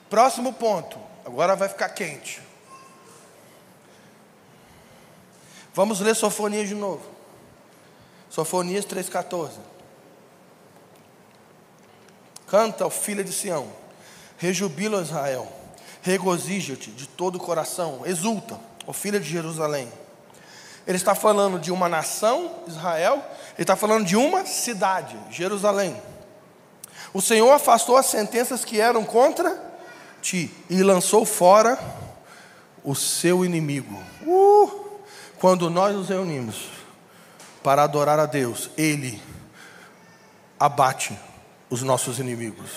Próximo 0.09 0.53
ponto. 0.53 0.97
Agora 1.25 1.55
vai 1.55 1.67
ficar 1.67 1.89
quente. 1.89 2.41
Vamos 5.73 5.99
ler 5.99 6.15
Sofonias 6.15 6.67
de 6.67 6.75
novo. 6.75 7.03
Sofonias 8.29 8.85
3,14. 8.85 9.51
Canta, 12.47 12.85
ó 12.85 12.89
filha 12.89 13.23
de 13.23 13.33
Sião, 13.33 13.67
rejubila 14.37 15.01
Israel, 15.01 15.51
regozija-te 16.01 16.91
de 16.91 17.05
todo 17.05 17.35
o 17.35 17.39
coração, 17.39 18.03
exulta, 18.05 18.57
ó 18.87 18.93
filha 18.93 19.19
de 19.19 19.29
Jerusalém. 19.29 19.91
Ele 20.87 20.95
está 20.95 21.13
falando 21.13 21.59
de 21.59 21.73
uma 21.73 21.89
nação, 21.89 22.63
Israel, 22.65 23.15
ele 23.55 23.63
está 23.63 23.75
falando 23.75 24.05
de 24.05 24.15
uma 24.15 24.45
cidade, 24.45 25.19
Jerusalém. 25.29 26.01
O 27.13 27.21
Senhor 27.21 27.51
afastou 27.51 27.97
as 27.97 28.05
sentenças 28.05 28.63
que 28.63 28.79
eram 28.79 29.03
contra 29.03 29.66
ti 30.21 30.51
e 30.69 30.81
lançou 30.83 31.25
fora 31.25 31.77
o 32.83 32.95
seu 32.95 33.43
inimigo. 33.43 34.01
Uh! 34.25 34.87
Quando 35.39 35.69
nós 35.69 35.95
nos 35.95 36.09
reunimos 36.09 36.69
para 37.63 37.83
adorar 37.83 38.19
a 38.19 38.25
Deus, 38.25 38.69
Ele 38.77 39.21
abate 40.59 41.17
os 41.69 41.83
nossos 41.83 42.19
inimigos. 42.19 42.71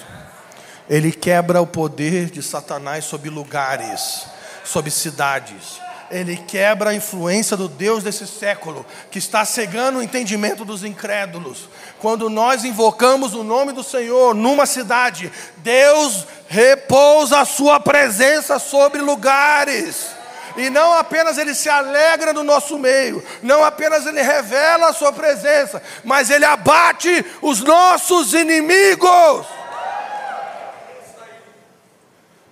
Ele 0.88 1.12
quebra 1.12 1.62
o 1.62 1.66
poder 1.66 2.30
de 2.30 2.42
Satanás 2.42 3.04
sobre 3.04 3.30
lugares, 3.30 4.26
sobre 4.64 4.90
cidades. 4.90 5.80
Ele 6.10 6.36
quebra 6.36 6.90
a 6.90 6.94
influência 6.94 7.56
do 7.56 7.68
Deus 7.68 8.02
desse 8.02 8.26
século, 8.26 8.84
que 9.10 9.18
está 9.18 9.44
cegando 9.44 9.98
o 9.98 10.02
entendimento 10.02 10.64
dos 10.64 10.82
incrédulos. 10.82 11.68
Quando 12.00 12.28
nós 12.28 12.64
invocamos 12.64 13.34
o 13.34 13.44
nome 13.44 13.72
do 13.72 13.84
Senhor 13.84 14.34
numa 14.34 14.66
cidade, 14.66 15.32
Deus 15.58 16.26
repousa 16.48 17.40
a 17.40 17.44
sua 17.44 17.78
presença 17.78 18.58
sobre 18.58 19.00
lugares. 19.00 20.08
E 20.56 20.68
não 20.68 20.92
apenas 20.94 21.38
ele 21.38 21.54
se 21.54 21.68
alegra 21.68 22.32
no 22.32 22.42
nosso 22.42 22.76
meio, 22.76 23.24
não 23.40 23.64
apenas 23.64 24.04
ele 24.04 24.20
revela 24.20 24.88
a 24.88 24.92
sua 24.92 25.12
presença, 25.12 25.80
mas 26.02 26.28
ele 26.28 26.44
abate 26.44 27.24
os 27.40 27.60
nossos 27.60 28.34
inimigos. 28.34 29.46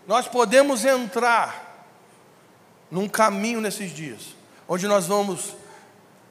Nós 0.07 0.29
podemos 0.29 0.85
entrar 0.85 1.68
num 2.91 3.09
caminho 3.09 3.61
nesses 3.61 3.91
dias, 3.93 4.37
onde 4.69 4.87
nós 4.87 5.07
vamos 5.07 5.55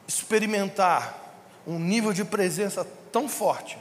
experimentar 0.08 1.18
um 1.66 1.78
nível 1.78 2.14
de 2.14 2.24
presença 2.24 2.88
tão 3.12 3.28
forte 3.28 3.78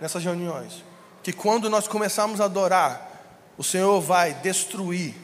nessas 0.00 0.24
reuniões, 0.24 0.84
que 1.22 1.32
quando 1.32 1.70
nós 1.70 1.86
começarmos 1.86 2.40
a 2.40 2.46
adorar, 2.46 3.10
o 3.56 3.62
Senhor 3.62 4.00
vai 4.00 4.34
destruir 4.34 5.14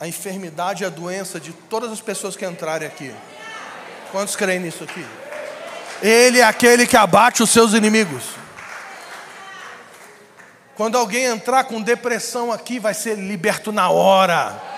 a 0.00 0.08
enfermidade 0.08 0.82
e 0.82 0.86
a 0.86 0.90
doença 0.90 1.38
de 1.38 1.52
todas 1.52 1.92
as 1.92 2.00
pessoas 2.00 2.36
que 2.36 2.46
entrarem 2.46 2.86
aqui. 2.86 3.14
Quantos 4.10 4.36
creem 4.36 4.60
nisso 4.60 4.84
aqui? 4.84 5.04
Ele 6.02 6.40
é 6.40 6.44
aquele 6.44 6.86
que 6.86 6.96
abate 6.96 7.42
os 7.42 7.50
seus 7.50 7.72
inimigos. 7.72 8.24
Quando 10.76 10.98
alguém 10.98 11.24
entrar 11.24 11.64
com 11.64 11.80
depressão 11.80 12.52
aqui, 12.52 12.78
vai 12.78 12.94
ser 12.94 13.16
liberto 13.16 13.70
na 13.70 13.90
hora. 13.90 14.73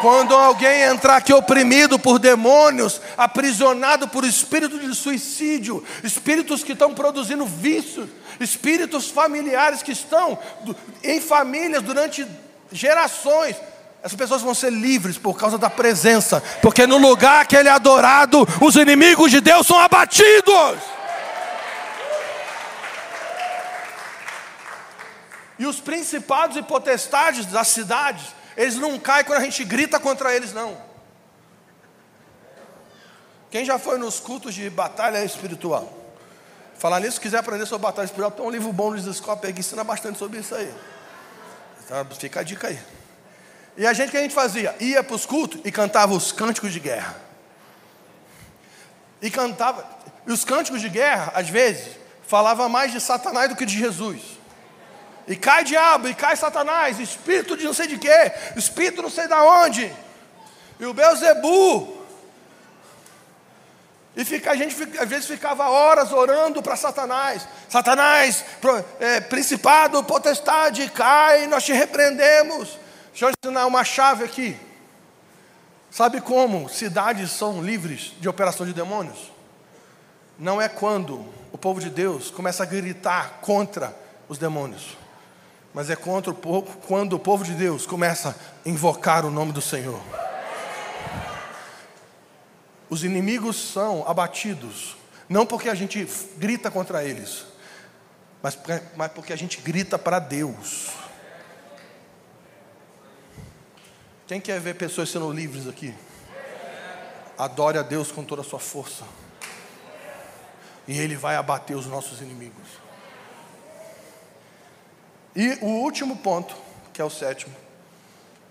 Quando 0.00 0.34
alguém 0.34 0.82
entrar 0.82 1.16
aqui 1.16 1.32
oprimido 1.32 1.98
por 1.98 2.18
demônios, 2.18 3.00
aprisionado 3.16 4.08
por 4.08 4.24
espírito 4.24 4.78
de 4.78 4.94
suicídio, 4.94 5.82
espíritos 6.02 6.62
que 6.62 6.72
estão 6.72 6.94
produzindo 6.94 7.46
vícios, 7.46 8.08
espíritos 8.38 9.08
familiares 9.08 9.82
que 9.82 9.92
estão 9.92 10.38
em 11.02 11.20
famílias 11.20 11.82
durante 11.82 12.26
gerações, 12.70 13.56
essas 14.02 14.18
pessoas 14.18 14.42
vão 14.42 14.54
ser 14.54 14.70
livres 14.70 15.16
por 15.16 15.38
causa 15.38 15.56
da 15.56 15.70
presença, 15.70 16.42
porque 16.60 16.86
no 16.86 16.98
lugar 16.98 17.46
que 17.46 17.56
ele 17.56 17.70
é 17.70 17.72
adorado, 17.72 18.46
os 18.60 18.76
inimigos 18.76 19.30
de 19.30 19.40
Deus 19.40 19.66
são 19.66 19.78
abatidos. 19.80 20.76
E 25.58 25.64
os 25.64 25.80
principados 25.80 26.56
e 26.58 26.62
potestades 26.62 27.46
das 27.46 27.68
cidades, 27.68 28.24
eles 28.56 28.76
não 28.76 28.98
caem 28.98 29.24
quando 29.24 29.38
a 29.38 29.44
gente 29.44 29.64
grita 29.64 29.98
contra 29.98 30.34
eles, 30.34 30.52
não. 30.52 30.76
Quem 33.50 33.64
já 33.64 33.78
foi 33.78 33.98
nos 33.98 34.18
cultos 34.18 34.54
de 34.54 34.68
batalha 34.68 35.24
espiritual? 35.24 35.92
Falar 36.76 37.00
nisso, 37.00 37.12
se 37.12 37.20
quiser 37.20 37.38
aprender 37.38 37.66
sobre 37.66 37.86
batalha 37.86 38.06
espiritual, 38.06 38.30
tem 38.30 38.44
um 38.44 38.50
livro 38.50 38.72
bom 38.72 38.90
no 38.90 39.00
Descope 39.00 39.52
que 39.52 39.60
ensina 39.60 39.84
bastante 39.84 40.18
sobre 40.18 40.40
isso 40.40 40.54
aí. 40.54 40.72
Então, 41.84 42.04
fica 42.18 42.40
a 42.40 42.42
dica 42.42 42.68
aí. 42.68 42.78
E 43.76 43.86
a 43.86 43.92
gente, 43.92 44.08
o 44.08 44.10
que 44.10 44.16
a 44.16 44.22
gente 44.22 44.34
fazia? 44.34 44.74
Ia 44.80 45.02
para 45.02 45.14
os 45.14 45.26
cultos 45.26 45.60
e 45.64 45.72
cantava 45.72 46.14
os 46.14 46.32
cânticos 46.32 46.72
de 46.72 46.80
guerra. 46.80 47.16
E 49.20 49.30
cantava. 49.30 49.84
E 50.26 50.32
os 50.32 50.44
cânticos 50.44 50.80
de 50.80 50.88
guerra, 50.88 51.32
às 51.34 51.48
vezes, 51.48 51.96
falava 52.26 52.68
mais 52.68 52.92
de 52.92 53.00
Satanás 53.00 53.48
do 53.48 53.56
que 53.56 53.66
de 53.66 53.78
Jesus. 53.78 54.20
E 55.26 55.36
cai 55.36 55.64
diabo, 55.64 56.08
e 56.08 56.14
cai 56.14 56.36
Satanás, 56.36 57.00
espírito 57.00 57.56
de 57.56 57.64
não 57.64 57.72
sei 57.72 57.86
de 57.86 57.98
quê, 57.98 58.32
espírito 58.56 59.02
não 59.02 59.10
sei 59.10 59.26
de 59.26 59.34
onde. 59.34 59.90
E 60.78 60.84
o 60.84 60.92
Beuzebu. 60.92 62.04
E 64.16 64.24
fica, 64.24 64.52
a 64.52 64.56
gente 64.56 64.76
às 64.98 65.08
vezes 65.08 65.26
ficava 65.26 65.68
horas 65.68 66.12
orando 66.12 66.62
para 66.62 66.76
Satanás. 66.76 67.48
Satanás, 67.68 68.44
é, 69.00 69.20
principado, 69.20 70.04
potestade, 70.04 70.88
cai, 70.90 71.46
nós 71.46 71.64
te 71.64 71.72
repreendemos. 71.72 72.78
Deixa 73.10 73.26
eu 73.26 73.32
ensinar 73.42 73.66
uma 73.66 73.82
chave 73.82 74.24
aqui. 74.24 74.56
Sabe 75.90 76.20
como 76.20 76.68
cidades 76.68 77.30
são 77.30 77.62
livres 77.62 78.12
de 78.20 78.28
operação 78.28 78.66
de 78.66 78.72
demônios? 78.72 79.32
Não 80.38 80.60
é 80.60 80.68
quando 80.68 81.24
o 81.52 81.58
povo 81.58 81.80
de 81.80 81.88
Deus 81.88 82.30
começa 82.30 82.64
a 82.64 82.66
gritar 82.66 83.38
contra 83.40 83.96
os 84.28 84.38
demônios, 84.38 84.96
mas 85.74 85.90
é 85.90 85.96
contra 85.96 86.30
o 86.30 86.34
povo, 86.34 86.78
quando 86.86 87.14
o 87.14 87.18
povo 87.18 87.42
de 87.42 87.52
Deus 87.52 87.84
começa 87.84 88.30
a 88.64 88.68
invocar 88.68 89.26
o 89.26 89.30
nome 89.30 89.50
do 89.50 89.60
Senhor. 89.60 90.00
Os 92.88 93.02
inimigos 93.02 93.72
são 93.72 94.08
abatidos, 94.08 94.96
não 95.28 95.44
porque 95.44 95.68
a 95.68 95.74
gente 95.74 96.06
grita 96.36 96.70
contra 96.70 97.02
eles, 97.02 97.44
mas, 98.40 98.56
mas 98.94 99.10
porque 99.10 99.32
a 99.32 99.36
gente 99.36 99.60
grita 99.60 99.98
para 99.98 100.20
Deus. 100.20 100.90
Quem 104.28 104.40
quer 104.40 104.60
ver 104.60 104.74
pessoas 104.76 105.10
sendo 105.10 105.30
livres 105.32 105.66
aqui? 105.66 105.92
Adore 107.36 107.78
a 107.78 107.82
Deus 107.82 108.12
com 108.12 108.22
toda 108.22 108.42
a 108.42 108.44
sua 108.44 108.60
força. 108.60 109.04
E 110.86 110.98
Ele 110.98 111.16
vai 111.16 111.36
abater 111.36 111.76
os 111.76 111.86
nossos 111.86 112.20
inimigos. 112.20 112.83
E 115.36 115.58
o 115.60 115.66
último 115.66 116.16
ponto, 116.18 116.56
que 116.92 117.02
é 117.02 117.04
o 117.04 117.10
sétimo. 117.10 117.54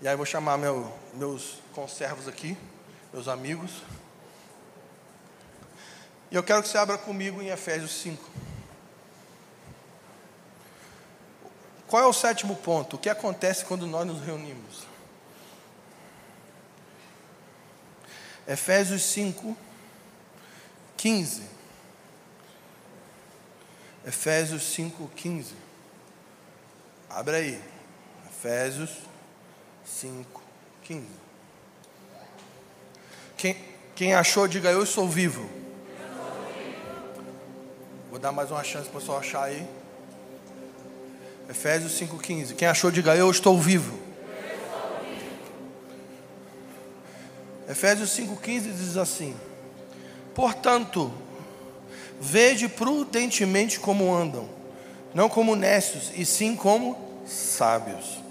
E 0.02 0.08
aí 0.08 0.14
vou 0.16 0.26
chamar 0.26 0.58
meu, 0.58 0.92
meus 1.14 1.58
conservos 1.72 2.28
aqui, 2.28 2.56
meus 3.12 3.26
amigos. 3.26 3.82
E 6.30 6.34
eu 6.34 6.42
quero 6.42 6.62
que 6.62 6.68
você 6.68 6.76
abra 6.76 6.98
comigo 6.98 7.40
em 7.40 7.48
Efésios 7.48 7.92
5. 8.02 8.30
Qual 11.86 12.02
é 12.02 12.06
o 12.06 12.12
sétimo 12.12 12.56
ponto? 12.56 12.96
O 12.96 12.98
que 12.98 13.08
acontece 13.08 13.64
quando 13.64 13.86
nós 13.86 14.06
nos 14.06 14.20
reunimos? 14.20 14.82
Efésios 18.46 19.02
5, 19.04 19.56
15. 20.98 21.48
Efésios 24.04 24.62
5, 24.64 25.10
15. 25.16 25.63
Abre 27.14 27.36
aí. 27.36 27.60
Efésios 28.28 28.90
5, 29.86 30.42
15. 30.82 31.06
Quem, 33.36 33.56
quem 33.94 34.14
achou, 34.14 34.48
diga 34.48 34.72
eu 34.72 34.84
sou 34.84 35.08
vivo. 35.08 35.48
Vou 38.10 38.18
dar 38.18 38.32
mais 38.32 38.50
uma 38.50 38.64
chance 38.64 38.88
para 38.88 38.98
o 38.98 39.00
pessoal 39.00 39.18
achar 39.18 39.44
aí. 39.44 39.64
Efésios 41.48 41.92
5,15. 42.00 42.56
Quem 42.56 42.66
achou, 42.66 42.90
diga 42.90 43.14
eu 43.14 43.30
estou 43.30 43.60
vivo. 43.60 43.96
Efésios 47.68 48.10
5,15 48.10 48.60
diz 48.72 48.96
assim: 48.96 49.36
Portanto, 50.34 51.14
vede 52.20 52.68
prudentemente 52.68 53.78
como 53.78 54.12
andam, 54.12 54.48
não 55.14 55.28
como 55.28 55.54
necios, 55.54 56.10
e 56.16 56.26
sim 56.26 56.56
como 56.56 57.03
sábios, 57.26 58.22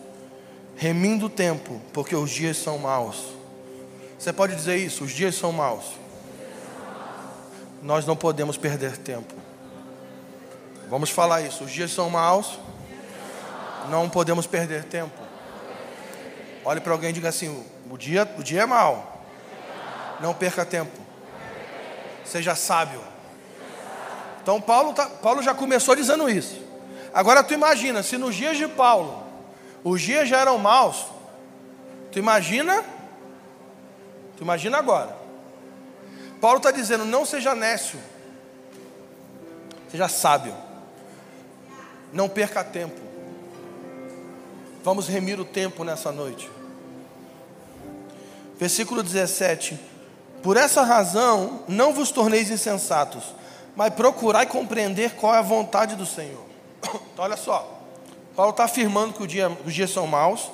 remindo 0.76 1.28
o 1.28 1.30
tempo, 1.30 1.82
porque 1.92 2.16
os 2.16 2.30
dias 2.30 2.58
são 2.58 2.78
maus. 2.78 3.34
Você 4.18 4.32
pode 4.32 4.56
dizer 4.56 4.78
isso? 4.78 5.04
Os 5.04 5.12
dias 5.12 5.36
são 5.36 5.52
maus. 5.52 5.84
Nós 7.82 8.06
não 8.06 8.16
podemos 8.16 8.56
perder 8.56 8.98
tempo. 8.98 9.34
Vamos 10.90 11.10
falar 11.10 11.42
isso. 11.42 11.66
Os 11.66 11.72
dias 11.72 11.92
são 11.92 12.10
maus. 12.10 12.58
Não 13.90 14.10
podemos 14.10 14.48
perder 14.48 14.86
tempo. 14.86 15.22
Olhe 16.64 16.80
para 16.80 16.94
alguém 16.94 17.10
e 17.10 17.14
diga 17.14 17.28
assim: 17.30 17.64
o 17.90 17.98
dia, 17.98 18.32
o 18.38 18.44
dia 18.44 18.62
é 18.62 18.66
mau. 18.66 19.26
Não 20.22 20.34
perca 20.34 20.66
tempo. 20.66 20.98
Seja 22.24 22.56
sábio. 22.56 23.02
Então 24.42 24.62
Paulo, 24.62 24.94
tá, 24.94 25.06
Paulo 25.06 25.42
já 25.44 25.54
começou 25.54 25.96
dizendo 25.96 26.30
isso. 26.30 26.63
Agora 27.14 27.44
tu 27.44 27.54
imagina, 27.54 28.02
se 28.02 28.18
nos 28.18 28.36
dias 28.36 28.58
de 28.58 28.68
Paulo 28.68 29.24
os 29.84 30.02
dias 30.02 30.28
já 30.28 30.40
eram 30.40 30.58
maus, 30.58 31.06
tu 32.12 32.18
imagina? 32.18 32.84
Tu 34.38 34.44
imagina 34.44 34.78
agora. 34.78 35.16
Paulo 36.40 36.58
está 36.58 36.72
dizendo: 36.72 37.06
não 37.06 37.26
seja 37.26 37.54
nécio, 37.54 38.00
seja 39.92 40.08
sábio, 40.08 40.56
não 42.12 42.30
perca 42.30 42.64
tempo. 42.64 43.00
Vamos 44.84 45.08
remir 45.08 45.40
o 45.40 45.46
tempo 45.46 45.84
nessa 45.84 46.12
noite. 46.12 46.50
Versículo 48.58 49.02
17. 49.02 49.80
Por 50.42 50.58
essa 50.58 50.84
razão, 50.84 51.64
não 51.70 51.94
vos 51.94 52.12
torneis 52.12 52.50
insensatos, 52.50 53.24
mas 53.76 53.94
procurai 53.94 54.46
compreender 54.46 55.12
qual 55.16 55.34
é 55.34 55.38
a 55.38 55.42
vontade 55.42 55.96
do 55.96 56.06
Senhor. 56.06 56.53
Então, 56.84 57.26
olha 57.26 57.38
só, 57.38 57.82
Paulo 58.36 58.52
está 58.52 58.66
afirmando 58.66 59.14
que 59.14 59.28
dia, 59.28 59.50
os 59.66 59.74
dias 59.74 59.92
são 59.92 60.08
maus, 60.08 60.52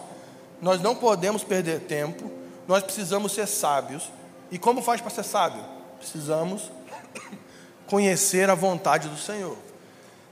nós 0.62 0.82
não 0.82 0.96
podemos 0.96 1.44
perder 1.44 1.82
tempo, 1.82 2.30
nós 2.68 2.84
precisamos 2.84 3.32
ser 3.32 3.48
sábios. 3.48 4.12
E 4.52 4.58
como 4.58 4.82
faz 4.82 5.02
para 5.02 5.10
ser 5.10 5.24
sábio? 5.24 5.64
Precisamos 5.98 6.72
conhecer 7.88 8.50
a 8.50 8.56
vontade 8.56 9.08
do 9.08 9.18
Senhor. 9.18 9.58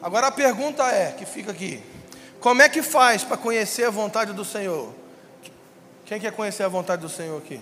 Agora 0.01 0.27
a 0.27 0.31
pergunta 0.31 0.83
é, 0.83 1.11
que 1.11 1.25
fica 1.25 1.51
aqui: 1.51 1.81
como 2.39 2.61
é 2.61 2.69
que 2.69 2.81
faz 2.81 3.23
para 3.23 3.37
conhecer 3.37 3.85
a 3.85 3.89
vontade 3.89 4.33
do 4.33 4.45
Senhor? 4.45 4.93
Quem 6.05 6.19
quer 6.19 6.31
conhecer 6.31 6.63
a 6.63 6.69
vontade 6.69 7.01
do 7.01 7.09
Senhor 7.09 7.37
aqui? 7.37 7.61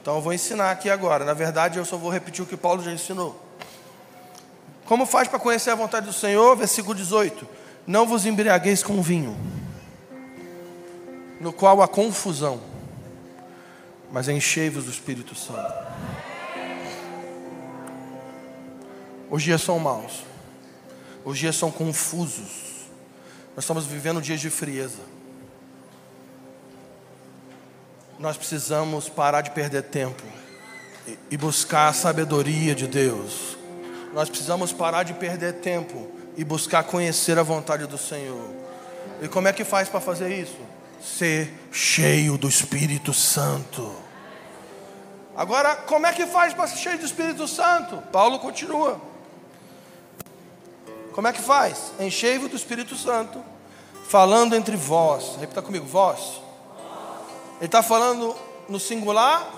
Então 0.00 0.16
eu 0.16 0.20
vou 0.20 0.32
ensinar 0.32 0.70
aqui 0.70 0.90
agora. 0.90 1.24
Na 1.24 1.34
verdade, 1.34 1.78
eu 1.78 1.84
só 1.84 1.96
vou 1.96 2.10
repetir 2.10 2.44
o 2.44 2.46
que 2.46 2.56
Paulo 2.56 2.82
já 2.82 2.92
ensinou. 2.92 3.40
Como 4.92 5.06
faz 5.06 5.26
para 5.26 5.38
conhecer 5.38 5.70
a 5.70 5.74
vontade 5.74 6.04
do 6.04 6.12
Senhor? 6.12 6.54
Versículo 6.54 6.94
18: 6.94 7.48
Não 7.86 8.06
vos 8.06 8.26
embriagueis 8.26 8.82
com 8.82 9.00
vinho, 9.00 9.34
no 11.40 11.50
qual 11.50 11.80
há 11.80 11.88
confusão, 11.88 12.60
mas 14.12 14.28
enchei-vos 14.28 14.84
do 14.84 14.90
Espírito 14.90 15.34
Santo. 15.34 15.72
Os 19.30 19.42
dias 19.42 19.62
são 19.62 19.78
maus, 19.78 20.24
os 21.24 21.38
dias 21.38 21.56
são 21.56 21.70
confusos. 21.70 22.90
Nós 23.56 23.64
estamos 23.64 23.86
vivendo 23.86 24.20
dias 24.20 24.42
de 24.42 24.50
frieza. 24.50 25.00
Nós 28.18 28.36
precisamos 28.36 29.08
parar 29.08 29.40
de 29.40 29.52
perder 29.52 29.84
tempo 29.84 30.22
e 31.30 31.36
buscar 31.38 31.88
a 31.88 31.94
sabedoria 31.94 32.74
de 32.74 32.86
Deus. 32.86 33.61
Nós 34.12 34.28
precisamos 34.28 34.72
parar 34.72 35.02
de 35.04 35.14
perder 35.14 35.54
tempo 35.54 36.10
e 36.36 36.44
buscar 36.44 36.84
conhecer 36.84 37.38
a 37.38 37.42
vontade 37.42 37.86
do 37.86 37.96
Senhor. 37.96 38.50
E 39.22 39.28
como 39.28 39.48
é 39.48 39.52
que 39.52 39.64
faz 39.64 39.88
para 39.88 40.00
fazer 40.00 40.36
isso? 40.36 40.58
Ser 41.02 41.52
cheio 41.70 42.36
do 42.36 42.48
Espírito 42.48 43.14
Santo. 43.14 43.90
Agora, 45.34 45.74
como 45.76 46.06
é 46.06 46.12
que 46.12 46.26
faz 46.26 46.52
para 46.52 46.66
ser 46.66 46.76
cheio 46.76 46.98
do 46.98 47.06
Espírito 47.06 47.48
Santo? 47.48 47.96
Paulo 48.12 48.38
continua. 48.38 49.00
Como 51.12 51.26
é 51.26 51.32
que 51.32 51.40
faz? 51.40 51.92
Enchei-vos 51.98 52.50
do 52.50 52.56
Espírito 52.56 52.96
Santo, 52.96 53.42
falando 54.08 54.54
entre 54.54 54.76
vós. 54.76 55.36
Repita 55.40 55.62
comigo, 55.62 55.86
vós. 55.86 56.40
Ele 57.58 57.66
está 57.66 57.82
falando 57.82 58.34
no 58.68 58.78
singular 58.78 59.50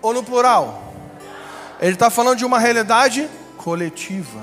ou 0.00 0.12
no 0.12 0.22
plural? 0.22 0.82
Ele 1.80 1.94
está 1.94 2.10
falando 2.10 2.38
de 2.38 2.44
uma 2.44 2.58
realidade 2.58 3.28
coletiva. 3.58 4.40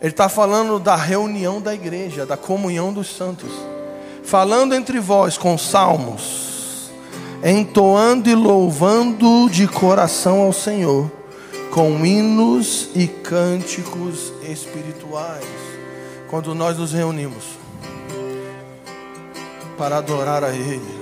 Ele 0.00 0.10
está 0.10 0.28
falando 0.28 0.80
da 0.80 0.96
reunião 0.96 1.60
da 1.60 1.72
igreja, 1.72 2.26
da 2.26 2.36
comunhão 2.36 2.92
dos 2.92 3.14
santos. 3.14 3.52
Falando 4.24 4.74
entre 4.74 4.98
vós 4.98 5.38
com 5.38 5.56
salmos, 5.56 6.90
entoando 7.44 8.28
e 8.28 8.34
louvando 8.34 9.48
de 9.48 9.68
coração 9.68 10.40
ao 10.40 10.52
Senhor 10.52 11.10
com 11.70 12.04
hinos 12.04 12.90
e 12.94 13.06
cânticos 13.06 14.32
espirituais. 14.42 15.44
Quando 16.28 16.54
nós 16.54 16.76
nos 16.76 16.92
reunimos 16.92 17.44
para 19.78 19.98
adorar 19.98 20.44
a 20.44 20.50
Ele, 20.50 21.00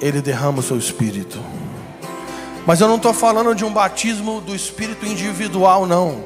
Ele 0.00 0.22
derrama 0.22 0.60
o 0.60 0.62
seu 0.62 0.76
espírito. 0.78 1.38
Mas 2.68 2.82
eu 2.82 2.86
não 2.86 2.96
estou 2.96 3.14
falando 3.14 3.54
de 3.54 3.64
um 3.64 3.72
batismo 3.72 4.42
do 4.42 4.54
espírito 4.54 5.06
individual, 5.06 5.86
não. 5.86 6.22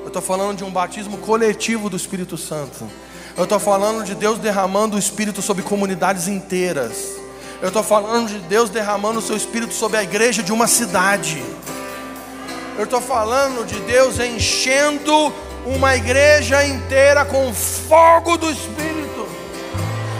Eu 0.00 0.06
estou 0.06 0.22
falando 0.22 0.56
de 0.56 0.64
um 0.64 0.70
batismo 0.70 1.18
coletivo 1.18 1.90
do 1.90 1.96
Espírito 1.98 2.38
Santo. 2.38 2.88
Eu 3.36 3.44
estou 3.44 3.60
falando 3.60 4.02
de 4.02 4.14
Deus 4.14 4.38
derramando 4.38 4.96
o 4.96 4.98
Espírito 4.98 5.42
sobre 5.42 5.62
comunidades 5.62 6.26
inteiras. 6.26 7.18
Eu 7.60 7.68
estou 7.68 7.82
falando 7.82 8.28
de 8.28 8.38
Deus 8.38 8.70
derramando 8.70 9.18
o 9.18 9.22
seu 9.22 9.36
espírito 9.36 9.74
sobre 9.74 9.98
a 9.98 10.02
igreja 10.02 10.42
de 10.42 10.54
uma 10.54 10.66
cidade. 10.66 11.44
Eu 12.78 12.84
estou 12.84 13.02
falando 13.02 13.66
de 13.66 13.78
Deus 13.80 14.18
enchendo 14.18 15.30
uma 15.66 15.96
igreja 15.96 16.64
inteira 16.64 17.26
com 17.26 17.52
fogo 17.52 18.38
do 18.38 18.50
Espírito, 18.50 19.28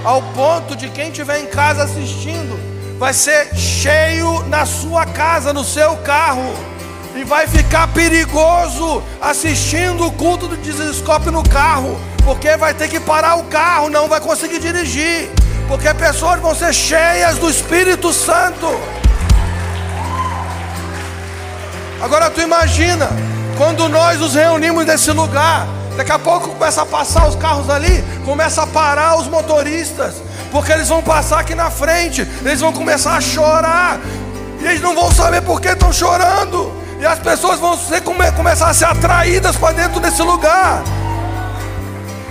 ao 0.04 0.20
ponto 0.34 0.76
de 0.76 0.90
quem 0.90 1.08
estiver 1.08 1.40
em 1.40 1.46
casa 1.46 1.84
assistindo, 1.84 2.69
vai 3.00 3.14
ser 3.14 3.48
cheio 3.56 4.44
na 4.46 4.66
sua 4.66 5.06
casa, 5.06 5.54
no 5.54 5.64
seu 5.64 5.96
carro, 5.96 6.54
e 7.16 7.24
vai 7.24 7.46
ficar 7.46 7.88
perigoso 7.88 9.02
assistindo 9.18 10.06
o 10.06 10.12
culto 10.12 10.46
do 10.46 10.54
desescope 10.58 11.30
no 11.30 11.42
carro, 11.48 11.98
porque 12.26 12.58
vai 12.58 12.74
ter 12.74 12.88
que 12.88 13.00
parar 13.00 13.36
o 13.36 13.44
carro, 13.44 13.88
não 13.88 14.06
vai 14.06 14.20
conseguir 14.20 14.58
dirigir. 14.58 15.30
Porque 15.66 15.94
pessoas 15.94 16.40
vão 16.40 16.54
ser 16.54 16.74
cheias 16.74 17.38
do 17.38 17.48
Espírito 17.48 18.12
Santo. 18.12 18.66
Agora 22.02 22.28
tu 22.28 22.42
imagina, 22.42 23.08
quando 23.56 23.88
nós 23.88 24.18
nos 24.18 24.34
reunimos 24.34 24.84
nesse 24.84 25.10
lugar, 25.10 25.66
daqui 25.96 26.12
a 26.12 26.18
pouco 26.18 26.50
começa 26.50 26.82
a 26.82 26.86
passar 26.86 27.26
os 27.26 27.36
carros 27.36 27.70
ali, 27.70 28.04
começa 28.26 28.64
a 28.64 28.66
parar 28.66 29.16
os 29.16 29.26
motoristas, 29.26 30.16
porque 30.50 30.72
eles 30.72 30.88
vão 30.88 31.02
passar 31.02 31.40
aqui 31.40 31.54
na 31.54 31.70
frente, 31.70 32.26
eles 32.44 32.60
vão 32.60 32.72
começar 32.72 33.16
a 33.16 33.20
chorar, 33.20 34.00
e 34.60 34.66
eles 34.66 34.80
não 34.80 34.94
vão 34.94 35.10
saber 35.10 35.40
por 35.42 35.60
que 35.60 35.68
estão 35.68 35.92
chorando, 35.92 36.72
e 37.00 37.06
as 37.06 37.18
pessoas 37.18 37.58
vão 37.58 37.76
ser, 37.78 38.02
começar 38.02 38.68
a 38.68 38.74
ser 38.74 38.86
atraídas 38.86 39.56
para 39.56 39.72
dentro 39.72 40.00
desse 40.00 40.22
lugar. 40.22 40.82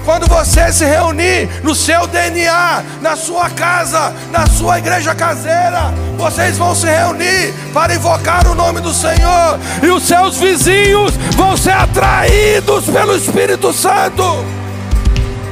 Quando 0.06 0.28
você 0.28 0.72
se 0.72 0.86
reunir 0.86 1.48
no 1.62 1.76
seu 1.76 2.08
DNA, 2.08 2.84
na 3.02 3.16
sua 3.16 3.50
casa, 3.50 4.14
na 4.32 4.48
sua 4.48 4.80
igreja 4.80 5.14
caseira, 5.14 5.94
vocês 6.18 6.58
vão 6.58 6.74
se 6.74 6.88
reunir 6.88 7.54
para 7.74 7.94
invocar 7.94 8.48
o 8.48 8.56
nome 8.56 8.82
do 8.82 8.94
Senhor, 8.94 9.60
e 9.84 9.88
os 9.88 10.04
seus 10.04 10.38
vizinhos 10.38 11.16
vão 11.36 11.56
ser 11.56 11.74
atraídos 11.74 12.86
pelo 12.86 13.16
Espírito 13.16 13.72
Santo. 13.72 14.59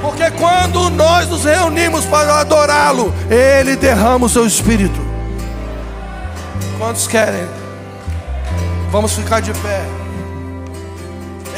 Porque 0.02 0.30
quando 0.32 0.89
nós 0.91 1.28
nos 1.28 1.43
reunimos 1.43 2.06
para 2.06 2.39
adorá-lo, 2.39 3.14
Ele 3.30 3.76
derrama 3.76 4.26
o 4.26 4.30
seu 4.30 4.45
espírito. 4.45 5.00
Quantos 6.78 7.08
querem? 7.08 7.48
Vamos 8.91 9.14
ficar 9.14 9.41
de 9.41 9.54
pé. 9.54 9.82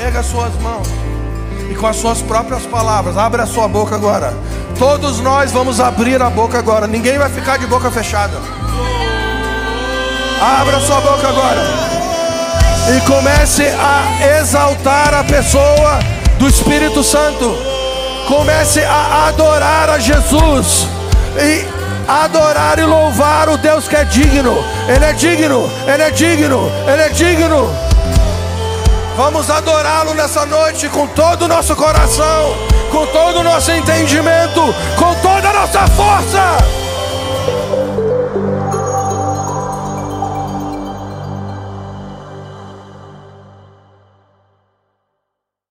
Erga 0.02 0.24
suas 0.24 0.54
mãos 0.62 0.88
e 1.70 1.76
com 1.76 1.86
as 1.86 1.98
suas 1.98 2.22
próprias 2.22 2.66
palavras, 2.66 3.18
abre 3.18 3.42
a 3.42 3.46
sua 3.46 3.68
boca 3.68 3.96
agora. 3.96 4.34
Todos 4.78 5.20
nós 5.20 5.52
vamos 5.52 5.80
abrir 5.80 6.22
a 6.22 6.30
boca 6.30 6.58
agora, 6.58 6.88
ninguém 6.88 7.18
vai 7.18 7.30
ficar 7.30 7.58
de 7.58 7.68
boca 7.68 7.92
fechada. 7.92 8.38
Abra 10.42 10.78
a 10.78 10.80
sua 10.80 11.02
boca 11.02 11.28
agora 11.28 11.62
e 12.96 13.02
comece 13.02 13.64
a 13.68 14.40
exaltar 14.40 15.14
a 15.14 15.24
pessoa 15.24 16.00
do 16.40 16.48
Espírito 16.48 17.04
Santo. 17.04 17.69
Comece 18.30 18.84
a 18.84 19.30
adorar 19.30 19.90
a 19.90 19.98
Jesus 19.98 20.88
e 21.36 21.66
adorar 22.08 22.78
e 22.78 22.84
louvar 22.84 23.50
o 23.50 23.58
Deus 23.58 23.88
que 23.88 23.96
é 23.96 24.04
digno. 24.06 24.64
Ele 24.88 25.04
é 25.04 25.14
digno, 25.14 25.68
ele 25.92 26.04
é 26.04 26.12
digno, 26.12 26.72
ele 26.88 27.02
é 27.02 27.10
digno. 27.10 27.76
Vamos 29.18 29.50
adorá-lo 29.50 30.14
nessa 30.14 30.46
noite 30.46 30.88
com 30.90 31.08
todo 31.08 31.46
o 31.46 31.48
nosso 31.48 31.76
coração, 31.76 32.56
com 32.92 33.08
todo 33.08 33.40
o 33.40 33.44
nosso 33.44 33.72
entendimento, 33.72 34.62
com 34.96 35.16
toda 35.16 35.50
a 35.50 35.54
nossa 35.54 35.88
força. 35.88 36.89